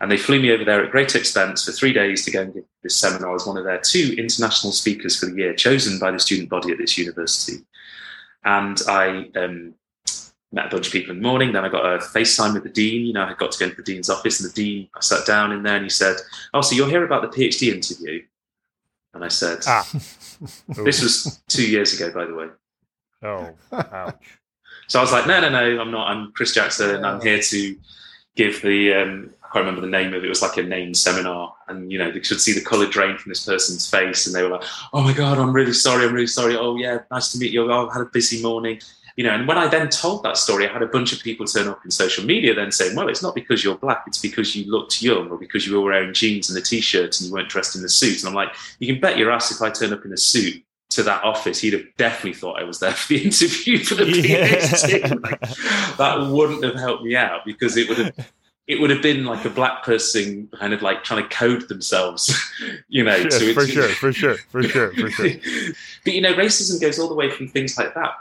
And 0.01 0.11
they 0.11 0.17
flew 0.17 0.41
me 0.41 0.53
over 0.53 0.65
there 0.65 0.85
at 0.85 0.91
great 0.91 1.17
expense 1.17 1.65
for 1.65 1.73
three 1.73 1.93
days 1.93 2.25
to 2.25 2.31
go 2.31 2.43
and 2.43 2.55
give 2.55 2.65
this 2.83 2.97
seminar 2.97 3.35
as 3.35 3.47
one 3.47 3.57
of 3.57 3.65
their 3.65 3.81
two 3.81 4.15
international 4.19 4.73
speakers 4.73 5.19
for 5.19 5.27
the 5.27 5.37
year, 5.37 5.55
chosen 5.55 5.99
by 5.99 6.11
the 6.11 6.21
student 6.21 6.51
body 6.51 6.71
at 6.71 6.79
this 6.79 6.99
university. 6.99 7.65
And 8.45 8.81
I 8.87 9.31
um, 9.35 9.75
met 10.53 10.67
a 10.67 10.71
bunch 10.71 10.87
of 10.87 10.93
people 10.93 11.13
in 11.13 11.19
the 11.21 11.29
morning. 11.29 11.53
Then 11.53 11.65
I 11.65 11.69
got 11.69 11.85
a 11.85 11.99
FaceTime 11.99 12.55
with 12.55 12.63
the 12.63 12.69
dean. 12.71 13.07
You 13.07 13.13
know, 13.13 13.25
I 13.25 13.35
got 13.35 13.53
to 13.53 13.59
go 13.59 13.65
into 13.67 13.77
the 13.77 13.83
dean's 13.83 14.11
office, 14.11 14.41
and 14.41 14.51
the 14.51 14.55
dean, 14.55 14.89
I 14.97 15.01
sat 15.01 15.27
down 15.27 15.53
in 15.53 15.63
there, 15.63 15.77
and 15.77 15.85
he 15.85 15.91
said, 15.91 16.17
"Oh, 16.55 16.61
so 16.61 16.75
you're 16.75 16.89
here 16.89 17.05
about 17.05 17.23
the 17.23 17.29
PhD 17.29 17.73
interview?" 17.75 18.23
And 19.15 19.25
I 19.25 19.29
said, 19.29 19.61
Ah. 19.67 19.87
"This 20.69 21.03
was 21.03 21.41
two 21.49 21.69
years 21.69 21.99
ago, 21.99 22.13
by 22.13 22.25
the 22.27 22.35
way." 22.35 22.49
Oh, 23.23 23.51
ouch. 23.73 24.39
So 24.87 24.99
I 24.99 25.03
was 25.03 25.13
like, 25.13 25.27
no, 25.27 25.41
no, 25.41 25.51
no, 25.51 25.81
I'm 25.81 25.91
not. 25.91 26.09
I'm 26.09 26.33
Chris 26.33 26.55
Jackson. 26.55 26.95
and 26.95 27.05
I'm 27.05 27.21
here 27.21 27.41
to 27.43 27.77
give 28.37 28.63
the, 28.63 28.95
um, 28.95 29.31
I 29.43 29.49
can't 29.53 29.67
remember 29.67 29.81
the 29.83 29.87
name 29.89 30.15
of 30.15 30.23
it. 30.23 30.25
It 30.25 30.29
was 30.31 30.41
like 30.41 30.57
a 30.57 30.63
name 30.63 30.95
seminar. 30.95 31.55
And, 31.67 31.93
you 31.93 31.99
know, 31.99 32.11
they 32.11 32.21
could 32.21 32.41
see 32.41 32.55
the 32.55 32.63
color 32.63 32.87
drain 32.87 33.19
from 33.19 33.29
this 33.31 33.45
person's 33.45 33.91
face. 33.91 34.27
And 34.27 34.35
they 34.35 34.43
were 34.43 34.49
like, 34.51 34.63
oh 34.95 35.03
my 35.03 35.13
God, 35.13 35.37
I'm 35.39 35.53
really 35.53 35.75
sorry. 35.75 36.07
I'm 36.07 36.15
really 36.15 36.27
sorry. 36.27 36.57
Oh, 36.57 36.77
yeah, 36.77 37.01
nice 37.11 37.33
to 37.33 37.39
meet 37.39 37.53
you. 37.53 37.71
Oh, 37.71 37.87
I've 37.87 37.93
had 37.93 38.03
a 38.03 38.07
busy 38.07 38.41
morning. 38.43 38.81
You 39.19 39.25
know, 39.25 39.35
and 39.35 39.49
when 39.49 39.59
I 39.59 39.67
then 39.67 39.89
told 39.89 40.23
that 40.23 40.37
story, 40.37 40.69
I 40.69 40.73
had 40.73 40.81
a 40.81 40.87
bunch 40.87 41.13
of 41.13 41.19
people 41.19 41.45
turn 41.45 41.67
up 41.67 41.85
in 41.85 41.91
social 41.91 42.25
media 42.25 42.55
then 42.55 42.71
saying, 42.71 42.95
well, 42.95 43.09
it's 43.09 43.21
not 43.21 43.35
because 43.35 43.65
you're 43.65 43.77
black. 43.77 44.05
It's 44.07 44.23
because 44.23 44.55
you 44.55 44.71
looked 44.71 45.03
young 45.03 45.29
or 45.29 45.37
because 45.37 45.67
you 45.67 45.75
were 45.75 45.81
wearing 45.91 46.15
jeans 46.15 46.49
and 46.49 46.57
a 46.57 46.63
t-shirt 46.63 47.19
and 47.19 47.27
you 47.27 47.35
weren't 47.35 47.49
dressed 47.49 47.75
in 47.75 47.85
a 47.85 47.89
suit. 47.89 48.21
And 48.21 48.29
I'm 48.29 48.35
like, 48.37 48.55
you 48.79 48.87
can 48.87 49.01
bet 49.01 49.19
your 49.19 49.33
ass 49.33 49.51
if 49.51 49.61
I 49.61 49.71
turn 49.71 49.93
up 49.93 50.05
in 50.05 50.13
a 50.13 50.17
suit 50.17 50.63
to 50.91 51.03
that 51.03 51.25
office, 51.25 51.59
he'd 51.59 51.73
have 51.73 51.83
definitely 51.97 52.35
thought 52.35 52.61
I 52.61 52.63
was 52.63 52.79
there 52.79 52.93
for 52.93 53.09
the 53.09 53.19
interview 53.25 53.79
for 53.83 53.97
the 53.97 54.05
PhD. 54.05 55.01
Yeah. 55.01 55.15
Like, 55.15 55.97
that 55.97 56.31
wouldn't 56.31 56.63
have 56.63 56.77
helped 56.77 57.03
me 57.03 57.17
out 57.17 57.45
because 57.45 57.77
it 57.77 57.89
would 57.89 57.99
have 57.99 58.33
it 58.69 58.81
would 58.81 58.91
have 58.91 59.03
been 59.03 59.25
like 59.25 59.45
a 59.45 59.51
black 59.51 59.83
person 59.83 60.49
kind 60.61 60.73
of 60.73 60.83
like 60.83 61.03
trying 61.03 61.25
to 61.25 61.29
code 61.35 61.67
themselves, 61.69 62.33
you 62.89 63.03
know. 63.03 63.21
To, 63.21 63.55
for 63.55 63.67
sure, 63.67 63.89
for 63.89 64.13
sure, 64.13 64.37
for 64.37 64.63
sure, 64.63 64.93
for 64.93 65.11
sure. 65.11 65.31
but 66.05 66.13
you 66.13 66.21
know, 66.21 66.35
racism 66.35 66.81
goes 66.81 67.01
all 67.01 67.09
the 67.09 67.15
way 67.15 67.31
from 67.31 67.49
things 67.49 67.77
like 67.77 67.95
that. 67.95 68.13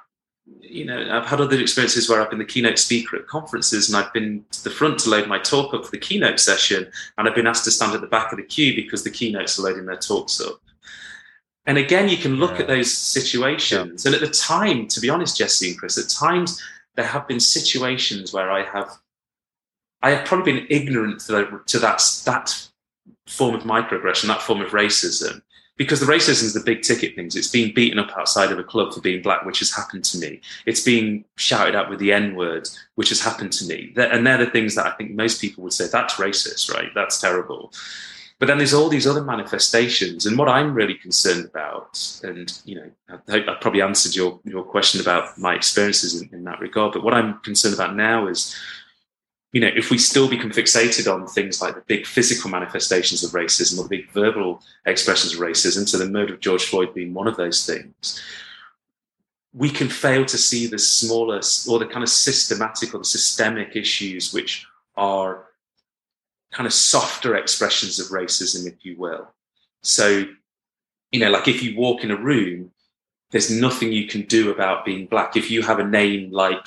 You 0.62 0.86
know, 0.86 1.10
I've 1.12 1.26
had 1.26 1.42
other 1.42 1.60
experiences 1.60 2.10
where 2.10 2.22
I've 2.22 2.30
been 2.30 2.40
the 2.40 2.46
keynote 2.46 2.78
speaker 2.78 3.18
at 3.18 3.28
conferences 3.28 3.88
and 3.90 3.98
I've 3.98 4.14
been 4.14 4.46
to 4.52 4.64
the 4.64 4.70
front 4.70 5.00
to 5.00 5.10
load 5.10 5.28
my 5.28 5.40
talk 5.40 5.74
up 5.74 5.86
for 5.86 5.92
the 5.92 5.98
keynote 5.98 6.40
session, 6.40 6.90
and 7.18 7.28
I've 7.28 7.36
been 7.36 7.48
asked 7.48 7.66
to 7.66 7.72
stand 7.72 7.94
at 7.94 8.02
the 8.02 8.08
back 8.08 8.32
of 8.32 8.38
the 8.38 8.44
queue 8.44 8.76
because 8.76 9.04
the 9.04 9.10
keynotes 9.10 9.58
are 9.58 9.64
loading 9.64 9.86
their 9.86 9.98
talks 9.98 10.40
up. 10.42 10.60
And 11.66 11.78
again, 11.78 12.08
you 12.08 12.18
can 12.18 12.36
look 12.38 12.54
Yeah. 12.54 12.62
at 12.62 12.68
those 12.68 12.94
situations. 12.94 14.06
And 14.06 14.16
at 14.16 14.22
the 14.22 14.30
time, 14.30 14.88
to 14.88 15.00
be 15.02 15.10
honest, 15.10 15.38
Jesse 15.38 15.70
and 15.70 15.78
Chris, 15.78 15.98
at 15.98 16.10
times 16.10 16.62
there 16.96 17.06
have 17.06 17.28
been 17.28 17.40
situations 17.42 18.32
where 18.32 18.50
I 18.52 18.64
have, 18.64 18.90
I 20.02 20.12
have 20.12 20.26
probably 20.26 20.54
been 20.54 20.68
ignorant 20.70 21.20
to, 21.22 21.32
the, 21.32 21.62
to 21.68 21.80
that 21.80 22.02
that 22.26 22.68
form 23.28 23.54
of 23.56 23.64
microaggression, 23.64 24.28
that 24.28 24.42
form 24.42 24.62
of 24.62 24.72
racism, 24.72 25.42
because 25.78 26.00
the 26.00 26.06
racism 26.06 26.44
is 26.44 26.54
the 26.54 26.60
big 26.60 26.82
ticket 26.82 27.16
things. 27.16 27.36
It's 27.36 27.48
being 27.48 27.74
beaten 27.74 28.00
up 28.00 28.12
outside 28.18 28.52
of 28.52 28.60
a 28.60 28.64
club 28.64 28.94
for 28.94 29.02
being 29.02 29.22
black, 29.22 29.46
which 29.46 29.60
has 29.60 29.72
happened 29.72 30.04
to 30.06 30.18
me. 30.18 30.42
It's 30.66 30.84
being 30.84 31.24
shouted 31.36 31.76
at 31.76 31.90
with 31.90 32.00
the 32.00 32.12
N 32.12 32.36
word, 32.36 32.68
which 32.96 33.10
has 33.10 33.22
happened 33.22 33.54
to 33.54 33.66
me. 33.66 33.94
And 33.96 34.26
they're 34.26 34.38
the 34.38 34.48
things 34.52 34.76
that 34.76 34.88
I 34.88 34.92
think 34.92 35.12
most 35.12 35.40
people 35.40 35.64
would 35.64 35.74
say 35.74 35.88
that's 35.88 36.16
racist, 36.16 36.74
right? 36.74 36.90
That's 36.96 37.22
terrible. 37.22 37.72
But 38.40 38.46
then 38.48 38.58
there's 38.58 38.74
all 38.74 38.90
these 38.90 39.08
other 39.08 39.24
manifestations, 39.24 40.28
and 40.28 40.38
what 40.38 40.48
I'm 40.48 40.76
really 40.76 40.94
concerned 40.94 41.46
about, 41.46 42.22
and 42.24 42.54
you 42.66 42.76
know, 42.76 42.92
I 43.10 43.32
hope 43.32 43.48
I 43.48 43.56
probably 43.56 43.82
answered 43.82 44.16
your 44.16 44.40
your 44.44 44.64
question 44.64 45.02
about 45.02 45.40
my 45.40 45.56
experiences 45.56 46.22
in, 46.22 46.30
in 46.32 46.44
that 46.44 46.60
regard. 46.60 46.94
But 46.94 47.04
what 47.04 47.16
I'm 47.16 47.40
concerned 47.40 47.74
about 47.74 47.96
now 47.96 48.28
is, 48.28 48.56
you 49.54 49.62
know, 49.62 49.72
if 49.76 49.90
we 49.90 49.98
still 49.98 50.30
become 50.30 50.52
fixated 50.52 51.12
on 51.12 51.26
things 51.28 51.62
like 51.62 51.76
the 51.76 51.82
big 51.82 52.06
physical 52.06 52.50
manifestations 52.50 53.24
of 53.24 53.32
racism 53.32 53.80
or 53.80 53.84
the 53.84 53.90
big 53.90 54.12
verbal 54.12 54.62
expressions 54.86 55.34
of 55.34 55.40
racism, 55.40 55.88
so 55.88 55.98
the 55.98 56.10
murder 56.10 56.34
of 56.34 56.40
George 56.42 56.66
Floyd 56.66 56.94
being 56.94 57.14
one 57.14 57.28
of 57.28 57.38
those 57.38 57.66
things, 57.66 58.22
we 59.54 59.70
can 59.70 59.88
fail 59.88 60.26
to 60.26 60.38
see 60.38 60.68
the 60.68 60.78
smaller 60.78 61.42
or 61.70 61.80
the 61.80 61.88
kind 61.88 62.04
of 62.04 62.10
systematic 62.10 62.94
or 62.94 63.00
the 63.00 63.06
systemic 63.06 63.76
issues 63.76 64.34
which 64.34 64.68
are 64.98 65.46
kind 66.52 66.68
of 66.68 66.74
softer 66.74 67.36
expressions 67.36 68.00
of 68.00 68.08
racism, 68.08 68.68
if 68.68 68.86
you 68.86 68.98
will. 68.98 69.28
So, 69.82 70.26
you 71.12 71.20
know, 71.20 71.30
like 71.30 71.48
if 71.48 71.64
you 71.64 71.78
walk 71.78 72.04
in 72.04 72.12
a 72.12 72.18
room, 72.18 72.72
there's 73.32 73.50
nothing 73.50 73.92
you 73.92 74.08
can 74.08 74.24
do 74.24 74.52
about 74.52 74.86
being 74.86 75.08
black. 75.08 75.36
If 75.36 75.50
you 75.50 75.62
have 75.62 75.80
a 75.80 75.88
name 75.88 76.32
like, 76.32 76.66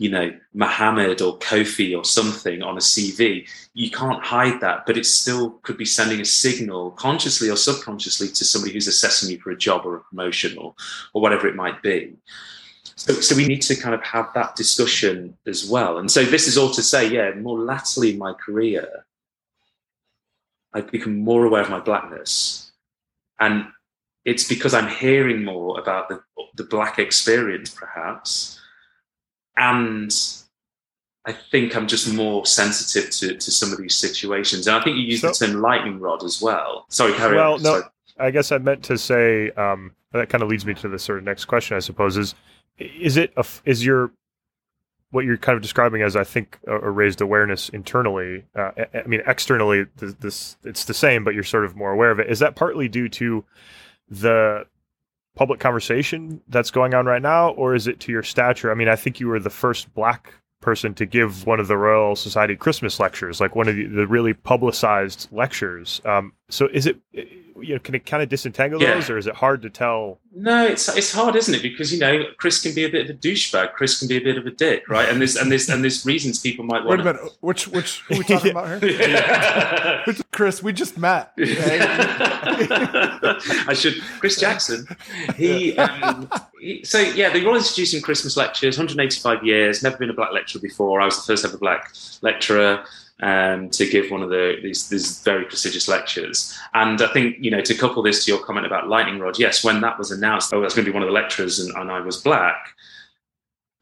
you 0.00 0.08
know, 0.08 0.32
Mohammed 0.54 1.20
or 1.20 1.38
Kofi 1.40 1.94
or 1.94 2.06
something 2.06 2.62
on 2.62 2.78
a 2.78 2.80
CV, 2.80 3.46
you 3.74 3.90
can't 3.90 4.24
hide 4.24 4.58
that, 4.62 4.86
but 4.86 4.96
it 4.96 5.04
still 5.04 5.50
could 5.60 5.76
be 5.76 5.84
sending 5.84 6.22
a 6.22 6.24
signal 6.24 6.92
consciously 6.92 7.50
or 7.50 7.56
subconsciously 7.56 8.28
to 8.28 8.42
somebody 8.42 8.72
who's 8.72 8.88
assessing 8.88 9.30
you 9.30 9.38
for 9.38 9.50
a 9.50 9.58
job 9.58 9.84
or 9.84 9.96
a 9.96 10.00
promotion 10.00 10.56
or, 10.56 10.74
or 11.12 11.20
whatever 11.20 11.46
it 11.46 11.54
might 11.54 11.82
be. 11.82 12.16
So, 12.96 13.12
so 13.12 13.36
we 13.36 13.44
need 13.44 13.60
to 13.60 13.76
kind 13.76 13.94
of 13.94 14.02
have 14.02 14.32
that 14.32 14.56
discussion 14.56 15.36
as 15.46 15.68
well. 15.68 15.98
And 15.98 16.10
so 16.10 16.24
this 16.24 16.48
is 16.48 16.56
all 16.56 16.70
to 16.70 16.82
say, 16.82 17.06
yeah, 17.06 17.32
more 17.34 17.58
latterly 17.58 18.12
in 18.12 18.18
my 18.18 18.32
career, 18.32 19.04
I've 20.72 20.90
become 20.90 21.18
more 21.18 21.44
aware 21.44 21.60
of 21.60 21.68
my 21.68 21.80
blackness. 21.80 22.72
And 23.38 23.66
it's 24.24 24.48
because 24.48 24.72
I'm 24.72 24.88
hearing 24.88 25.44
more 25.44 25.78
about 25.78 26.08
the, 26.08 26.22
the 26.54 26.64
black 26.64 26.98
experience, 26.98 27.68
perhaps. 27.68 28.59
And 29.56 30.14
I 31.26 31.32
think 31.32 31.76
I'm 31.76 31.86
just 31.86 32.12
more 32.14 32.46
sensitive 32.46 33.10
to, 33.10 33.34
to 33.36 33.50
some 33.50 33.72
of 33.72 33.78
these 33.78 33.94
situations. 33.94 34.66
And 34.66 34.76
I 34.76 34.82
think 34.82 34.96
you 34.96 35.02
used 35.02 35.22
the 35.22 35.32
term 35.32 35.60
lightning 35.60 36.00
rod 36.00 36.24
as 36.24 36.40
well. 36.40 36.86
Sorry, 36.88 37.12
carry 37.12 37.36
Well, 37.36 37.54
on. 37.54 37.62
no, 37.62 37.82
I 38.18 38.30
guess 38.30 38.52
I 38.52 38.58
meant 38.58 38.82
to 38.84 38.96
say 38.98 39.50
um, 39.52 39.92
that 40.12 40.28
kind 40.28 40.42
of 40.42 40.48
leads 40.48 40.64
me 40.64 40.74
to 40.74 40.88
the 40.88 40.98
sort 40.98 41.18
of 41.18 41.24
next 41.24 41.44
question, 41.46 41.76
I 41.76 41.80
suppose 41.80 42.16
is 42.16 42.34
is 42.78 43.18
it 43.18 43.32
a, 43.36 43.44
is 43.66 43.84
your 43.84 44.10
what 45.10 45.24
you're 45.24 45.36
kind 45.36 45.56
of 45.56 45.60
describing 45.62 46.02
as 46.02 46.16
I 46.16 46.24
think 46.24 46.58
a, 46.66 46.76
a 46.76 46.90
raised 46.90 47.20
awareness 47.20 47.68
internally. 47.68 48.44
Uh, 48.56 48.70
I, 48.94 48.98
I 49.00 49.06
mean, 49.06 49.20
externally, 49.26 49.84
th- 49.98 50.14
this 50.20 50.56
it's 50.64 50.84
the 50.84 50.94
same, 50.94 51.24
but 51.24 51.34
you're 51.34 51.42
sort 51.42 51.64
of 51.64 51.76
more 51.76 51.92
aware 51.92 52.10
of 52.10 52.18
it. 52.20 52.30
Is 52.30 52.38
that 52.38 52.54
partly 52.56 52.88
due 52.88 53.08
to 53.10 53.44
the 54.08 54.64
public 55.36 55.60
conversation 55.60 56.40
that's 56.48 56.70
going 56.70 56.94
on 56.94 57.06
right 57.06 57.22
now, 57.22 57.50
or 57.50 57.74
is 57.74 57.86
it 57.86 58.00
to 58.00 58.12
your 58.12 58.22
stature? 58.22 58.70
I 58.70 58.74
mean, 58.74 58.88
I 58.88 58.96
think 58.96 59.20
you 59.20 59.28
were 59.28 59.40
the 59.40 59.50
first 59.50 59.92
black 59.94 60.34
person 60.60 60.92
to 60.94 61.06
give 61.06 61.46
one 61.46 61.58
of 61.60 61.68
the 61.68 61.76
Royal 61.76 62.14
Society 62.14 62.54
Christmas 62.54 63.00
lectures, 63.00 63.40
like 63.40 63.56
one 63.56 63.68
of 63.68 63.76
the, 63.76 63.86
the 63.86 64.06
really 64.06 64.34
publicized 64.34 65.28
lectures. 65.32 66.00
Um, 66.04 66.34
so, 66.48 66.68
is 66.72 66.86
it 66.86 66.98
you 67.62 67.74
know 67.74 67.78
can 67.80 67.94
it 67.94 68.06
kind 68.06 68.22
of 68.22 68.28
disentangle 68.28 68.80
Yeah. 68.80 68.94
those, 68.94 69.10
or 69.10 69.18
is 69.18 69.26
it 69.26 69.34
hard 69.34 69.62
to 69.62 69.70
tell? 69.70 70.18
No, 70.34 70.64
it's 70.66 70.88
it's 70.96 71.12
hard, 71.12 71.34
isn't 71.36 71.54
it? 71.54 71.62
Because 71.62 71.92
you 71.92 71.98
know, 71.98 72.22
Chris 72.36 72.62
can 72.62 72.74
be 72.74 72.84
a 72.84 72.88
bit 72.88 73.08
of 73.08 73.16
a 73.16 73.18
douchebag. 73.18 73.72
Chris 73.74 73.98
can 73.98 74.08
be 74.08 74.16
a 74.16 74.20
bit 74.20 74.38
of 74.38 74.46
a 74.46 74.50
dick, 74.50 74.88
right? 74.88 75.08
And 75.08 75.20
this 75.20 75.36
and 75.36 75.50
this 75.50 75.68
and 75.68 75.82
there's 75.82 76.04
reasons 76.06 76.38
people 76.38 76.64
might 76.64 76.84
want. 76.84 76.98
Wait 76.98 77.00
a 77.00 77.14
minute. 77.14 77.32
Which 77.40 77.68
which 77.68 78.00
who 78.02 78.14
are 78.14 78.18
we 78.18 78.24
talking 78.24 78.50
about 78.52 78.82
here? 78.82 79.00
Yeah. 79.10 80.04
Chris, 80.32 80.62
we 80.62 80.72
just 80.72 80.96
met. 80.98 81.32
okay? 81.38 81.78
I 81.80 83.74
should. 83.74 84.00
Chris 84.20 84.38
Jackson. 84.38 84.86
He, 85.36 85.76
um, 85.76 86.30
he. 86.60 86.84
So 86.84 86.98
yeah, 86.98 87.30
They 87.30 87.40
the 87.40 87.46
Royal 87.46 87.56
Institution 87.56 88.00
Christmas 88.00 88.36
lectures, 88.36 88.78
185 88.78 89.44
years. 89.44 89.82
Never 89.82 89.96
been 89.96 90.10
a 90.10 90.14
black 90.14 90.32
lecturer 90.32 90.60
before. 90.62 91.00
I 91.00 91.06
was 91.06 91.16
the 91.16 91.22
first 91.32 91.44
ever 91.44 91.58
black 91.58 91.92
lecturer. 92.22 92.84
Um, 93.22 93.70
to 93.70 93.88
give 93.88 94.10
one 94.10 94.22
of 94.22 94.30
the 94.30 94.56
these, 94.62 94.88
these 94.88 95.20
very 95.22 95.44
prestigious 95.44 95.88
lectures. 95.88 96.56
And 96.74 97.00
I 97.02 97.12
think 97.12 97.36
you 97.40 97.50
know 97.50 97.60
to 97.60 97.74
couple 97.74 98.02
this 98.02 98.24
to 98.24 98.32
your 98.32 98.42
comment 98.44 98.66
about 98.66 98.88
lightning 98.88 99.18
rod. 99.18 99.38
Yes, 99.38 99.64
when 99.64 99.80
that 99.80 99.98
was 99.98 100.10
announced, 100.10 100.52
oh, 100.52 100.60
that's 100.60 100.74
going 100.74 100.84
to 100.84 100.90
be 100.90 100.94
one 100.94 101.02
of 101.02 101.08
the 101.08 101.14
lecturers, 101.14 101.60
and, 101.60 101.74
and 101.76 101.90
I 101.90 102.00
was 102.00 102.16
black. 102.16 102.74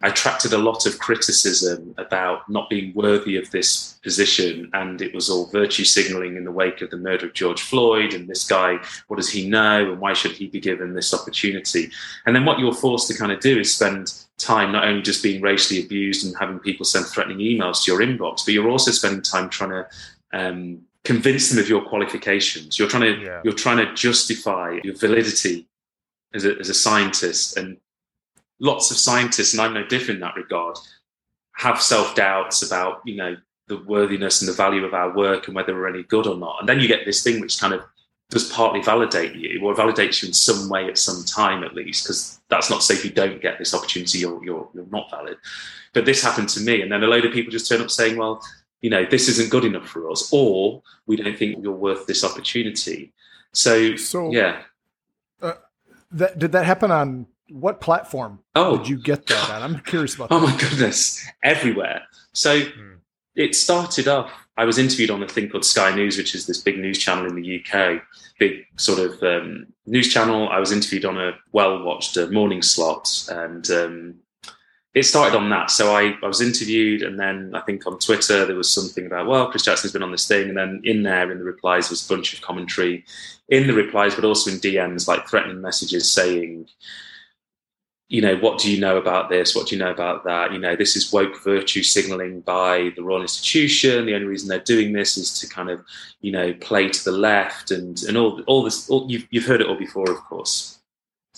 I 0.01 0.09
attracted 0.09 0.53
a 0.53 0.59
lot 0.59 0.87
of 0.87 1.01
criticism 1.01 1.93
about 1.99 2.49
not 2.49 2.71
being 2.71 2.95
worthy 2.95 3.37
of 3.37 3.51
this 3.51 3.99
position, 4.05 4.71
and 4.73 5.03
it 5.03 5.13
was 5.13 5.29
all 5.29 5.51
virtue 5.51 5.85
signaling 5.85 6.37
in 6.37 6.45
the 6.45 6.53
wake 6.53 6.83
of 6.83 6.91
the 6.91 6.97
murder 6.97 7.27
of 7.27 7.35
George 7.35 7.61
Floyd. 7.61 8.15
And 8.15 8.29
this 8.29 8.47
guy, 8.47 8.79
what 9.09 9.17
does 9.17 9.31
he 9.31 9.49
know, 9.49 9.91
and 9.91 10.01
why 10.01 10.13
should 10.13 10.33
he 10.33 10.47
be 10.47 10.61
given 10.61 10.95
this 10.95 11.13
opportunity? 11.13 11.91
And 12.27 12.37
then 12.37 12.45
what 12.45 12.61
you're 12.61 12.73
forced 12.73 13.09
to 13.09 13.19
kind 13.19 13.33
of 13.33 13.41
do 13.41 13.59
is 13.59 13.75
spend 13.75 14.15
time 14.39 14.71
not 14.71 14.87
only 14.87 15.03
just 15.03 15.21
being 15.21 15.43
racially 15.43 15.83
abused 15.83 16.25
and 16.25 16.37
having 16.39 16.61
people 16.61 16.85
send 16.85 17.07
threatening 17.07 17.39
emails 17.39 17.85
to 17.85 17.91
your 17.91 18.01
inbox, 18.01 18.45
but 18.45 18.55
you're 18.55 18.71
also 18.71 18.93
spending 18.93 19.23
time 19.23 19.49
trying 19.51 19.71
to 19.71 19.87
um, 20.33 20.81
convince 21.03 21.51
them 21.51 21.59
of 21.59 21.69
your 21.69 21.83
qualifications. 21.83 22.79
You're 22.79 22.89
trying 22.89 23.15
to 23.15 23.21
yeah. 23.21 23.41
you're 23.43 23.53
trying 23.53 23.79
to 23.79 23.93
justify 23.95 24.79
your 24.85 24.95
validity 24.95 25.67
as 26.35 26.45
a, 26.45 26.57
as 26.59 26.69
a 26.69 26.75
scientist 26.75 27.57
and 27.57 27.79
lots 28.61 28.91
of 28.91 28.97
scientists, 28.97 29.53
and 29.53 29.61
I'm 29.61 29.75
no 29.75 29.87
different 29.87 30.17
in 30.17 30.21
that 30.21 30.37
regard, 30.37 30.77
have 31.57 31.81
self 31.81 32.15
doubts 32.15 32.63
about 32.63 33.03
you 33.05 33.17
know 33.17 33.37
the 33.69 33.79
worthiness 33.85 34.41
and 34.41 34.49
the 34.49 34.55
value 34.55 34.85
of 34.85 34.95
our 34.95 35.15
work 35.15 35.47
and 35.47 35.55
whether 35.55 35.75
we're 35.75 35.89
any 35.89 36.03
good 36.05 36.27
or 36.27 36.37
not. 36.37 36.57
And 36.61 36.69
then 36.69 36.81
you 36.81 36.89
get 36.89 37.05
this 37.05 37.23
thing 37.23 37.41
which 37.41 37.61
kind 37.61 37.75
of 37.75 37.83
does 38.31 38.51
partly 38.51 38.83
validate 38.83 39.35
you 39.35 39.61
or 39.63 39.75
validates 39.75 40.23
you 40.23 40.29
in 40.29 40.35
some 40.35 40.69
way 40.69 40.87
at 40.87 40.99
some 40.99 41.25
time 41.25 41.63
at 41.63 41.75
least, 41.75 42.05
because 42.05 42.41
that's 42.49 42.71
not 42.71 42.81
to 42.81 42.87
say 42.87 42.95
if 42.95 43.05
you 43.05 43.11
don't 43.11 43.41
get 43.41 43.59
this 43.59 43.75
opportunity, 43.75 44.19
you're, 44.19 44.43
you're, 44.45 44.69
you're 44.75 44.87
not 44.91 45.11
valid. 45.11 45.37
But 45.95 46.05
this 46.05 46.23
happened 46.23 46.49
to 46.51 46.61
me. 46.61 46.83
And 46.83 46.93
then 46.93 47.03
a 47.03 47.07
load 47.07 47.25
of 47.25 47.33
people 47.33 47.51
just 47.51 47.69
turn 47.69 47.81
up 47.81 47.91
saying, 47.91 48.17
well, 48.17 48.43
you 48.81 48.91
know, 48.91 49.05
this 49.05 49.29
isn't 49.29 49.51
good 49.51 49.65
enough 49.65 49.89
for 49.89 50.11
us, 50.11 50.29
or 50.33 50.83
we 51.07 51.17
don't 51.17 51.37
think 51.37 51.63
you're 51.63 51.73
worth 51.73 52.07
this 52.07 52.23
opportunity. 52.23 53.13
So, 53.53 53.97
so 53.97 54.31
yeah. 54.31 54.63
Uh, 55.41 55.55
that, 56.13 56.39
did 56.39 56.53
that 56.53 56.65
happen 56.65 56.91
on 56.91 57.27
what 57.51 57.81
platform 57.81 58.41
oh, 58.55 58.79
did 58.79 58.89
you 58.89 58.99
get 58.99 59.27
that 59.27 59.51
on? 59.51 59.63
I'm 59.63 59.81
curious 59.81 60.15
about 60.15 60.29
oh 60.31 60.41
that. 60.41 60.47
my 60.47 60.57
goodness, 60.57 61.25
everywhere. 61.43 62.03
So 62.33 62.61
hmm. 62.61 62.95
it 63.37 63.55
started 63.55 64.09
off, 64.09 64.31
I 64.57 64.65
was 64.65 64.79
interviewed 64.79 65.11
on 65.11 65.23
a 65.23 65.29
thing 65.29 65.49
called 65.49 65.65
Sky 65.65 65.95
News, 65.95 66.17
which 66.17 66.35
is 66.35 66.47
this 66.47 66.61
big 66.61 66.79
news 66.79 66.99
channel 66.99 67.27
in 67.27 67.35
the 67.35 67.65
UK, 67.65 68.03
big 68.39 68.65
sort 68.77 68.99
of 68.99 69.23
um, 69.23 69.67
news 69.87 70.13
channel. 70.13 70.49
I 70.49 70.59
was 70.59 70.73
interviewed 70.73 71.05
on 71.05 71.19
a 71.19 71.33
well 71.53 71.83
watched 71.83 72.17
uh, 72.17 72.27
morning 72.27 72.63
slot 72.63 73.09
and 73.31 73.71
um, 73.71 74.15
it 74.95 75.05
started 75.05 75.37
on 75.37 75.49
that. 75.51 75.71
So 75.71 75.95
I, 75.95 76.15
I 76.23 76.27
was 76.27 76.41
interviewed, 76.41 77.03
and 77.03 77.19
then 77.19 77.53
I 77.55 77.61
think 77.61 77.87
on 77.87 77.99
Twitter 77.99 78.45
there 78.45 78.57
was 78.57 78.71
something 78.71 79.07
about, 79.07 79.27
well, 79.27 79.49
Chris 79.51 79.63
Jackson's 79.63 79.93
been 79.93 80.03
on 80.03 80.11
this 80.11 80.27
thing, 80.27 80.49
and 80.49 80.57
then 80.57 80.81
in 80.85 81.03
there 81.03 81.31
in 81.31 81.39
the 81.39 81.45
replies 81.45 81.91
was 81.91 82.05
a 82.05 82.13
bunch 82.13 82.35
of 82.35 82.41
commentary 82.41 83.05
in 83.49 83.67
the 83.67 83.75
replies, 83.75 84.15
but 84.15 84.25
also 84.25 84.51
in 84.51 84.57
DMs, 84.59 85.07
like 85.07 85.29
threatening 85.29 85.61
messages 85.61 86.11
saying, 86.11 86.67
you 88.09 88.23
know, 88.23 88.37
what 88.37 88.59
do 88.59 88.73
you 88.73 88.81
know 88.81 88.97
about 88.97 89.29
this? 89.29 89.55
What 89.55 89.69
do 89.69 89.77
you 89.77 89.83
know 89.83 89.91
about 89.91 90.25
that? 90.25 90.51
You 90.53 90.59
know, 90.59 90.75
this 90.75 90.97
is 90.97 91.13
woke 91.13 91.43
virtue 91.43 91.83
signaling 91.83 92.41
by 92.41 92.91
the 92.97 93.03
Royal 93.03 93.21
Institution. 93.21 94.07
The 94.07 94.15
only 94.15 94.27
reason 94.27 94.49
they're 94.49 94.61
doing 94.61 94.95
this 94.95 95.19
is 95.19 95.39
to 95.41 95.49
kind 95.49 95.69
of, 95.69 95.85
you 96.23 96.33
know, 96.33 96.55
play 96.55 96.89
to 96.89 97.05
the 97.05 97.13
left 97.13 97.71
and 97.71 98.03
and 98.05 98.17
all 98.17 98.43
all 98.47 98.63
this. 98.63 98.89
All, 98.89 99.07
you've 99.11 99.27
you've 99.31 99.45
heard 99.45 99.61
it 99.61 99.67
all 99.67 99.77
before, 99.77 100.11
of 100.11 100.19
course. 100.25 100.78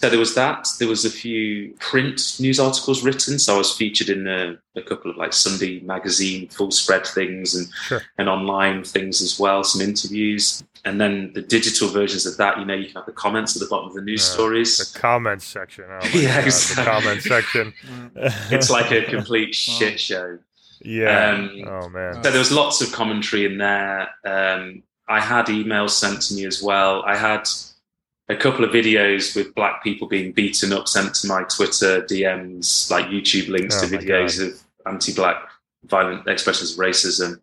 So 0.00 0.08
there 0.08 0.18
was 0.18 0.34
that. 0.34 0.66
There 0.78 0.88
was 0.88 1.04
a 1.04 1.10
few 1.10 1.74
print 1.78 2.38
news 2.40 2.58
articles 2.58 3.04
written. 3.04 3.38
So 3.38 3.56
I 3.56 3.58
was 3.58 3.76
featured 3.76 4.08
in 4.08 4.26
a, 4.26 4.56
a 4.74 4.80
couple 4.80 5.10
of 5.10 5.18
like 5.18 5.34
Sunday 5.34 5.80
magazine 5.80 6.48
full 6.48 6.70
spread 6.70 7.06
things 7.06 7.54
and 7.54 7.68
sure. 7.84 8.00
and 8.16 8.26
online 8.26 8.82
things 8.82 9.20
as 9.20 9.38
well. 9.38 9.62
Some 9.62 9.82
interviews, 9.82 10.64
and 10.86 10.98
then 10.98 11.32
the 11.34 11.42
digital 11.42 11.88
versions 11.88 12.24
of 12.24 12.38
that. 12.38 12.58
You 12.58 12.64
know, 12.64 12.72
you 12.72 12.86
can 12.86 12.94
have 12.94 13.04
the 13.04 13.12
comments 13.12 13.54
at 13.54 13.60
the 13.60 13.68
bottom 13.68 13.88
of 13.88 13.94
the 13.94 14.00
news 14.00 14.22
uh, 14.22 14.32
stories. 14.32 14.78
The 14.78 14.98
comments 14.98 15.44
section. 15.44 15.84
Oh 15.90 16.08
yeah, 16.14 16.38
God, 16.38 16.46
exactly. 16.46 16.84
The 16.84 16.90
comments 16.90 17.24
section. 17.28 17.74
it's 18.50 18.70
like 18.70 18.90
a 18.92 19.04
complete 19.04 19.54
shit 19.54 20.00
show. 20.00 20.38
Yeah. 20.80 21.32
Um, 21.32 21.62
oh 21.66 21.90
man. 21.90 22.24
So 22.24 22.30
there 22.30 22.38
was 22.38 22.50
lots 22.50 22.80
of 22.80 22.90
commentary 22.90 23.44
in 23.44 23.58
there. 23.58 24.08
Um, 24.24 24.82
I 25.08 25.20
had 25.20 25.46
emails 25.46 25.90
sent 25.90 26.22
to 26.22 26.34
me 26.34 26.46
as 26.46 26.62
well. 26.62 27.02
I 27.02 27.16
had 27.16 27.46
a 28.30 28.36
couple 28.36 28.64
of 28.64 28.70
videos 28.70 29.34
with 29.34 29.54
black 29.54 29.82
people 29.82 30.06
being 30.06 30.30
beaten 30.32 30.72
up 30.72 30.86
sent 30.86 31.14
to 31.16 31.26
my 31.26 31.42
Twitter 31.44 32.02
DMs, 32.02 32.90
like 32.90 33.06
YouTube 33.06 33.48
links 33.48 33.82
oh 33.82 33.88
to 33.88 33.98
videos 33.98 34.38
God. 34.38 34.48
of 34.48 34.62
anti-black 34.86 35.48
violent 35.84 36.26
expressions 36.28 36.72
of 36.72 36.78
racism. 36.78 37.40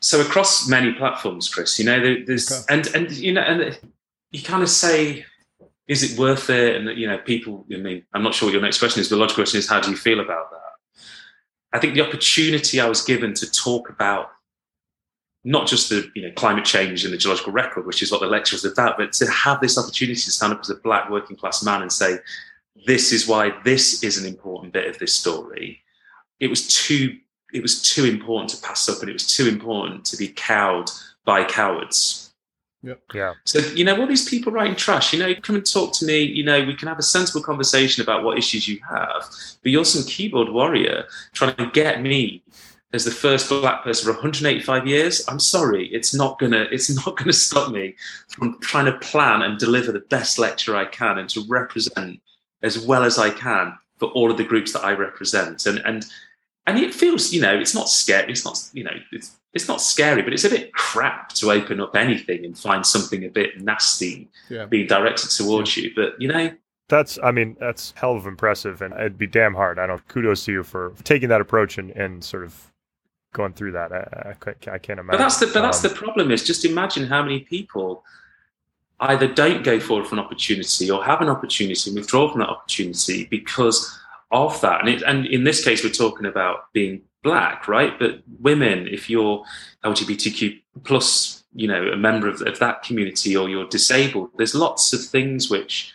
So 0.00 0.20
across 0.20 0.66
many 0.66 0.94
platforms, 0.94 1.52
Chris, 1.52 1.78
you 1.78 1.84
know, 1.84 2.00
there's 2.24 2.50
okay. 2.50 2.74
and 2.74 2.86
and 2.94 3.10
you 3.10 3.34
know, 3.34 3.42
and 3.42 3.78
you 4.30 4.42
kind 4.42 4.62
of 4.62 4.70
say, 4.70 5.26
is 5.88 6.02
it 6.02 6.18
worth 6.18 6.48
it? 6.48 6.76
And 6.76 6.98
you 6.98 7.06
know, 7.06 7.18
people. 7.18 7.66
I 7.72 7.76
mean, 7.76 8.04
I'm 8.14 8.22
not 8.22 8.34
sure 8.34 8.46
what 8.46 8.52
your 8.54 8.62
next 8.62 8.78
question 8.78 9.00
is. 9.00 9.08
but 9.08 9.16
The 9.16 9.20
logical 9.20 9.42
question 9.42 9.58
is, 9.58 9.68
how 9.68 9.80
do 9.80 9.90
you 9.90 9.96
feel 9.96 10.20
about 10.20 10.50
that? 10.50 10.58
I 11.72 11.78
think 11.80 11.94
the 11.94 12.06
opportunity 12.06 12.80
I 12.80 12.88
was 12.88 13.02
given 13.02 13.34
to 13.34 13.50
talk 13.50 13.90
about 13.90 14.30
not 15.48 15.66
just 15.66 15.88
the 15.88 16.10
you 16.14 16.20
know 16.20 16.30
climate 16.32 16.66
change 16.66 17.04
and 17.04 17.12
the 17.12 17.16
geological 17.16 17.52
record, 17.52 17.86
which 17.86 18.02
is 18.02 18.12
what 18.12 18.20
the 18.20 18.26
lecture 18.26 18.54
was 18.54 18.66
about, 18.66 18.98
but 18.98 19.14
to 19.14 19.26
have 19.30 19.60
this 19.60 19.78
opportunity 19.78 20.20
to 20.20 20.30
stand 20.30 20.52
up 20.52 20.60
as 20.60 20.68
a 20.68 20.74
black 20.74 21.08
working 21.08 21.36
class 21.36 21.64
man 21.64 21.80
and 21.80 21.90
say, 21.90 22.18
this 22.86 23.12
is 23.12 23.26
why 23.26 23.52
this 23.64 24.02
is 24.02 24.18
an 24.18 24.26
important 24.26 24.74
bit 24.74 24.86
of 24.86 24.98
this 24.98 25.14
story. 25.14 25.80
It 26.38 26.48
was 26.48 26.68
too 26.68 27.16
it 27.54 27.62
was 27.62 27.80
too 27.80 28.04
important 28.04 28.50
to 28.50 28.60
pass 28.60 28.90
up, 28.90 29.00
and 29.00 29.08
it 29.08 29.14
was 29.14 29.26
too 29.26 29.48
important 29.48 30.04
to 30.04 30.18
be 30.18 30.28
cowed 30.28 30.90
by 31.24 31.44
cowards. 31.44 32.28
Yep. 32.82 33.00
Yeah. 33.12 33.34
So, 33.44 33.58
you 33.58 33.84
know, 33.84 33.98
all 33.98 34.06
these 34.06 34.28
people 34.28 34.52
writing 34.52 34.76
trash, 34.76 35.12
you 35.12 35.18
know, 35.18 35.34
come 35.34 35.56
and 35.56 35.66
talk 35.66 35.92
to 35.94 36.06
me. 36.06 36.20
You 36.20 36.44
know, 36.44 36.62
we 36.64 36.76
can 36.76 36.86
have 36.88 36.98
a 36.98 37.02
sensible 37.02 37.42
conversation 37.42 38.02
about 38.02 38.22
what 38.22 38.38
issues 38.38 38.68
you 38.68 38.78
have. 38.88 39.24
But 39.62 39.72
you're 39.72 39.84
some 39.84 40.04
keyboard 40.06 40.50
warrior 40.50 41.06
trying 41.32 41.56
to 41.56 41.70
get 41.72 42.02
me 42.02 42.42
as 42.92 43.04
the 43.04 43.10
first 43.10 43.48
black 43.48 43.84
person 43.84 44.06
for 44.06 44.12
185 44.12 44.86
years, 44.86 45.26
I'm 45.28 45.40
sorry, 45.40 45.88
it's 45.88 46.14
not 46.14 46.38
gonna 46.38 46.66
it's 46.72 46.90
not 46.94 47.16
gonna 47.16 47.32
stop 47.32 47.72
me 47.72 47.96
from 48.28 48.58
trying 48.60 48.86
to 48.86 48.98
plan 48.98 49.42
and 49.42 49.58
deliver 49.58 49.92
the 49.92 50.00
best 50.00 50.38
lecture 50.38 50.76
I 50.76 50.86
can 50.86 51.18
and 51.18 51.28
to 51.30 51.44
represent 51.48 52.20
as 52.62 52.78
well 52.78 53.04
as 53.04 53.18
I 53.18 53.30
can 53.30 53.74
for 53.98 54.08
all 54.10 54.30
of 54.30 54.36
the 54.36 54.44
groups 54.44 54.72
that 54.72 54.84
I 54.84 54.92
represent. 54.92 55.66
And 55.66 55.78
and 55.84 56.04
and 56.66 56.78
it 56.78 56.94
feels, 56.94 57.32
you 57.32 57.40
know, 57.40 57.58
it's 57.58 57.74
not 57.74 57.88
scary. 57.88 58.30
It's 58.30 58.44
not, 58.44 58.60
you 58.72 58.84
know, 58.84 58.96
it's 59.12 59.36
it's 59.54 59.68
not 59.68 59.80
scary, 59.80 60.22
but 60.22 60.32
it's 60.32 60.44
a 60.44 60.50
bit 60.50 60.72
crap 60.72 61.30
to 61.34 61.50
open 61.50 61.80
up 61.80 61.96
anything 61.96 62.44
and 62.44 62.56
find 62.56 62.84
something 62.84 63.24
a 63.24 63.28
bit 63.28 63.60
nasty 63.60 64.28
yeah. 64.50 64.66
being 64.66 64.86
directed 64.86 65.30
towards 65.30 65.76
yeah. 65.76 65.84
you. 65.84 65.92
But 65.94 66.20
you 66.20 66.28
know, 66.28 66.50
that's, 66.88 67.18
I 67.22 67.32
mean, 67.32 67.56
that's 67.60 67.92
hell 67.96 68.16
of 68.16 68.26
impressive, 68.26 68.80
and 68.82 68.94
it'd 68.94 69.18
be 69.18 69.26
damn 69.26 69.54
hard. 69.54 69.78
I 69.78 69.86
don't. 69.86 70.06
Kudos 70.08 70.44
to 70.46 70.52
you 70.52 70.62
for 70.62 70.94
taking 71.04 71.28
that 71.28 71.40
approach 71.40 71.78
and, 71.78 71.90
and 71.92 72.22
sort 72.24 72.44
of 72.44 72.72
going 73.32 73.52
through 73.52 73.72
that. 73.72 73.92
I, 73.92 74.30
I, 74.30 74.50
I 74.72 74.78
can't 74.78 75.00
imagine. 75.00 75.06
But 75.06 75.18
that's 75.18 75.38
the 75.38 75.46
but 75.46 75.56
um, 75.56 75.62
that's 75.62 75.80
the 75.80 75.90
problem 75.90 76.30
is 76.30 76.44
just 76.44 76.64
imagine 76.64 77.06
how 77.06 77.22
many 77.22 77.40
people 77.40 78.04
either 79.00 79.28
don't 79.28 79.62
go 79.62 79.78
forward 79.78 80.06
for 80.06 80.14
an 80.14 80.20
opportunity 80.20 80.90
or 80.90 81.04
have 81.04 81.20
an 81.20 81.28
opportunity 81.28 81.90
and 81.90 81.98
withdraw 81.98 82.30
from 82.30 82.40
that 82.40 82.48
opportunity 82.48 83.26
because 83.26 83.98
of 84.30 84.60
that. 84.60 84.80
And 84.80 84.88
it, 84.88 85.02
and 85.02 85.26
in 85.26 85.44
this 85.44 85.64
case, 85.64 85.84
we're 85.84 85.90
talking 85.90 86.26
about 86.26 86.72
being 86.72 87.02
black, 87.22 87.68
right? 87.68 87.98
But 87.98 88.22
women, 88.40 88.88
if 88.88 89.08
you're 89.08 89.44
LGBTQ 89.84 90.60
plus, 90.84 91.44
you 91.54 91.68
know, 91.68 91.88
a 91.88 91.96
member 91.96 92.28
of, 92.28 92.42
of 92.42 92.58
that 92.58 92.82
community 92.82 93.36
or 93.36 93.48
you're 93.48 93.68
disabled, 93.68 94.30
there's 94.36 94.54
lots 94.54 94.92
of 94.92 95.04
things 95.04 95.50
which 95.50 95.92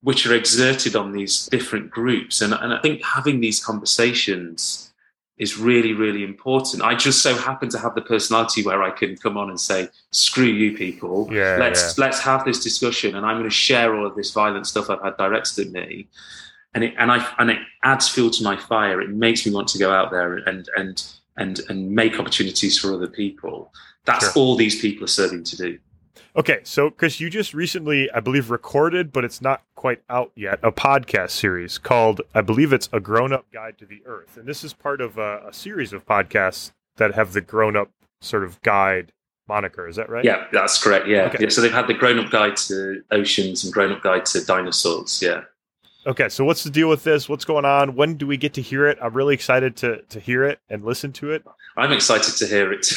which 0.00 0.24
are 0.28 0.34
exerted 0.34 0.94
on 0.94 1.10
these 1.10 1.46
different 1.46 1.90
groups. 1.90 2.40
And, 2.40 2.54
and 2.54 2.72
I 2.72 2.80
think 2.80 3.02
having 3.02 3.40
these 3.40 3.62
conversations 3.62 4.92
is 5.38 5.56
really, 5.56 5.92
really 5.92 6.24
important. 6.24 6.82
I 6.82 6.94
just 6.94 7.22
so 7.22 7.34
happen 7.34 7.68
to 7.70 7.78
have 7.78 7.94
the 7.94 8.00
personality 8.00 8.62
where 8.62 8.82
I 8.82 8.90
can 8.90 9.16
come 9.16 9.36
on 9.36 9.48
and 9.50 9.60
say, 9.60 9.88
"Screw 10.10 10.44
you, 10.44 10.76
people. 10.76 11.28
Yeah, 11.32 11.56
let's 11.58 11.96
yeah. 11.96 12.04
let's 12.04 12.20
have 12.20 12.44
this 12.44 12.62
discussion." 12.62 13.14
And 13.14 13.24
I'm 13.24 13.36
going 13.36 13.48
to 13.48 13.54
share 13.54 13.94
all 13.94 14.06
of 14.06 14.16
this 14.16 14.32
violent 14.32 14.66
stuff 14.66 14.90
I've 14.90 15.02
had 15.02 15.16
directed 15.16 15.66
at 15.66 15.72
me, 15.72 16.08
and 16.74 16.84
it 16.84 16.94
and 16.98 17.10
I 17.12 17.26
and 17.38 17.50
it 17.50 17.58
adds 17.84 18.08
fuel 18.08 18.30
to 18.30 18.42
my 18.42 18.56
fire. 18.56 19.00
It 19.00 19.10
makes 19.10 19.46
me 19.46 19.52
want 19.52 19.68
to 19.68 19.78
go 19.78 19.92
out 19.92 20.10
there 20.10 20.38
and 20.38 20.68
and 20.76 21.02
and 21.36 21.60
and 21.68 21.90
make 21.90 22.18
opportunities 22.18 22.78
for 22.78 22.92
other 22.92 23.08
people. 23.08 23.72
That's 24.04 24.32
sure. 24.32 24.42
all 24.42 24.56
these 24.56 24.80
people 24.80 25.04
are 25.04 25.08
serving 25.08 25.44
to 25.44 25.56
do. 25.56 25.78
Okay, 26.38 26.60
so 26.62 26.88
Chris, 26.88 27.18
you 27.18 27.30
just 27.30 27.52
recently, 27.52 28.08
I 28.12 28.20
believe, 28.20 28.48
recorded, 28.48 29.12
but 29.12 29.24
it's 29.24 29.42
not 29.42 29.64
quite 29.74 30.02
out 30.08 30.30
yet, 30.36 30.60
a 30.62 30.70
podcast 30.70 31.30
series 31.30 31.78
called, 31.78 32.20
I 32.32 32.42
believe 32.42 32.72
it's 32.72 32.88
A 32.92 33.00
Grown 33.00 33.32
Up 33.32 33.50
Guide 33.52 33.76
to 33.78 33.86
the 33.86 34.02
Earth. 34.06 34.36
And 34.36 34.46
this 34.46 34.62
is 34.62 34.72
part 34.72 35.00
of 35.00 35.18
a, 35.18 35.48
a 35.48 35.52
series 35.52 35.92
of 35.92 36.06
podcasts 36.06 36.70
that 36.96 37.12
have 37.16 37.32
the 37.32 37.40
grown 37.40 37.74
up 37.74 37.90
sort 38.20 38.44
of 38.44 38.62
guide 38.62 39.12
moniker. 39.48 39.88
Is 39.88 39.96
that 39.96 40.08
right? 40.08 40.24
Yeah, 40.24 40.46
that's 40.52 40.80
correct. 40.80 41.08
Yeah. 41.08 41.22
Okay. 41.22 41.38
yeah. 41.40 41.48
So 41.48 41.60
they've 41.60 41.72
had 41.72 41.88
the 41.88 41.94
grown 41.94 42.20
up 42.20 42.30
guide 42.30 42.56
to 42.68 43.02
oceans 43.10 43.64
and 43.64 43.72
grown 43.72 43.90
up 43.90 44.02
guide 44.02 44.24
to 44.26 44.44
dinosaurs. 44.44 45.20
Yeah. 45.20 45.42
Okay, 46.06 46.28
so 46.28 46.44
what's 46.44 46.62
the 46.62 46.70
deal 46.70 46.88
with 46.88 47.02
this? 47.02 47.28
What's 47.28 47.44
going 47.44 47.64
on? 47.64 47.96
When 47.96 48.14
do 48.14 48.28
we 48.28 48.36
get 48.36 48.54
to 48.54 48.62
hear 48.62 48.86
it? 48.86 48.96
I'm 49.02 49.12
really 49.12 49.34
excited 49.34 49.74
to 49.78 50.02
to 50.02 50.20
hear 50.20 50.44
it 50.44 50.60
and 50.70 50.84
listen 50.84 51.10
to 51.14 51.32
it. 51.32 51.44
I'm 51.76 51.90
excited 51.90 52.36
to 52.36 52.46
hear 52.46 52.72
it. 52.72 52.86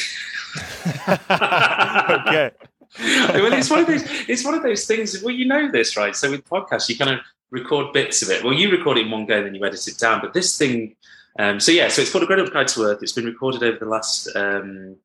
okay. 1.08 2.52
Well, 2.98 3.52
it's 3.52 3.70
one 3.70 3.80
of 3.80 3.86
those. 3.86 4.02
It's 4.28 4.44
one 4.44 4.54
of 4.54 4.62
those 4.62 4.86
things. 4.86 5.22
Well, 5.22 5.34
you 5.34 5.46
know 5.46 5.70
this, 5.70 5.96
right? 5.96 6.14
So 6.14 6.30
with 6.30 6.44
podcasts, 6.48 6.88
you 6.88 6.96
kind 6.96 7.10
of 7.10 7.20
record 7.50 7.92
bits 7.92 8.22
of 8.22 8.30
it. 8.30 8.42
Well, 8.44 8.52
you 8.52 8.70
record 8.70 8.98
it 8.98 9.06
in 9.06 9.10
one 9.10 9.26
go, 9.26 9.36
and 9.38 9.46
then 9.46 9.54
you 9.54 9.64
edit 9.64 9.86
it 9.88 9.98
down. 9.98 10.20
But 10.20 10.34
this 10.34 10.58
thing, 10.58 10.94
um, 11.38 11.60
so 11.60 11.72
yeah, 11.72 11.88
so 11.88 12.02
it's 12.02 12.10
called 12.12 12.24
a 12.30 12.42
Up 12.42 12.52
Guide 12.52 12.68
to 12.68 12.82
Earth. 12.84 13.02
It's 13.02 13.12
been 13.12 13.24
recorded 13.26 13.62
over 13.62 13.78
the 13.78 13.86
last 13.86 14.28
um, 14.36 14.96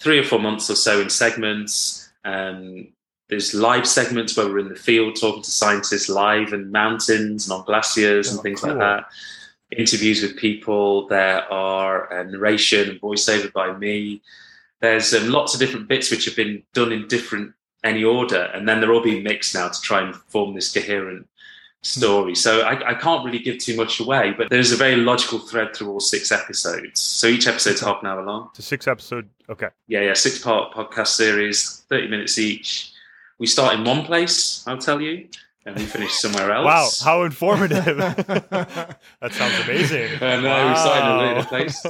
three 0.00 0.18
or 0.18 0.24
four 0.24 0.38
months 0.38 0.68
or 0.70 0.74
so 0.74 1.00
in 1.00 1.10
segments. 1.10 2.10
Um, 2.24 2.88
there's 3.28 3.54
live 3.54 3.86
segments 3.86 4.36
where 4.36 4.46
we're 4.48 4.58
in 4.60 4.68
the 4.68 4.74
field 4.74 5.16
talking 5.20 5.42
to 5.42 5.50
scientists 5.50 6.08
live 6.08 6.52
and 6.52 6.72
mountains 6.72 7.46
and 7.48 7.58
on 7.58 7.64
glaciers 7.66 8.30
and 8.30 8.38
Oh, 8.38 8.42
things 8.42 8.60
cool. 8.60 8.70
like 8.70 8.78
that. 8.78 9.04
Interviews 9.76 10.22
with 10.22 10.36
people. 10.36 11.06
There 11.08 11.50
are 11.52 12.10
uh, 12.12 12.22
narration 12.22 12.88
and 12.88 13.00
voiceover 13.00 13.52
by 13.52 13.76
me. 13.76 14.22
There's 14.80 15.12
um, 15.14 15.30
lots 15.30 15.54
of 15.54 15.60
different 15.60 15.88
bits 15.88 16.10
which 16.10 16.24
have 16.26 16.36
been 16.36 16.62
done 16.72 16.92
in 16.92 17.08
different 17.08 17.52
any 17.84 18.04
order, 18.04 18.50
and 18.54 18.68
then 18.68 18.80
they're 18.80 18.92
all 18.92 19.02
being 19.02 19.22
mixed 19.22 19.54
now 19.54 19.68
to 19.68 19.80
try 19.80 20.00
and 20.00 20.14
form 20.14 20.54
this 20.54 20.72
coherent 20.72 21.28
story. 21.82 22.34
So 22.34 22.60
I, 22.60 22.90
I 22.90 22.94
can't 22.94 23.24
really 23.24 23.38
give 23.38 23.58
too 23.58 23.76
much 23.76 24.00
away, 24.00 24.34
but 24.36 24.50
there's 24.50 24.72
a 24.72 24.76
very 24.76 24.96
logical 24.96 25.38
thread 25.38 25.74
through 25.74 25.90
all 25.90 26.00
six 26.00 26.32
episodes. 26.32 27.00
So 27.00 27.28
each 27.28 27.46
episode's 27.46 27.80
half 27.80 28.02
an 28.02 28.08
hour 28.08 28.24
long. 28.24 28.48
It's 28.50 28.58
a 28.60 28.62
six 28.62 28.88
episode. 28.88 29.28
Okay. 29.48 29.68
Yeah, 29.86 30.02
yeah, 30.02 30.14
six 30.14 30.38
part 30.38 30.72
podcast 30.74 31.08
series, 31.08 31.84
30 31.88 32.08
minutes 32.08 32.38
each. 32.38 32.92
We 33.38 33.46
start 33.46 33.74
in 33.74 33.84
one 33.84 34.04
place, 34.04 34.66
I'll 34.66 34.78
tell 34.78 35.00
you, 35.00 35.28
and 35.66 35.76
we 35.76 35.84
finish 35.84 36.12
somewhere 36.12 36.52
else. 36.52 36.64
Wow, 36.64 36.88
how 37.04 37.22
informative. 37.24 37.96
that 37.96 38.98
sounds 39.32 39.58
amazing. 39.64 40.10
I 40.20 40.40
know, 40.40 40.68
we 40.68 40.76
started 40.76 41.06
in 41.06 41.20
a 41.20 41.34
really 41.34 41.46
place. 41.46 41.84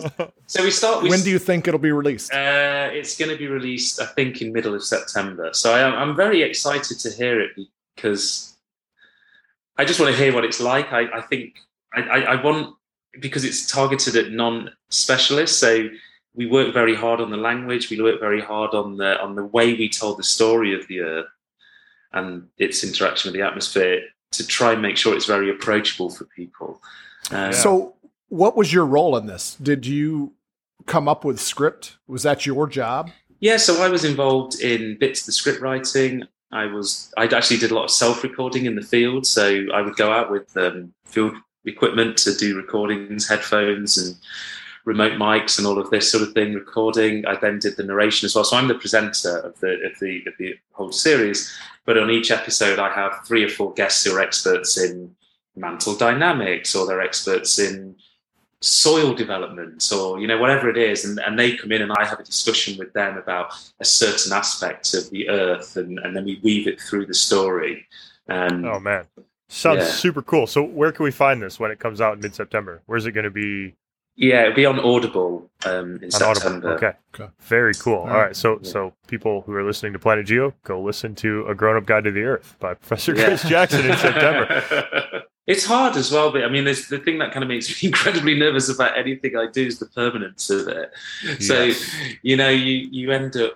So 0.47 0.65
we 0.65 0.71
start. 0.71 1.03
We 1.03 1.11
when 1.11 1.21
do 1.21 1.31
you 1.31 1.39
think 1.39 1.69
it'll 1.69 1.79
be 1.79 1.93
released? 1.93 2.33
Uh, 2.33 2.89
it's 2.93 3.17
going 3.17 3.31
to 3.31 3.37
be 3.37 3.47
released, 3.47 4.01
I 4.01 4.07
think, 4.07 4.41
in 4.41 4.53
middle 4.53 4.75
of 4.75 4.83
September. 4.83 5.51
So 5.53 5.75
I 5.75 5.81
am, 5.81 5.95
I'm 5.95 6.17
very 6.17 6.43
excited 6.43 6.99
to 7.01 7.11
hear 7.11 7.41
it 7.41 7.51
because 7.95 8.57
I 9.77 9.85
just 9.85 10.01
want 10.01 10.15
to 10.15 10.21
hear 10.21 10.35
what 10.35 10.45
it's 10.45 10.61
like. 10.61 10.93
I, 10.93 11.19
I 11.19 11.21
think 11.21 11.59
I, 11.95 12.01
I, 12.03 12.19
I 12.21 12.43
want 12.43 12.75
because 13.21 13.45
it's 13.45 13.71
targeted 13.71 14.17
at 14.17 14.33
non-specialists. 14.33 15.59
So 15.59 15.89
we 16.35 16.47
work 16.47 16.73
very 16.73 16.95
hard 16.95 17.21
on 17.21 17.31
the 17.31 17.37
language. 17.37 17.91
We 17.91 18.01
work 18.01 18.21
very 18.21 18.41
hard 18.41 18.75
on 18.75 18.97
the 18.97 19.21
on 19.21 19.35
the 19.37 19.45
way 19.45 19.75
we 19.75 19.89
told 19.89 20.19
the 20.19 20.25
story 20.25 20.75
of 20.75 20.87
the 20.89 21.01
Earth 21.01 21.27
and 22.13 22.49
its 22.59 22.85
interaction 22.85 23.31
with 23.31 23.41
the 23.41 23.47
atmosphere 23.47 24.01
to 24.33 24.47
try 24.47 24.73
and 24.73 24.83
make 24.83 24.97
sure 24.97 25.15
it's 25.15 25.27
very 25.27 25.51
approachable 25.51 26.11
for 26.11 26.25
people. 26.25 26.81
Uh, 27.31 27.53
So, 27.53 27.95
what 28.29 28.57
was 28.57 28.73
your 28.73 28.85
role 28.85 29.17
in 29.17 29.27
this? 29.27 29.57
Did 29.57 29.87
you 29.87 30.33
come 30.87 31.09
up 31.09 31.25
with 31.25 31.41
script? 31.41 31.97
Was 32.07 32.23
that 32.25 32.47
your 32.47 32.67
job? 32.67 33.11
Yeah, 33.41 33.57
so 33.57 33.83
I 33.83 33.89
was 33.89 34.05
involved 34.05 34.61
in 34.61 34.99
bits 34.99 35.21
of 35.21 35.27
the 35.27 35.33
script 35.33 35.61
writing. 35.61 36.25
I 36.51 36.67
was 36.67 37.13
I 37.17 37.25
actually 37.27 37.59
did 37.59 37.71
a 37.71 37.75
lot 37.75 37.85
of 37.85 37.91
self 37.91 38.23
recording 38.23 38.67
in 38.67 38.75
the 38.75 38.83
field, 38.83 39.27
so 39.27 39.65
I 39.73 39.83
would 39.83 39.97
go 39.97 40.11
out 40.11 40.31
with 40.31 40.57
um, 40.57 40.93
field 41.05 41.35
equipment 41.65 42.17
to 42.19 42.35
do 42.35 42.57
recordings, 42.57 43.29
headphones 43.29 43.99
and 43.99 44.17
remote 44.85 45.13
mics 45.13 45.59
and 45.59 45.67
all 45.67 45.79
of 45.79 45.91
this 45.91 46.11
sort 46.11 46.23
of 46.23 46.33
thing. 46.33 46.55
Recording. 46.55 47.27
I 47.27 47.37
then 47.37 47.59
did 47.59 47.77
the 47.77 47.85
narration 47.85 48.27
as 48.27 48.35
well. 48.35 48.45
So 48.45 48.57
I'm 48.57 48.69
the 48.69 48.75
presenter 48.75 49.39
of 49.39 49.59
the 49.61 49.73
of 49.85 49.99
the 50.01 50.23
of 50.27 50.35
the 50.39 50.55
whole 50.73 50.93
series. 50.93 51.53
But 51.85 51.99
on 51.99 52.11
each 52.11 52.31
episode, 52.31 52.79
I 52.79 52.93
have 52.93 53.25
three 53.27 53.45
or 53.45 53.49
four 53.49 53.73
guests 53.75 54.05
who 54.05 54.15
are 54.17 54.21
experts 54.21 54.77
in 54.79 55.15
mantle 55.57 55.97
dynamics, 55.97 56.75
or 56.75 56.87
they're 56.87 57.01
experts 57.01 57.59
in 57.59 57.97
soil 58.61 59.15
development 59.15 59.89
or 59.93 60.19
you 60.19 60.27
know 60.27 60.37
whatever 60.37 60.69
it 60.69 60.77
is 60.77 61.05
and, 61.05 61.21
and 61.21 61.39
they 61.39 61.57
come 61.57 61.71
in 61.71 61.81
and 61.81 61.93
i 61.93 62.05
have 62.05 62.19
a 62.19 62.25
discussion 62.25 62.77
with 62.77 62.93
them 62.93 63.17
about 63.17 63.53
a 63.79 63.85
certain 63.85 64.33
aspect 64.33 64.95
of 64.95 65.09
the 65.11 65.29
earth 65.29 65.77
and, 65.77 66.01
and 66.01 66.17
then 66.17 66.25
we 66.25 66.41
weave 66.43 66.67
it 66.67 66.81
through 66.81 67.07
the 67.07 67.15
story 67.15 67.87
um, 68.29 68.65
Oh 68.65 68.81
man, 68.81 69.07
sounds 69.49 69.79
Yeah. 69.79 69.91
super 69.91 70.23
cool. 70.23 70.47
So 70.49 70.63
where 70.63 70.91
can 70.93 71.05
we 71.05 71.11
find 71.13 71.41
this 71.41 71.59
when 71.61 71.71
it 71.71 71.79
comes 71.79 72.01
out 72.01 72.15
in 72.15 72.21
mid 72.21 72.35
September? 72.35 72.83
Where's 72.87 73.07
it 73.07 73.13
going 73.13 73.25
to 73.25 73.31
be 73.31 73.75
yeah 74.21 74.43
it'll 74.43 74.55
be 74.55 74.67
on 74.67 74.79
audible 74.81 75.49
um, 75.65 75.97
in 76.03 76.05
on 76.05 76.11
september 76.11 76.73
Audible? 76.75 76.89
Okay. 76.89 76.93
Okay. 77.15 77.33
Very 77.41 77.73
cool. 77.75 77.95
All 77.95 78.01
All 78.01 78.07
right. 78.09 78.23
right. 78.27 78.37
So 78.37 78.59
so 78.63 78.93
people 79.07 79.41
who 79.43 79.53
are 79.55 79.65
listening 79.65 79.93
to 79.95 79.99
Planet 79.99 80.27
Geo, 80.27 80.53
go 80.65 80.81
listen 80.83 81.15
to 81.17 81.47
A 81.49 81.55
Grown 81.55 81.77
Up 81.77 81.87
Guide 81.87 82.05
to 82.05 82.11
the 82.13 82.23
Earth 82.23 82.57
by 82.61 82.75
Professor 82.75 83.15
Yeah. 83.17 83.25
Chris 83.27 83.43
Jackson 83.45 83.87
in 83.91 83.97
September. 83.97 85.23
it's 85.49 85.65
hard 85.65 85.97
as 85.97 86.13
well 86.13 86.31
but 86.31 86.45
i 86.45 86.49
mean 86.49 86.65
there's 86.65 86.89
the 86.89 86.99
thing 86.99 87.17
that 87.19 87.33
kind 87.33 87.43
of 87.43 87.49
makes 87.49 87.71
me 87.71 87.75
incredibly 87.89 88.35
nervous 88.39 88.69
about 88.69 88.97
anything 88.99 89.35
i 89.35 89.47
do 89.51 89.65
is 89.67 89.79
the 89.79 89.87
permanence 89.87 90.51
of 90.51 90.69
it 90.69 90.91
so 91.41 91.63
Yes. 91.65 91.91
you 92.23 92.37
know 92.37 92.51
you 92.51 92.87
you 92.93 93.11
end 93.13 93.35
up 93.39 93.55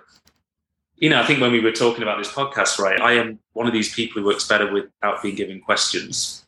you 0.95 1.07
know 1.11 1.21
i 1.21 1.25
think 1.27 1.39
when 1.39 1.51
we 1.51 1.59
were 1.59 1.71
talking 1.71 2.01
about 2.01 2.17
this 2.17 2.31
podcast 2.31 2.79
right 2.79 2.99
i 2.99 3.13
am 3.13 3.37
one 3.53 3.67
of 3.67 3.73
these 3.73 3.93
people 3.93 4.19
who 4.21 4.27
works 4.27 4.47
better 4.47 4.73
without 4.73 5.21
being 5.21 5.35
given 5.35 5.61
questions 5.61 6.42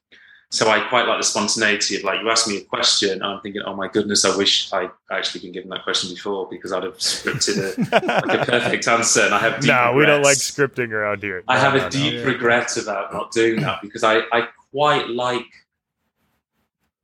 so 0.55 0.69
i 0.69 0.79
quite 0.87 1.07
like 1.07 1.19
the 1.19 1.23
spontaneity 1.23 1.97
of 1.97 2.03
like 2.03 2.21
you 2.21 2.29
ask 2.29 2.47
me 2.47 2.57
a 2.57 2.63
question 2.63 3.11
and 3.11 3.23
i'm 3.23 3.41
thinking 3.41 3.61
oh 3.65 3.75
my 3.75 3.87
goodness 3.87 4.23
i 4.25 4.35
wish 4.37 4.71
i'd 4.73 4.89
actually 5.11 5.41
been 5.41 5.51
given 5.51 5.69
that 5.69 5.83
question 5.83 6.09
before 6.09 6.47
because 6.49 6.71
i'd 6.71 6.83
have 6.83 6.97
scripted 6.97 7.57
a, 7.57 8.27
like 8.27 8.41
a 8.41 8.45
perfect 8.45 8.87
answer 8.87 9.21
and 9.21 9.33
i 9.33 9.39
have 9.39 9.59
deep 9.59 9.69
no, 9.75 9.93
we 9.93 10.05
don't 10.05 10.23
like 10.23 10.37
scripting 10.37 10.91
around 10.91 11.21
here. 11.21 11.43
I 11.47 11.57
have 11.59 11.73
no, 11.73 11.79
a 11.79 11.83
no. 11.83 11.89
deep 11.89 12.13
Yeah. 12.13 12.23
regret 12.23 12.77
about 12.77 13.11
not 13.13 13.31
doing 13.31 13.61
that 13.61 13.81
because 13.81 14.03
I, 14.03 14.19
I 14.31 14.47
quite 14.71 15.09
like, 15.09 15.45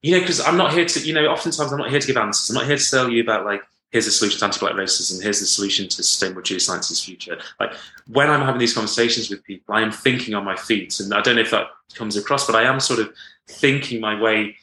you 0.01 0.13
know, 0.13 0.19
because 0.19 0.39
I'm 0.41 0.57
not 0.57 0.73
here 0.73 0.85
to, 0.85 0.99
you 0.99 1.13
know, 1.13 1.25
oftentimes 1.27 1.71
I'm 1.71 1.77
not 1.79 1.89
here 1.89 1.99
to 1.99 2.07
give 2.07 2.17
answers. 2.17 2.49
I'm 2.49 2.55
not 2.55 2.65
here 2.65 2.77
to 2.77 2.89
tell 2.91 3.09
you 3.09 3.21
about 3.21 3.45
like, 3.45 3.61
here's 3.91 4.05
the 4.05 4.11
solution 4.11 4.39
to 4.39 4.45
anti-black 4.45 4.73
racism, 4.73 5.21
here's 5.21 5.39
the 5.39 5.45
solution 5.45 5.87
to 5.89 5.95
sustainable 6.03 6.41
geoscience's 6.41 7.03
future. 7.03 7.37
Like 7.59 7.73
when 8.07 8.29
I'm 8.29 8.41
having 8.41 8.59
these 8.59 8.73
conversations 8.73 9.29
with 9.29 9.43
people, 9.43 9.75
I 9.75 9.81
am 9.81 9.91
thinking 9.91 10.33
on 10.33 10.45
my 10.45 10.55
feet, 10.55 10.99
and 10.99 11.13
I 11.13 11.21
don't 11.21 11.35
know 11.35 11.41
if 11.41 11.51
that 11.51 11.67
comes 11.93 12.15
across, 12.15 12.45
but 12.45 12.55
I 12.55 12.63
am 12.63 12.79
sort 12.79 12.99
of 12.99 13.13
thinking 13.47 13.99
my 13.99 14.19
way 14.19 14.55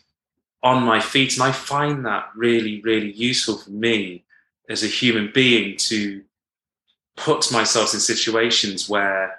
on 0.63 0.83
my 0.83 1.01
feet, 1.01 1.35
and 1.35 1.43
I 1.43 1.53
find 1.53 2.05
that 2.07 2.31
really, 2.35 2.81
really 2.83 3.13
useful 3.13 3.59
for 3.59 3.71
me 3.71 4.25
as 4.69 4.83
a 4.83 4.87
human 4.89 5.31
being 5.33 5.77
to 5.77 6.23
put 7.17 7.51
myself 7.53 7.95
in 7.95 8.01
situations 8.01 8.89
where 8.89 9.39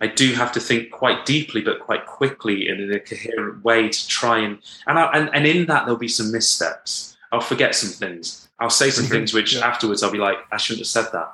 I 0.00 0.06
do 0.06 0.32
have 0.34 0.52
to 0.52 0.60
think 0.60 0.90
quite 0.90 1.26
deeply, 1.26 1.60
but 1.60 1.80
quite 1.80 2.06
quickly 2.06 2.68
and 2.68 2.80
in 2.80 2.92
a 2.92 3.00
coherent 3.00 3.64
way 3.64 3.88
to 3.88 4.08
try 4.08 4.38
and 4.38 4.58
and 4.86 4.98
I, 4.98 5.10
and, 5.12 5.30
and 5.34 5.46
in 5.46 5.66
that 5.66 5.84
there'll 5.84 5.98
be 5.98 6.08
some 6.08 6.30
missteps. 6.32 7.16
I'll 7.32 7.40
forget 7.40 7.74
some 7.74 7.90
things. 7.90 8.48
I'll 8.58 8.70
say 8.70 8.90
some 8.90 9.04
Mhm. 9.06 9.10
things 9.10 9.34
which 9.34 9.54
Yeah. 9.54 9.66
afterwards 9.66 10.02
I'll 10.02 10.10
be 10.10 10.18
like, 10.18 10.38
I 10.50 10.56
shouldn't 10.56 10.80
have 10.80 10.86
said 10.88 11.08
that. 11.12 11.30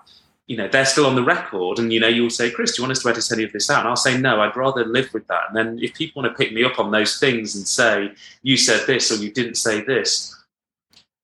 You 0.47 0.59
know, 0.59 0.69
they're 0.69 0.85
still 0.85 1.07
on 1.07 1.15
the 1.15 1.23
record, 1.23 1.79
and 1.79 1.93
you 1.93 2.01
know, 2.01 2.09
you'll 2.09 2.29
say, 2.29 2.51
Chris, 2.51 2.77
do 2.77 2.83
you 2.83 2.85
want 2.85 2.97
us 2.97 3.03
to 3.03 3.09
edit 3.09 3.33
any 3.33 3.45
of 3.45 3.53
this 3.53 3.71
out? 3.71 3.81
And 3.81 3.89
I'll 3.89 3.97
say, 3.97 4.19
no, 4.19 4.41
I'd 4.43 4.57
rather 4.57 4.85
live 4.85 5.13
with 5.15 5.27
that. 5.29 5.45
And 5.49 5.57
then 5.57 5.79
if 5.83 5.95
people 5.95 6.23
want 6.23 6.37
to 6.37 6.37
pick 6.37 6.53
me 6.53 6.65
up 6.65 6.79
on 6.79 6.91
those 6.91 7.19
things 7.19 7.55
and 7.55 7.67
say, 7.67 8.13
you 8.43 8.57
said 8.57 8.87
this 8.87 9.11
or 9.11 9.23
you 9.23 9.33
didn't 9.33 9.55
say 9.55 9.81
this, 9.81 10.35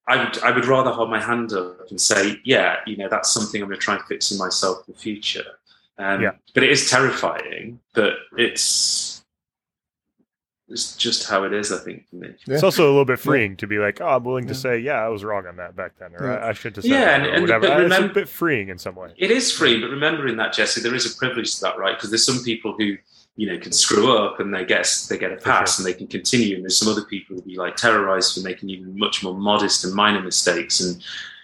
I 0.07 0.23
would 0.23 0.39
I 0.39 0.51
would 0.51 0.65
rather 0.65 0.91
hold 0.91 1.09
my 1.09 1.21
hand 1.21 1.53
up 1.53 1.89
and 1.89 2.01
say, 2.01 2.39
yeah, 2.43 2.77
you 2.87 2.97
know, 2.97 3.07
that's 3.09 3.31
something 3.31 3.61
I'm 3.61 3.67
going 3.67 3.79
to 3.79 3.83
try 3.83 3.95
and 3.95 4.03
fix 4.05 4.31
in 4.31 4.37
myself 4.37 4.83
in 4.87 4.93
the 4.93 4.99
future. 4.99 5.45
Um, 5.97 6.21
Yeah. 6.21 6.31
But 6.53 6.63
it 6.63 6.71
is 6.71 6.89
terrifying, 6.89 7.79
but 7.93 8.13
it's 8.37 9.10
it's 10.71 10.95
just 10.95 11.27
how 11.29 11.43
it 11.43 11.53
is, 11.53 11.71
I 11.71 11.77
think, 11.79 12.07
for 12.09 12.15
me. 12.17 12.29
Yeah. 12.47 12.55
It's 12.55 12.63
also 12.63 12.85
a 12.85 12.91
little 12.91 13.05
bit 13.05 13.19
freeing 13.19 13.55
to 13.57 13.67
be 13.67 13.77
like, 13.77 14.01
oh, 14.01 14.07
I'm 14.07 14.23
willing 14.23 14.47
to 14.47 14.53
Yeah. 14.53 14.59
say, 14.59 14.79
yeah, 14.79 15.03
I 15.03 15.09
was 15.09 15.23
wrong 15.23 15.45
on 15.45 15.57
that 15.57 15.75
back 15.75 15.91
then, 15.99 16.11
or 16.15 16.25
Yeah. 16.27 16.35
I, 16.37 16.49
I 16.49 16.53
should 16.53 16.75
have 16.75 16.83
said 16.85 16.91
Yeah, 16.91 17.15
and- 17.15 17.25
and- 17.27 17.41
whatever. 17.41 17.67
but 17.67 17.81
it's 17.81 17.95
a 17.95 17.99
remem- 18.01 18.13
bit 18.13 18.29
freeing 18.29 18.69
in 18.69 18.77
some 18.77 18.95
way. 18.95 19.13
It 19.17 19.31
is 19.31 19.51
free, 19.51 19.79
but 19.81 19.89
remembering 19.89 20.37
that, 20.37 20.53
Jesse, 20.53 20.81
there 20.81 20.95
is 20.95 21.05
a 21.11 21.15
privilege 21.17 21.55
to 21.55 21.61
that, 21.61 21.77
right? 21.77 21.95
Because 21.95 22.09
there's 22.09 22.25
some 22.25 22.43
people 22.43 22.75
who, 22.77 22.97
you 23.37 23.47
know, 23.47 23.57
can 23.59 23.71
screw 23.71 24.15
up 24.17 24.39
and 24.39 24.53
they 24.53 24.65
get 24.65 24.87
they 25.09 25.17
get 25.17 25.31
a 25.31 25.37
For 25.37 25.43
pass 25.43 25.77
and 25.79 25.85
they 25.85 25.93
can 25.93 26.07
continue, 26.07 26.55
and 26.55 26.63
there's 26.63 26.77
some 26.77 26.89
other 26.89 27.05
people 27.05 27.35
who 27.35 27.41
be 27.43 27.55
like 27.55 27.75
terrorized 27.75 28.33
for 28.35 28.41
making 28.41 28.69
even 28.69 28.97
much 28.97 29.23
more 29.23 29.33
modest 29.33 29.83
and 29.85 29.93
minor 29.93 30.21
mistakes, 30.21 30.79
and 30.81 31.01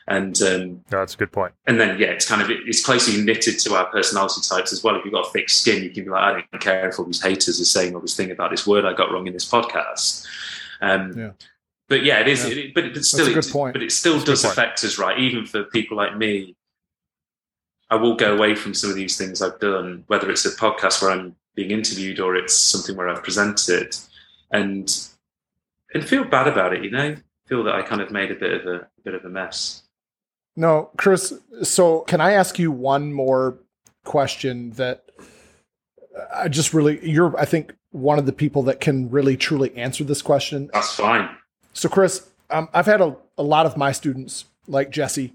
and 0.08 0.42
um, 0.42 0.70
No, 0.92 1.00
that's 1.00 1.16
a 1.16 1.18
good 1.18 1.32
point. 1.32 1.54
and 1.66 1.80
then 1.80 2.00
yeah, 2.00 2.08
it's 2.08 2.28
kind 2.28 2.42
of 2.42 2.50
it's 2.50 2.84
closely 2.86 3.22
knitted 3.24 3.60
to 3.60 3.76
our 3.76 3.86
personality 3.88 4.42
types 4.48 4.72
as 4.72 4.84
well. 4.84 4.96
If 4.96 5.04
you've 5.06 5.14
got 5.14 5.32
thick 5.34 5.50
skin, 5.50 5.84
you 5.84 5.90
can 5.90 6.06
be 6.06 6.10
like, 6.10 6.24
I 6.24 6.32
don't 6.52 6.62
care 6.62 6.88
if 6.90 6.98
all 7.00 7.06
these 7.06 7.22
haters 7.22 7.60
are 7.60 7.66
saying 7.66 7.94
all 7.94 8.02
this 8.02 8.16
thing 8.16 8.32
about 8.32 8.52
this 8.52 8.66
word 8.66 8.86
I 8.86 8.94
got 8.94 9.12
wrong 9.12 9.28
in 9.28 9.34
this 9.34 9.50
podcast. 9.50 10.26
Um, 10.82 11.18
Yeah. 11.18 11.32
But 11.90 12.04
yeah, 12.04 12.20
it 12.20 12.28
is. 12.28 12.44
Yeah. 12.48 12.56
It, 12.66 12.74
but 12.74 12.84
it, 12.86 13.04
still, 13.06 13.28
a 13.30 13.34
good 13.34 13.46
it- 13.46 13.52
point. 13.52 13.74
but 13.74 13.82
it 13.84 13.92
still 13.94 14.14
That's 14.14 14.24
a 14.24 14.26
good 14.26 14.32
does 14.34 14.42
point. 14.44 14.52
affect 14.54 14.84
us, 14.84 14.98
right? 15.00 15.18
Even 15.20 15.46
for 15.46 15.64
people 15.66 15.96
like 15.96 16.18
me, 16.18 16.56
I 17.90 17.96
will 17.96 18.16
go 18.16 18.34
away 18.36 18.56
from 18.56 18.74
some 18.74 18.90
of 18.90 18.96
these 18.98 19.18
things 19.18 19.42
I've 19.42 19.60
done, 19.60 20.04
whether 20.08 20.30
it's 20.30 20.46
a 20.46 20.52
podcast 20.52 21.02
where 21.02 21.12
I'm 21.12 21.36
being 21.56 21.72
interviewed 21.72 22.20
or 22.20 22.36
it's 22.36 22.54
something 22.54 22.96
where 22.98 23.08
I've 23.08 23.24
presented, 23.24 23.96
and 24.52 24.94
and 25.94 26.06
feel 26.06 26.26
bad 26.26 26.48
about 26.50 26.74
it. 26.74 26.84
You 26.84 26.92
know, 26.92 27.16
feel 27.48 27.64
that 27.64 27.76
I 27.76 27.82
kind 27.84 28.02
of 28.02 28.12
made 28.12 28.32
a 28.32 28.36
bit 28.36 28.52
of 28.60 28.66
a, 28.68 28.76
a 28.82 29.02
bit 29.06 29.14
of 29.16 29.24
a 29.24 29.30
mess. 29.30 29.84
No, 30.58 30.90
Chris. 30.98 31.34
So, 31.64 32.02
can 32.02 32.20
I 32.20 32.34
ask 32.34 32.60
you 32.60 32.72
one 32.72 33.14
more 33.14 33.60
question 34.04 34.72
that 34.72 35.06
I 36.34 36.48
just 36.48 36.74
really 36.74 37.00
you're 37.10 37.38
I 37.40 37.46
think 37.46 37.74
one 37.92 38.20
of 38.20 38.26
the 38.26 38.34
people 38.34 38.64
that 38.64 38.80
can 38.80 39.10
really 39.10 39.38
truly 39.38 39.76
answer 39.76 40.04
this 40.04 40.22
question. 40.22 40.70
That's 40.74 40.96
fine. 40.96 41.30
So, 41.74 41.88
Chris, 41.88 42.28
um, 42.50 42.70
I've 42.74 42.86
had 42.86 43.02
a, 43.02 43.16
a 43.38 43.44
lot 43.44 43.66
of 43.66 43.78
my 43.78 43.92
students, 43.92 44.46
like 44.68 44.90
Jesse, 44.90 45.34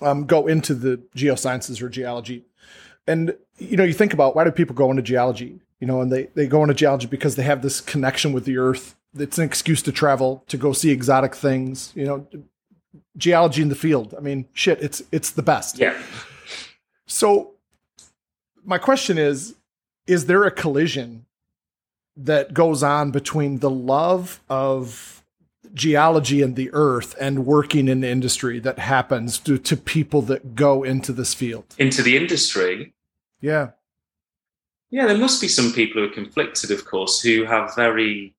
um, 0.00 0.24
go 0.24 0.46
into 0.46 0.74
the 0.74 1.00
geosciences 1.16 1.82
or 1.82 1.88
geology. 1.88 2.44
And, 3.06 3.36
you 3.58 3.76
know, 3.76 3.84
you 3.84 3.92
think 3.92 4.12
about 4.12 4.36
why 4.36 4.44
do 4.44 4.50
people 4.50 4.74
go 4.74 4.90
into 4.90 5.02
geology? 5.02 5.60
You 5.80 5.86
know, 5.86 6.00
and 6.00 6.12
they, 6.12 6.28
they 6.34 6.46
go 6.46 6.62
into 6.62 6.74
geology 6.74 7.06
because 7.06 7.36
they 7.36 7.42
have 7.42 7.62
this 7.62 7.80
connection 7.80 8.32
with 8.32 8.44
the 8.44 8.56
earth. 8.56 8.94
It's 9.18 9.38
an 9.38 9.44
excuse 9.44 9.82
to 9.82 9.92
travel, 9.92 10.44
to 10.48 10.56
go 10.56 10.72
see 10.72 10.90
exotic 10.90 11.34
things, 11.34 11.92
you 11.94 12.04
know, 12.04 12.26
geology 13.16 13.62
in 13.62 13.68
the 13.68 13.74
field. 13.74 14.14
I 14.16 14.20
mean, 14.20 14.46
shit, 14.52 14.82
it's 14.82 15.02
it's 15.12 15.30
the 15.30 15.42
best. 15.42 15.78
Yeah. 15.78 16.00
So 17.06 17.52
my 18.64 18.78
question 18.78 19.18
is 19.18 19.54
is 20.06 20.26
there 20.26 20.44
a 20.44 20.50
collision 20.50 21.26
that 22.16 22.52
goes 22.54 22.82
on 22.82 23.10
between 23.10 23.58
the 23.58 23.70
love 23.70 24.40
of 24.48 25.24
geology 25.74 26.42
and 26.42 26.56
the 26.56 26.70
earth 26.72 27.14
and 27.20 27.46
working 27.46 27.88
in 27.88 28.00
the 28.00 28.08
industry 28.08 28.58
that 28.60 28.78
happens 28.78 29.38
to, 29.38 29.56
to 29.58 29.76
people 29.76 30.22
that 30.22 30.54
go 30.54 30.82
into 30.82 31.12
this 31.12 31.34
field? 31.34 31.64
Into 31.78 32.02
the 32.02 32.16
industry. 32.16 32.92
Yeah. 33.40 33.70
Yeah, 34.90 35.06
there 35.06 35.16
must 35.16 35.40
be 35.40 35.48
some 35.48 35.72
people 35.72 36.02
who 36.02 36.08
are 36.08 36.12
conflicted, 36.12 36.70
of 36.70 36.84
course, 36.84 37.22
who 37.22 37.44
have 37.44 37.74
very 37.74 38.34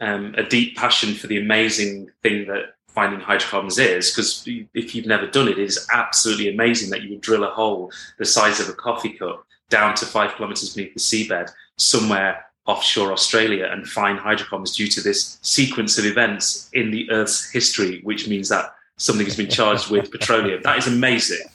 um, 0.00 0.34
a 0.36 0.44
deep 0.44 0.76
passion 0.76 1.14
for 1.14 1.26
the 1.26 1.40
amazing 1.40 2.10
thing 2.22 2.46
that 2.46 2.74
finding 2.98 3.20
hydrocarbons 3.20 3.78
is. 3.78 4.10
Because 4.10 4.28
if 4.74 4.92
you've 4.94 5.06
never 5.06 5.26
done 5.28 5.46
it, 5.46 5.56
it 5.58 5.64
is 5.72 5.86
absolutely 5.92 6.48
amazing 6.52 6.90
that 6.90 7.02
you 7.02 7.10
would 7.10 7.20
drill 7.20 7.44
a 7.44 7.50
hole 7.50 7.92
the 8.18 8.24
size 8.24 8.58
of 8.58 8.68
a 8.68 8.72
coffee 8.72 9.10
cup 9.20 9.44
down 9.70 9.94
to 9.94 10.04
five 10.04 10.34
kilometers 10.34 10.74
beneath 10.74 10.94
the 10.94 11.00
seabed 11.00 11.48
somewhere 11.76 12.44
offshore 12.66 13.12
Australia 13.12 13.66
and 13.72 13.86
find 13.86 14.18
hydrocarbons 14.18 14.74
due 14.76 14.88
to 14.88 15.00
this 15.00 15.38
sequence 15.42 15.96
of 15.98 16.04
events 16.04 16.68
in 16.72 16.90
the 16.90 17.08
Earth's 17.18 17.48
history, 17.58 18.00
which 18.02 18.26
means 18.26 18.48
that 18.48 18.74
something 18.96 19.26
has 19.26 19.36
been 19.36 19.48
charged 19.48 19.90
with 19.92 20.10
petroleum. 20.16 20.60
That 20.64 20.78
is 20.78 20.86
amazing. 20.88 21.44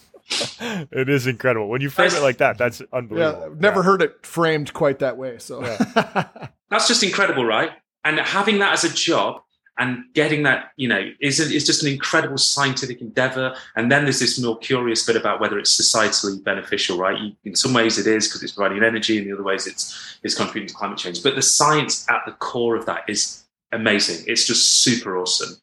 It 1.02 1.10
is 1.10 1.28
incredible. 1.28 1.68
When 1.68 1.82
you 1.82 1.90
frame 1.90 2.12
it 2.20 2.22
like 2.22 2.38
that, 2.38 2.58
that's 2.58 2.82
unbelievable. 2.94 3.40
Yeah, 3.42 3.46
I've 3.48 3.60
never 3.60 3.82
Yeah. 3.82 3.84
heard 3.90 4.02
it 4.02 4.26
framed 4.26 4.72
quite 4.74 5.00
that 5.00 5.18
way. 5.18 5.38
So, 5.40 5.60
That's 6.72 6.88
just 6.88 7.04
incredible, 7.04 7.46
right? 7.46 7.72
And 8.06 8.18
having 8.20 8.60
that 8.60 8.72
as 8.74 8.84
a 8.86 8.94
job 8.94 9.42
and 9.80 10.04
getting 10.14 10.44
that, 10.44 10.72
you 10.78 10.88
know, 10.88 11.12
is, 11.20 11.40
is 11.40 11.66
just 11.66 11.84
an 11.84 11.92
incredible 11.92 12.38
scientific 12.38 13.02
endeavor. 13.02 13.56
And 13.76 13.92
then 13.92 14.04
there's 14.04 14.20
this 14.20 14.40
more 14.40 14.58
curious 14.60 15.06
bit 15.06 15.16
about 15.16 15.40
whether 15.40 15.58
it's 15.58 15.76
societally 15.76 16.44
beneficial, 16.44 16.98
right? 16.98 17.20
You, 17.20 17.32
in 17.44 17.56
some 17.56 17.74
ways 17.74 17.98
it 17.98 18.06
is 18.06 18.28
because 18.28 18.44
it's 18.44 18.52
providing 18.52 18.84
energy, 18.84 19.18
in 19.18 19.26
the 19.26 19.34
other 19.34 19.44
ways 19.44 19.66
it's, 19.66 20.20
it's 20.22 20.36
contributing 20.36 20.68
to 20.70 20.76
climate 20.76 21.00
change. 21.00 21.24
But 21.24 21.36
the 21.36 21.42
science 21.42 22.08
at 22.10 22.22
the 22.26 22.34
core 22.34 22.76
of 22.76 22.86
that 22.86 23.04
is 23.08 23.46
amazing. 23.72 24.24
It's 24.28 24.46
just 24.46 24.84
super 24.84 25.18
awesome. 25.18 25.56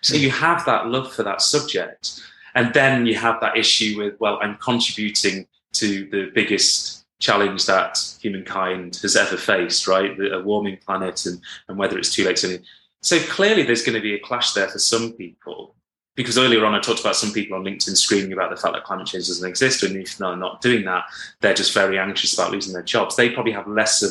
So 0.00 0.16
you 0.16 0.30
have 0.30 0.64
that 0.66 0.88
love 0.88 1.12
for 1.12 1.22
that 1.22 1.40
subject. 1.40 2.20
And 2.54 2.74
then 2.74 3.06
you 3.06 3.14
have 3.14 3.40
that 3.40 3.56
issue 3.56 3.96
with, 3.98 4.18
well, 4.18 4.38
I'm 4.42 4.56
contributing 4.56 5.46
to 5.74 6.08
the 6.10 6.30
biggest 6.34 7.04
challenge 7.20 7.66
that 7.66 7.98
humankind 8.20 8.96
has 9.02 9.16
ever 9.16 9.36
faced, 9.36 9.86
right? 9.86 10.16
A 10.32 10.40
warming 10.40 10.78
planet 10.84 11.26
and, 11.26 11.40
and 11.68 11.78
whether 11.78 11.98
it's 11.98 12.12
too 12.12 12.24
late 12.24 12.36
to. 12.38 12.58
So 13.02 13.18
clearly 13.20 13.62
there's 13.62 13.82
going 13.82 13.94
to 13.94 14.02
be 14.02 14.14
a 14.14 14.18
clash 14.18 14.52
there 14.52 14.68
for 14.68 14.78
some 14.78 15.12
people. 15.12 15.74
Because 16.16 16.36
earlier 16.36 16.64
on, 16.64 16.74
I 16.74 16.80
talked 16.80 17.00
about 17.00 17.14
some 17.14 17.30
people 17.30 17.56
on 17.56 17.62
LinkedIn 17.62 17.96
screaming 17.96 18.32
about 18.32 18.50
the 18.50 18.56
fact 18.56 18.74
that 18.74 18.82
climate 18.82 19.06
change 19.06 19.28
doesn't 19.28 19.48
exist. 19.48 19.84
And 19.84 19.96
if 19.96 20.18
they're 20.18 20.34
not 20.34 20.60
doing 20.60 20.84
that, 20.84 21.04
they're 21.40 21.54
just 21.54 21.72
very 21.72 21.96
anxious 21.96 22.34
about 22.34 22.50
losing 22.50 22.72
their 22.72 22.82
jobs. 22.82 23.14
They 23.14 23.30
probably 23.30 23.52
have 23.52 23.68
less 23.68 24.02
of, 24.02 24.10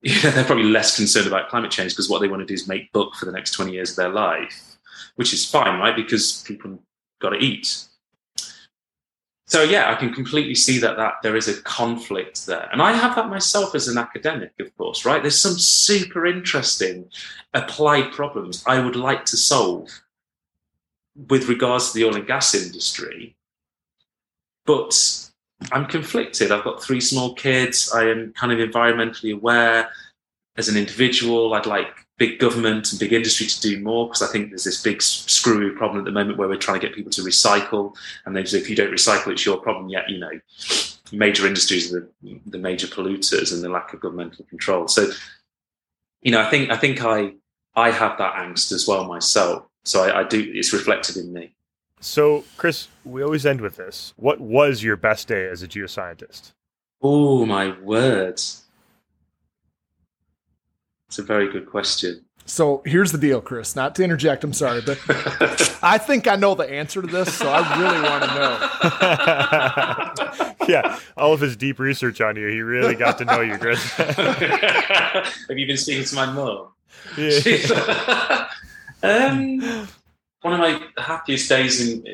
you 0.00 0.14
know, 0.22 0.30
they're 0.30 0.44
probably 0.44 0.64
less 0.64 0.96
concerned 0.96 1.26
about 1.26 1.48
climate 1.48 1.72
change 1.72 1.92
because 1.92 2.08
what 2.08 2.20
they 2.20 2.28
want 2.28 2.40
to 2.40 2.46
do 2.46 2.54
is 2.54 2.68
make 2.68 2.92
book 2.92 3.16
for 3.16 3.24
the 3.24 3.32
next 3.32 3.50
20 3.50 3.72
years 3.72 3.90
of 3.90 3.96
their 3.96 4.10
life, 4.10 4.78
which 5.16 5.32
is 5.32 5.44
fine, 5.50 5.80
right? 5.80 5.96
Because 5.96 6.44
people 6.46 6.78
got 7.20 7.30
to 7.30 7.38
eat. 7.38 7.88
So 9.48 9.62
yeah, 9.62 9.90
I 9.90 9.94
can 9.94 10.12
completely 10.12 10.54
see 10.54 10.78
that 10.78 10.98
that 10.98 11.14
there 11.22 11.34
is 11.34 11.48
a 11.48 11.62
conflict 11.62 12.44
there, 12.46 12.68
and 12.70 12.82
I 12.82 12.92
have 12.92 13.16
that 13.16 13.30
myself 13.30 13.74
as 13.74 13.88
an 13.88 13.96
academic, 13.96 14.52
of 14.60 14.76
course. 14.76 15.06
Right? 15.06 15.22
There's 15.22 15.40
some 15.40 15.58
super 15.58 16.26
interesting 16.26 17.08
applied 17.54 18.12
problems 18.12 18.62
I 18.66 18.78
would 18.78 18.94
like 18.94 19.24
to 19.26 19.38
solve 19.38 19.88
with 21.28 21.48
regards 21.48 21.88
to 21.88 21.94
the 21.98 22.04
oil 22.04 22.16
and 22.16 22.26
gas 22.26 22.54
industry, 22.54 23.36
but 24.66 25.30
I'm 25.72 25.86
conflicted. 25.86 26.52
I've 26.52 26.64
got 26.64 26.82
three 26.82 27.00
small 27.00 27.34
kids. 27.34 27.90
I 27.92 28.04
am 28.04 28.34
kind 28.34 28.52
of 28.52 28.58
environmentally 28.58 29.34
aware 29.34 29.90
as 30.58 30.68
an 30.68 30.76
individual. 30.76 31.54
I'd 31.54 31.64
like 31.64 32.06
big 32.18 32.38
government 32.40 32.90
and 32.90 32.98
big 32.98 33.12
industry 33.12 33.46
to 33.46 33.60
do 33.60 33.80
more 33.80 34.06
because 34.06 34.22
I 34.22 34.26
think 34.26 34.50
there's 34.50 34.64
this 34.64 34.82
big 34.82 35.00
screwy 35.00 35.70
problem 35.70 36.00
at 36.00 36.04
the 36.04 36.10
moment 36.10 36.36
where 36.36 36.48
we're 36.48 36.56
trying 36.56 36.80
to 36.80 36.86
get 36.86 36.94
people 36.94 37.12
to 37.12 37.22
recycle, 37.22 37.94
and 38.26 38.36
they 38.36 38.44
say 38.44 38.58
if 38.58 38.68
you 38.68 38.76
don't 38.76 38.92
recycle, 38.92 39.32
it's 39.32 39.46
your 39.46 39.58
problem. 39.58 39.88
Yet 39.88 40.10
you 40.10 40.18
know, 40.18 40.32
major 41.12 41.46
industries 41.46 41.94
are 41.94 42.10
the, 42.22 42.40
the 42.46 42.58
major 42.58 42.88
polluters 42.88 43.52
and 43.52 43.62
the 43.62 43.68
lack 43.68 43.94
of 43.94 44.00
governmental 44.00 44.44
control. 44.46 44.88
So, 44.88 45.10
you 46.20 46.32
know, 46.32 46.40
I 46.40 46.50
think 46.50 46.70
I 46.70 46.76
think 46.76 47.04
I 47.04 47.34
I 47.74 47.90
have 47.90 48.18
that 48.18 48.34
angst 48.34 48.72
as 48.72 48.86
well 48.86 49.04
myself. 49.04 49.64
So 49.84 50.02
I, 50.02 50.20
I 50.20 50.24
do. 50.24 50.50
It's 50.54 50.72
reflected 50.72 51.16
in 51.16 51.32
me. 51.32 51.54
So, 52.00 52.44
Chris, 52.56 52.88
we 53.04 53.22
always 53.22 53.44
end 53.44 53.60
with 53.60 53.76
this. 53.76 54.12
What 54.16 54.40
was 54.40 54.82
your 54.82 54.96
best 54.96 55.26
day 55.28 55.48
as 55.48 55.62
a 55.62 55.68
geoscientist? 55.68 56.52
Oh 57.00 57.46
my 57.46 57.78
word! 57.80 58.40
It's 61.08 61.18
a 61.18 61.22
very 61.22 61.50
good 61.50 61.66
question. 61.66 62.24
so 62.44 62.82
here's 62.84 63.12
the 63.12 63.18
deal, 63.18 63.40
Chris. 63.40 63.74
Not 63.74 63.94
to 63.96 64.04
interject, 64.04 64.44
I'm 64.44 64.52
sorry, 64.52 64.82
but 64.82 64.98
I 65.82 65.98
think 65.98 66.26
I 66.28 66.36
know 66.36 66.54
the 66.54 66.70
answer 66.70 67.00
to 67.00 67.06
this, 67.08 67.32
so 67.34 67.48
I 67.50 67.78
really 67.78 68.02
want 68.02 68.24
to 68.24 68.34
know. 70.58 70.64
yeah, 70.68 70.98
all 71.16 71.32
of 71.32 71.40
his 71.40 71.56
deep 71.56 71.78
research 71.78 72.20
on 72.20 72.36
you, 72.36 72.46
he 72.48 72.60
really 72.60 72.94
got 72.94 73.18
to 73.18 73.24
know 73.24 73.40
you, 73.40 73.56
Chris. 73.58 73.82
Have 73.92 75.32
you 75.50 75.66
been 75.66 75.76
speaking 75.78 76.04
to 76.04 76.14
my 76.14 76.26
mum? 76.30 76.68
Yeah. 77.16 78.48
um, 79.02 79.88
one 80.42 80.54
of 80.54 80.60
my 80.60 80.80
happiest 80.98 81.48
days 81.48 81.80
in, 81.86 82.04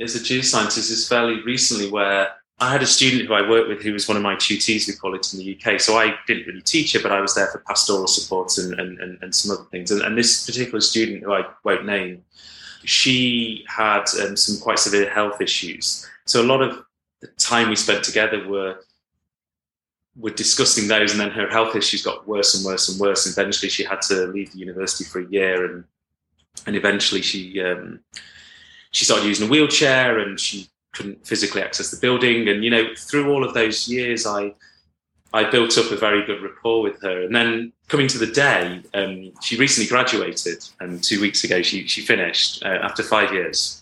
as 0.00 0.14
a 0.14 0.20
geoscientist 0.20 0.90
is 0.90 1.08
fairly 1.08 1.42
recently 1.42 1.90
where 1.90 2.28
I 2.60 2.70
had 2.70 2.82
a 2.82 2.86
student 2.86 3.26
who 3.26 3.34
I 3.34 3.48
worked 3.48 3.68
with 3.68 3.82
who 3.82 3.92
was 3.92 4.06
one 4.06 4.16
of 4.16 4.22
my 4.22 4.36
tutees, 4.36 4.86
we 4.86 4.94
call 4.94 5.14
it 5.14 5.32
in 5.32 5.40
the 5.40 5.58
UK. 5.58 5.80
So 5.80 5.96
I 5.96 6.14
didn't 6.26 6.46
really 6.46 6.62
teach 6.62 6.92
her, 6.92 7.00
but 7.02 7.10
I 7.10 7.20
was 7.20 7.34
there 7.34 7.48
for 7.48 7.58
pastoral 7.58 8.06
support 8.06 8.56
and, 8.58 8.78
and, 8.78 8.98
and, 9.00 9.18
and 9.22 9.34
some 9.34 9.56
other 9.56 9.66
things. 9.70 9.90
And, 9.90 10.02
and 10.02 10.16
this 10.16 10.46
particular 10.46 10.80
student, 10.80 11.24
who 11.24 11.32
I 11.32 11.44
won't 11.64 11.84
name, 11.84 12.24
she 12.84 13.64
had 13.68 14.04
um, 14.22 14.36
some 14.36 14.60
quite 14.62 14.78
severe 14.78 15.10
health 15.10 15.40
issues. 15.40 16.08
So 16.26 16.42
a 16.42 16.46
lot 16.46 16.62
of 16.62 16.84
the 17.20 17.26
time 17.38 17.70
we 17.70 17.76
spent 17.76 18.04
together 18.04 18.46
were 18.46 18.78
were 20.16 20.30
discussing 20.30 20.86
those, 20.86 21.10
and 21.10 21.20
then 21.20 21.30
her 21.30 21.48
health 21.48 21.74
issues 21.74 22.04
got 22.04 22.28
worse 22.28 22.54
and 22.54 22.64
worse 22.64 22.88
and 22.88 23.00
worse. 23.00 23.26
And 23.26 23.36
eventually, 23.36 23.68
she 23.68 23.82
had 23.82 24.00
to 24.02 24.28
leave 24.28 24.52
the 24.52 24.58
university 24.58 25.04
for 25.04 25.20
a 25.20 25.26
year, 25.26 25.64
and 25.64 25.84
and 26.66 26.76
eventually 26.76 27.22
she 27.22 27.60
um, 27.60 28.00
she 28.92 29.04
started 29.04 29.26
using 29.26 29.48
a 29.48 29.50
wheelchair, 29.50 30.20
and 30.20 30.38
she 30.38 30.68
couldn't 30.94 31.26
physically 31.26 31.62
access 31.62 31.90
the 31.90 32.00
building. 32.00 32.48
And 32.48 32.64
you 32.64 32.70
know, 32.70 32.84
through 32.96 33.30
all 33.30 33.44
of 33.44 33.54
those 33.54 33.88
years, 33.88 34.26
I 34.26 34.54
I 35.32 35.50
built 35.50 35.76
up 35.78 35.90
a 35.90 35.96
very 35.96 36.24
good 36.24 36.42
rapport 36.42 36.80
with 36.82 37.02
her. 37.02 37.22
And 37.22 37.34
then 37.34 37.72
coming 37.88 38.06
to 38.08 38.18
the 38.18 38.28
day, 38.28 38.82
um, 38.94 39.32
she 39.42 39.56
recently 39.56 39.88
graduated, 39.88 40.64
and 40.80 41.02
two 41.02 41.20
weeks 41.20 41.44
ago 41.44 41.62
she 41.62 41.86
she 41.86 42.00
finished 42.00 42.62
uh, 42.64 42.78
after 42.82 43.02
five 43.02 43.32
years. 43.32 43.80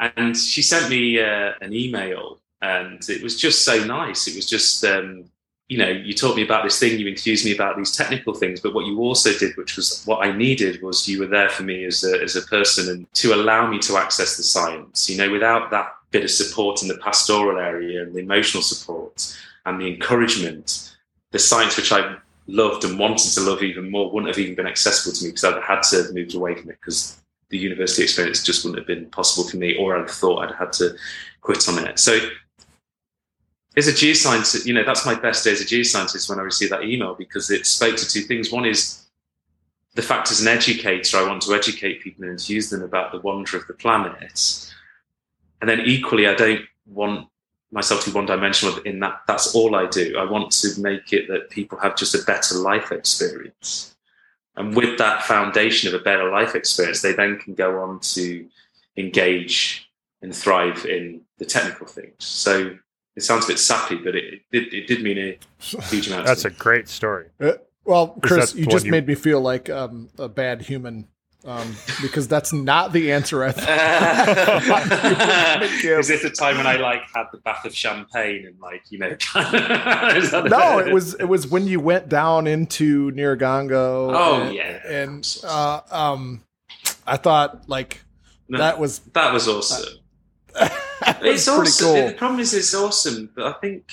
And 0.00 0.36
she 0.36 0.60
sent 0.60 0.90
me 0.90 1.20
uh, 1.20 1.52
an 1.60 1.72
email, 1.72 2.40
and 2.60 3.00
it 3.08 3.22
was 3.22 3.40
just 3.40 3.64
so 3.64 3.84
nice. 3.84 4.26
It 4.26 4.34
was 4.34 4.46
just, 4.46 4.84
um, 4.84 5.30
you 5.68 5.78
know, 5.78 5.88
you 5.88 6.12
taught 6.12 6.36
me 6.36 6.44
about 6.44 6.62
this 6.62 6.78
thing, 6.78 6.98
you 6.98 7.08
enthused 7.08 7.44
me 7.44 7.54
about 7.54 7.76
these 7.76 7.96
technical 7.96 8.34
things, 8.34 8.60
but 8.60 8.74
what 8.74 8.86
you 8.86 9.00
also 9.00 9.32
did, 9.38 9.56
which 9.56 9.76
was 9.76 10.02
what 10.04 10.24
I 10.24 10.36
needed, 10.36 10.82
was 10.82 11.08
you 11.08 11.20
were 11.20 11.26
there 11.26 11.48
for 11.48 11.62
me 11.62 11.84
as 11.84 12.04
a, 12.04 12.22
as 12.22 12.36
a 12.36 12.42
person 12.42 12.90
and 12.90 13.12
to 13.14 13.34
allow 13.34 13.70
me 13.70 13.78
to 13.80 13.96
access 13.96 14.36
the 14.36 14.42
science. 14.42 15.08
You 15.08 15.16
know, 15.16 15.30
without 15.30 15.70
that 15.70 15.94
bit 16.10 16.24
of 16.24 16.30
support 16.30 16.82
in 16.82 16.88
the 16.88 16.98
pastoral 16.98 17.58
area 17.58 18.02
and 18.02 18.14
the 18.14 18.20
emotional 18.20 18.62
support 18.62 19.36
and 19.64 19.80
the 19.80 19.92
encouragement, 19.92 20.96
the 21.30 21.38
science 21.38 21.76
which 21.76 21.92
I 21.92 22.16
loved 22.46 22.84
and 22.84 22.98
wanted 22.98 23.30
to 23.32 23.40
love 23.40 23.62
even 23.62 23.90
more 23.90 24.10
wouldn't 24.10 24.28
have 24.28 24.38
even 24.38 24.54
been 24.54 24.66
accessible 24.66 25.16
to 25.16 25.24
me 25.24 25.30
because 25.30 25.44
I'd 25.44 25.62
had 25.62 25.82
to 25.84 26.02
have 26.02 26.14
moved 26.14 26.34
away 26.34 26.54
from 26.56 26.70
it 26.70 26.78
because 26.80 27.20
the 27.48 27.58
university 27.58 28.02
experience 28.02 28.42
just 28.42 28.64
wouldn't 28.64 28.80
have 28.80 28.86
been 28.86 29.08
possible 29.10 29.48
for 29.48 29.56
me, 29.56 29.76
or 29.76 29.96
I'd 29.96 30.10
thought 30.10 30.40
I'd 30.40 30.54
had 30.56 30.72
to 30.74 30.94
quit 31.40 31.68
on 31.68 31.86
it. 31.86 31.98
So, 31.98 32.18
as 33.76 33.88
a 33.88 33.92
geoscientist, 33.92 34.66
you 34.66 34.72
know, 34.72 34.84
that's 34.84 35.04
my 35.04 35.14
best 35.14 35.44
day 35.44 35.52
as 35.52 35.60
a 35.60 35.64
geoscientist 35.64 36.28
when 36.28 36.38
I 36.38 36.42
received 36.42 36.72
that 36.72 36.84
email 36.84 37.14
because 37.14 37.50
it 37.50 37.66
spoke 37.66 37.96
to 37.96 38.08
two 38.08 38.22
things. 38.22 38.52
One 38.52 38.64
is 38.64 39.04
the 39.94 40.02
fact 40.02 40.30
as 40.30 40.40
an 40.40 40.48
educator, 40.48 41.16
I 41.16 41.26
want 41.26 41.42
to 41.42 41.54
educate 41.54 42.02
people 42.02 42.24
and 42.24 42.32
enthuse 42.32 42.70
them 42.70 42.82
about 42.82 43.12
the 43.12 43.20
wonder 43.20 43.56
of 43.56 43.66
the 43.66 43.74
planet. 43.74 44.72
And 45.60 45.68
then 45.68 45.80
equally, 45.80 46.26
I 46.26 46.34
don't 46.34 46.62
want 46.86 47.28
myself 47.72 48.04
to 48.04 48.10
be 48.10 48.14
one 48.14 48.26
dimensional 48.26 48.78
in 48.82 49.00
that 49.00 49.22
that's 49.26 49.54
all 49.54 49.74
I 49.74 49.86
do. 49.86 50.16
I 50.18 50.24
want 50.24 50.52
to 50.52 50.80
make 50.80 51.12
it 51.12 51.26
that 51.28 51.50
people 51.50 51.78
have 51.78 51.96
just 51.96 52.14
a 52.14 52.24
better 52.24 52.56
life 52.56 52.92
experience. 52.92 53.96
And 54.56 54.76
with 54.76 54.98
that 54.98 55.24
foundation 55.24 55.92
of 55.92 56.00
a 56.00 56.04
better 56.04 56.30
life 56.30 56.54
experience, 56.54 57.02
they 57.02 57.12
then 57.12 57.38
can 57.38 57.54
go 57.54 57.82
on 57.82 57.98
to 58.00 58.46
engage 58.96 59.90
and 60.22 60.34
thrive 60.34 60.86
in 60.86 61.22
the 61.38 61.44
technical 61.44 61.86
things. 61.86 62.14
So 62.18 62.76
it 63.16 63.22
sounds 63.22 63.44
a 63.44 63.48
bit 63.48 63.58
sappy, 63.58 63.96
but 63.96 64.14
it, 64.14 64.42
it, 64.52 64.72
it 64.72 64.86
did 64.86 65.02
mean 65.02 65.18
a 65.18 65.38
huge 65.58 66.08
amount. 66.08 66.26
That's 66.26 66.44
a 66.44 66.50
great 66.50 66.88
story. 66.88 67.26
Uh, 67.40 67.52
well, 67.84 68.08
Chris, 68.22 68.54
you 68.54 68.66
just 68.66 68.86
you- 68.86 68.90
made 68.90 69.06
me 69.06 69.14
feel 69.14 69.40
like 69.40 69.68
um, 69.70 70.08
a 70.18 70.28
bad 70.28 70.62
human 70.62 71.08
um, 71.44 71.76
because 72.00 72.26
that's 72.26 72.52
not 72.52 72.92
the 72.92 73.12
answer 73.12 73.44
I 73.44 73.52
thought. 73.52 73.68
Is 75.84 76.10
it 76.10 76.22
the 76.22 76.30
time 76.30 76.56
when 76.56 76.66
I 76.66 76.76
like 76.76 77.02
had 77.14 77.26
the 77.32 77.38
bath 77.38 77.64
of 77.66 77.74
champagne 77.74 78.46
and 78.46 78.58
like 78.60 78.82
you 78.88 78.98
know? 78.98 79.08
Is 79.08 79.20
that 80.30 80.46
no, 80.48 80.78
it 80.78 80.92
was 80.92 81.14
it 81.14 81.26
was 81.26 81.46
when 81.46 81.66
you 81.66 81.80
went 81.80 82.08
down 82.08 82.46
into 82.46 83.10
Nyiragongo. 83.12 84.14
Oh, 84.14 84.42
and, 84.42 84.54
yeah. 84.54 84.80
and 84.88 85.38
uh, 85.44 85.80
um, 85.90 86.42
I 87.06 87.18
thought 87.18 87.68
like 87.68 88.02
No, 88.48 88.58
that 88.58 88.78
was 88.78 89.00
that 89.12 89.32
was 89.32 89.46
awesome. 89.46 89.98
It's 91.26 91.48
awesome. 91.48 91.86
cool. 91.86 92.06
The 92.08 92.14
problem 92.14 92.40
is, 92.40 92.54
it's 92.54 92.74
awesome, 92.74 93.30
but 93.34 93.46
I 93.46 93.52
think, 93.60 93.90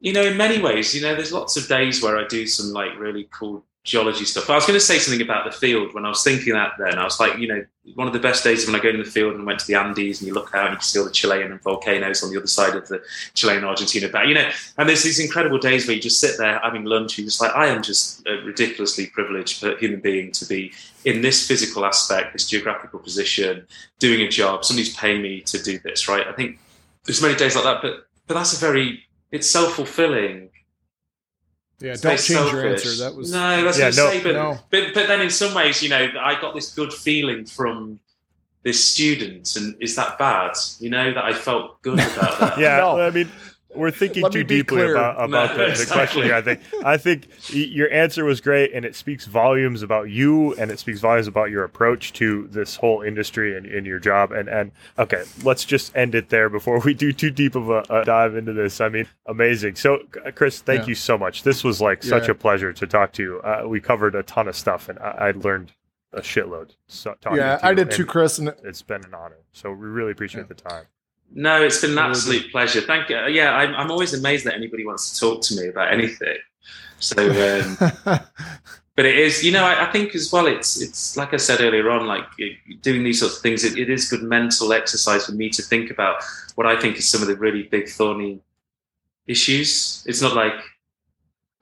you 0.00 0.12
know, 0.12 0.22
in 0.22 0.36
many 0.36 0.60
ways, 0.60 0.94
you 0.94 1.02
know, 1.02 1.14
there's 1.14 1.32
lots 1.32 1.56
of 1.56 1.68
days 1.68 2.02
where 2.02 2.18
I 2.18 2.26
do 2.26 2.46
some 2.46 2.72
like 2.72 2.98
really 2.98 3.28
cool 3.30 3.64
geology 3.84 4.24
stuff. 4.24 4.46
But 4.46 4.54
I 4.54 4.56
was 4.56 4.66
going 4.66 4.78
to 4.78 4.84
say 4.84 4.98
something 4.98 5.22
about 5.22 5.44
the 5.44 5.52
field 5.52 5.92
when 5.92 6.06
I 6.06 6.08
was 6.08 6.24
thinking 6.24 6.54
that. 6.54 6.72
Then 6.78 6.98
I 6.98 7.04
was 7.04 7.20
like, 7.20 7.38
you 7.38 7.46
know, 7.46 7.64
one 7.94 8.06
of 8.06 8.14
the 8.14 8.18
best 8.18 8.42
days 8.42 8.66
when 8.66 8.74
I 8.74 8.82
go 8.82 8.88
in 8.88 8.98
the 8.98 9.04
field 9.04 9.34
and 9.34 9.44
went 9.44 9.58
to 9.60 9.66
the 9.66 9.74
Andes 9.74 10.20
and 10.20 10.26
you 10.26 10.32
look 10.32 10.54
out 10.54 10.68
and 10.68 10.76
you 10.76 10.80
see 10.80 10.98
all 10.98 11.04
the 11.04 11.10
Chilean 11.10 11.58
volcanoes 11.58 12.22
on 12.22 12.30
the 12.30 12.38
other 12.38 12.46
side 12.46 12.74
of 12.74 12.88
the 12.88 13.02
Chilean 13.34 13.62
Argentina. 13.62 14.08
But 14.08 14.26
you 14.26 14.34
know, 14.34 14.50
and 14.78 14.88
there's 14.88 15.02
these 15.02 15.20
incredible 15.20 15.58
days 15.58 15.86
where 15.86 15.94
you 15.94 16.02
just 16.02 16.18
sit 16.18 16.38
there 16.38 16.58
having 16.60 16.84
lunch 16.84 17.18
and 17.18 17.24
you're 17.24 17.28
just 17.28 17.42
like, 17.42 17.54
I 17.54 17.66
am 17.66 17.82
just 17.82 18.26
a 18.26 18.36
ridiculously 18.44 19.06
privileged 19.06 19.62
human 19.78 20.00
being 20.00 20.32
to 20.32 20.46
be 20.46 20.72
in 21.04 21.20
this 21.20 21.46
physical 21.46 21.84
aspect, 21.84 22.32
this 22.32 22.48
geographical 22.48 22.98
position, 22.98 23.66
doing 23.98 24.22
a 24.22 24.28
job. 24.28 24.64
Somebody's 24.64 24.96
paying 24.96 25.20
me 25.20 25.42
to 25.42 25.62
do 25.62 25.78
this, 25.80 26.08
right? 26.08 26.26
I 26.26 26.32
think 26.32 26.58
there's 27.04 27.20
many 27.20 27.36
days 27.36 27.54
like 27.54 27.64
that, 27.64 27.82
but 27.82 28.06
but 28.26 28.34
that's 28.34 28.56
a 28.56 28.60
very 28.60 29.04
it's 29.30 29.50
self 29.50 29.74
fulfilling. 29.74 30.48
Yeah, 31.80 31.96
don't 31.96 32.18
change 32.18 32.52
your 32.52 32.68
answer. 32.68 33.04
That 33.04 33.14
was 33.14 33.32
no, 33.32 33.64
that's 33.64 33.78
Yeah, 33.78 33.86
what 33.86 33.96
no. 33.96 34.10
Say. 34.10 34.22
But, 34.22 34.32
No. 34.34 34.58
but 34.70 34.94
but 34.94 35.06
then 35.08 35.20
in 35.20 35.30
some 35.30 35.54
ways, 35.54 35.82
you 35.82 35.88
know, 35.88 36.08
I 36.20 36.40
got 36.40 36.54
this 36.54 36.72
good 36.74 36.92
feeling 36.92 37.44
from 37.46 37.98
this 38.62 38.82
student, 38.82 39.54
and 39.56 39.76
is 39.80 39.94
that 39.96 40.18
bad? 40.18 40.52
You 40.80 40.90
know, 40.90 41.12
that 41.12 41.24
I 41.24 41.34
felt 41.34 41.82
good 41.82 41.94
about 42.00 42.38
that. 42.40 42.58
Yeah, 42.58 42.78
No. 42.78 43.00
I 43.00 43.10
mean, 43.10 43.28
we're 43.74 43.90
thinking 43.90 44.28
too 44.30 44.44
deeply 44.44 44.76
clear. 44.78 44.92
about, 44.92 45.16
about 45.24 45.30
No, 45.30 45.46
the, 45.48 45.64
the 45.64 45.70
exactly. 45.70 45.94
question 45.94 46.22
here. 46.22 46.34
I 46.34 46.42
think 46.42 46.60
I 46.84 46.96
think 46.96 47.28
your 47.54 47.90
answer 47.92 48.24
was 48.24 48.40
great, 48.40 48.72
and 48.72 48.84
it 48.84 48.94
speaks 48.96 49.26
volumes 49.26 49.82
about 49.82 50.10
you, 50.10 50.54
and 50.54 50.70
it 50.70 50.78
speaks 50.78 51.00
volumes 51.00 51.26
about 51.26 51.50
your 51.50 51.64
approach 51.64 52.12
to 52.14 52.46
this 52.48 52.76
whole 52.76 53.02
industry 53.02 53.56
and, 53.56 53.66
and 53.66 53.86
your 53.86 53.98
job. 53.98 54.32
And 54.32 54.48
and 54.48 54.72
okay, 54.98 55.24
let's 55.42 55.64
just 55.64 55.96
end 55.96 56.14
it 56.14 56.28
there 56.28 56.48
before 56.48 56.78
we 56.80 56.94
do 56.94 57.12
too 57.12 57.30
deep 57.30 57.54
of 57.54 57.70
a, 57.70 57.84
a 57.90 58.04
dive 58.04 58.36
into 58.36 58.52
this. 58.52 58.80
I 58.80 58.88
mean, 58.88 59.06
amazing. 59.26 59.76
So, 59.76 59.98
Chris, 60.34 60.60
thank 60.60 60.82
Yeah. 60.82 60.88
you 60.88 60.94
so 60.94 61.18
much. 61.18 61.42
This 61.42 61.62
was 61.64 61.80
like 61.80 62.02
such 62.02 62.28
a 62.28 62.34
pleasure 62.34 62.72
to 62.72 62.86
talk 62.86 63.12
to 63.14 63.22
you. 63.22 63.40
Uh, 63.40 63.64
we 63.66 63.80
covered 63.80 64.14
a 64.14 64.22
ton 64.22 64.48
of 64.48 64.56
stuff, 64.56 64.88
and 64.88 64.98
I, 64.98 65.10
I 65.10 65.30
learned 65.32 65.72
a 66.12 66.20
shitload. 66.20 66.70
So, 66.86 67.14
talking 67.20 67.38
yeah, 67.38 67.56
to 67.56 67.66
I 67.66 67.70
you, 67.70 67.76
did 67.76 67.90
too, 67.90 68.06
Chris. 68.06 68.38
And 68.38 68.52
It's 68.62 68.82
been 68.82 69.04
an 69.04 69.14
honor. 69.14 69.38
So 69.52 69.72
we 69.72 69.86
really 69.88 70.12
appreciate 70.12 70.42
Yeah. 70.42 70.46
the 70.48 70.54
time. 70.54 70.84
No, 71.36 71.62
it's 71.62 71.80
been 71.80 71.90
an 71.92 71.98
absolute 71.98 72.50
pleasure. 72.52 72.80
Thank 72.80 73.08
you. 73.08 73.18
Yeah, 73.26 73.54
I'm, 73.54 73.74
I'm 73.74 73.90
always 73.90 74.14
amazed 74.14 74.46
that 74.46 74.54
anybody 74.54 74.86
wants 74.86 75.10
to 75.10 75.20
talk 75.20 75.42
to 75.42 75.56
me 75.56 75.66
about 75.66 75.92
anything. 75.92 76.36
So, 77.00 77.16
um, 77.18 77.76
but 78.96 79.04
it 79.04 79.18
is, 79.18 79.42
you 79.42 79.50
know, 79.50 79.64
I, 79.64 79.88
I 79.88 79.92
think 79.92 80.14
as 80.14 80.32
well. 80.32 80.46
It's 80.46 80.80
it's 80.80 81.16
like 81.16 81.34
I 81.34 81.38
said 81.38 81.60
earlier 81.60 81.90
on, 81.90 82.06
like 82.06 82.24
doing 82.82 83.02
these 83.02 83.18
sorts 83.18 83.36
of 83.36 83.42
things. 83.42 83.64
It, 83.64 83.76
it 83.76 83.90
is 83.90 84.08
good 84.08 84.22
mental 84.22 84.72
exercise 84.72 85.26
for 85.26 85.32
me 85.32 85.50
to 85.50 85.62
think 85.62 85.90
about 85.90 86.22
what 86.54 86.68
I 86.68 86.80
think 86.80 86.98
is 86.98 87.08
some 87.08 87.20
of 87.20 87.26
the 87.26 87.36
really 87.36 87.64
big 87.64 87.88
thorny 87.88 88.40
issues. 89.26 90.04
It's 90.06 90.22
not 90.22 90.36
like, 90.36 90.54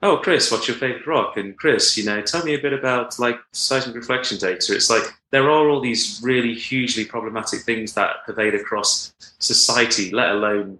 oh, 0.03 0.17
Chris, 0.17 0.51
what's 0.51 0.67
your 0.67 0.75
favorite 0.77 1.07
rock? 1.07 1.37
And 1.37 1.57
Chris, 1.57 1.97
you 1.97 2.03
know, 2.03 2.21
tell 2.21 2.43
me 2.43 2.53
a 2.53 2.59
bit 2.59 2.73
about 2.73 3.17
like 3.19 3.39
seismic 3.53 3.95
reflection 3.95 4.37
data. 4.37 4.75
It's 4.75 4.89
like 4.89 5.03
there 5.31 5.49
are 5.49 5.69
all 5.69 5.79
these 5.79 6.19
really 6.21 6.53
hugely 6.53 7.05
problematic 7.05 7.61
things 7.61 7.93
that 7.93 8.25
pervade 8.25 8.53
across 8.53 9.13
society, 9.39 10.11
let 10.11 10.29
alone 10.31 10.77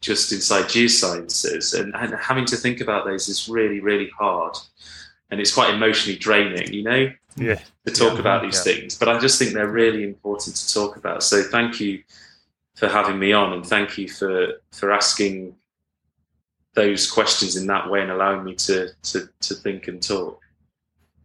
just 0.00 0.32
inside 0.32 0.64
geosciences. 0.64 1.78
And, 1.78 1.94
and 1.94 2.14
having 2.14 2.46
to 2.46 2.56
think 2.56 2.80
about 2.80 3.04
those 3.04 3.28
is 3.28 3.48
really, 3.48 3.80
really 3.80 4.10
hard. 4.18 4.56
And 5.30 5.38
it's 5.38 5.52
quite 5.52 5.72
emotionally 5.72 6.18
draining, 6.18 6.72
you 6.72 6.82
know, 6.82 7.12
Yeah. 7.36 7.60
to 7.86 7.92
talk 7.92 8.14
Yeah. 8.14 8.20
about 8.20 8.42
these 8.42 8.56
Yeah. 8.66 8.72
things. 8.74 8.98
But 8.98 9.08
I 9.10 9.18
just 9.18 9.38
think 9.38 9.52
they're 9.52 9.68
really 9.68 10.02
important 10.02 10.56
to 10.56 10.74
talk 10.74 10.96
about. 10.96 11.22
So 11.22 11.42
thank 11.42 11.78
you 11.78 12.02
for 12.74 12.88
having 12.88 13.18
me 13.18 13.32
on 13.32 13.52
and 13.52 13.64
thank 13.64 13.98
you 13.98 14.08
for, 14.08 14.60
for 14.72 14.90
asking 14.92 15.54
those 16.74 17.10
questions 17.10 17.56
in 17.56 17.66
that 17.66 17.90
way 17.90 18.00
and 18.00 18.10
allowing 18.10 18.44
me 18.44 18.54
to, 18.54 18.90
to, 19.02 19.28
to 19.40 19.54
think 19.54 19.88
and 19.88 20.02
talk. 20.02 20.41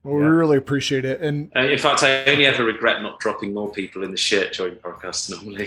Well, 0.07 0.19
we 0.21 0.25
really 0.25 0.57
appreciate 0.57 1.05
it. 1.05 1.21
And 1.21 1.51
Uh, 1.55 1.61
in 1.61 1.77
fact, 1.77 2.03
I 2.03 2.23
only 2.25 2.45
ever 2.45 2.63
regret 2.63 3.01
not 3.01 3.19
dropping 3.19 3.53
more 3.53 3.71
people 3.71 4.03
in 4.03 4.11
the 4.11 4.17
shit 4.17 4.53
during 4.53 4.75
podcasts 4.75 5.29
normally. 5.29 5.65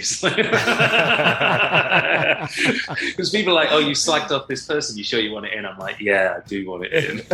Because 3.06 3.30
people 3.34 3.52
are 3.52 3.56
like, 3.56 3.68
oh, 3.70 3.78
you 3.78 3.92
slagged 3.92 4.30
off 4.30 4.48
this 4.48 4.66
person. 4.66 4.96
You 4.96 5.04
sure 5.04 5.20
you 5.20 5.32
want 5.32 5.46
it 5.46 5.52
in? 5.52 5.66
I'm 5.66 5.78
like, 5.78 6.00
yeah, 6.00 6.38
I 6.42 6.48
do 6.48 6.66
want 6.68 6.84
it 6.86 6.92
in. 6.92 7.20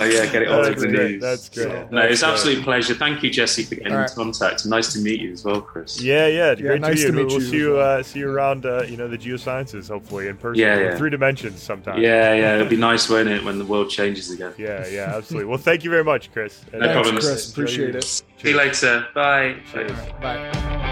Oh, 0.00 0.04
yeah, 0.06 0.26
get 0.26 0.42
it 0.42 0.48
all 0.48 0.62
That's 0.62 0.76
over 0.76 0.80
the 0.80 0.88
news. 0.92 1.22
That's 1.22 1.48
great. 1.48 1.68
So- 1.68 1.88
No, 1.90 2.00
it's 2.02 2.20
That's 2.20 2.32
absolute 2.40 2.62
pleasure. 2.64 2.94
Thank 2.94 3.22
you, 3.22 3.30
Jesse, 3.30 3.64
for 3.64 3.74
getting 3.76 3.92
All 3.94 4.02
in 4.02 4.08
contact. 4.08 4.66
Nice 4.66 4.92
to 4.92 4.98
meet 5.00 5.20
you 5.20 5.32
as 5.32 5.44
well, 5.44 5.60
Chris. 5.60 6.00
Yeah, 6.02 6.26
yeah, 6.26 6.54
great 6.54 6.80
nice 6.80 7.00
to 7.02 7.06
to 7.08 7.12
meet 7.12 7.20
you. 7.20 7.26
meet 7.26 7.32
we'll 7.32 7.42
you 7.42 7.48
see 7.50 7.56
you, 7.58 7.72
well. 7.74 8.00
uh, 8.00 8.02
see 8.02 8.18
you 8.20 8.30
around, 8.30 8.66
uh, 8.66 8.82
you 8.88 8.96
know, 8.96 9.08
the 9.08 9.18
geosciences, 9.18 9.88
hopefully 9.88 10.28
in 10.28 10.36
person, 10.36 10.60
Yeah, 10.60 10.78
yeah. 10.78 10.96
three 10.96 11.10
dimensions 11.10 11.62
sometime. 11.62 12.00
Yeah, 12.00 12.34
yeah, 12.34 12.54
it'd 12.56 12.68
be 12.68 12.76
nice, 12.76 12.93
won't 13.08 13.28
it, 13.28 13.44
when 13.44 13.58
the 13.58 13.64
world 13.64 13.90
changes 13.90 14.30
again? 14.30 14.52
yeah, 14.58 14.86
yeah, 14.86 15.16
absolutely. 15.16 15.46
Well, 15.46 15.58
thank 15.58 15.84
you 15.84 15.90
very 15.90 16.04
much, 16.04 16.32
Chris. 16.32 16.64
No 16.72 16.80
uh, 16.80 16.92
problem. 16.92 17.16
Chris, 17.16 17.50
appreciate 17.50 17.94
it. 17.94 18.04
See 18.04 18.24
you 18.44 18.56
later. 18.56 19.06
Bye. 19.14 19.56
Cheers. 19.72 19.92
Bye. 20.20 20.90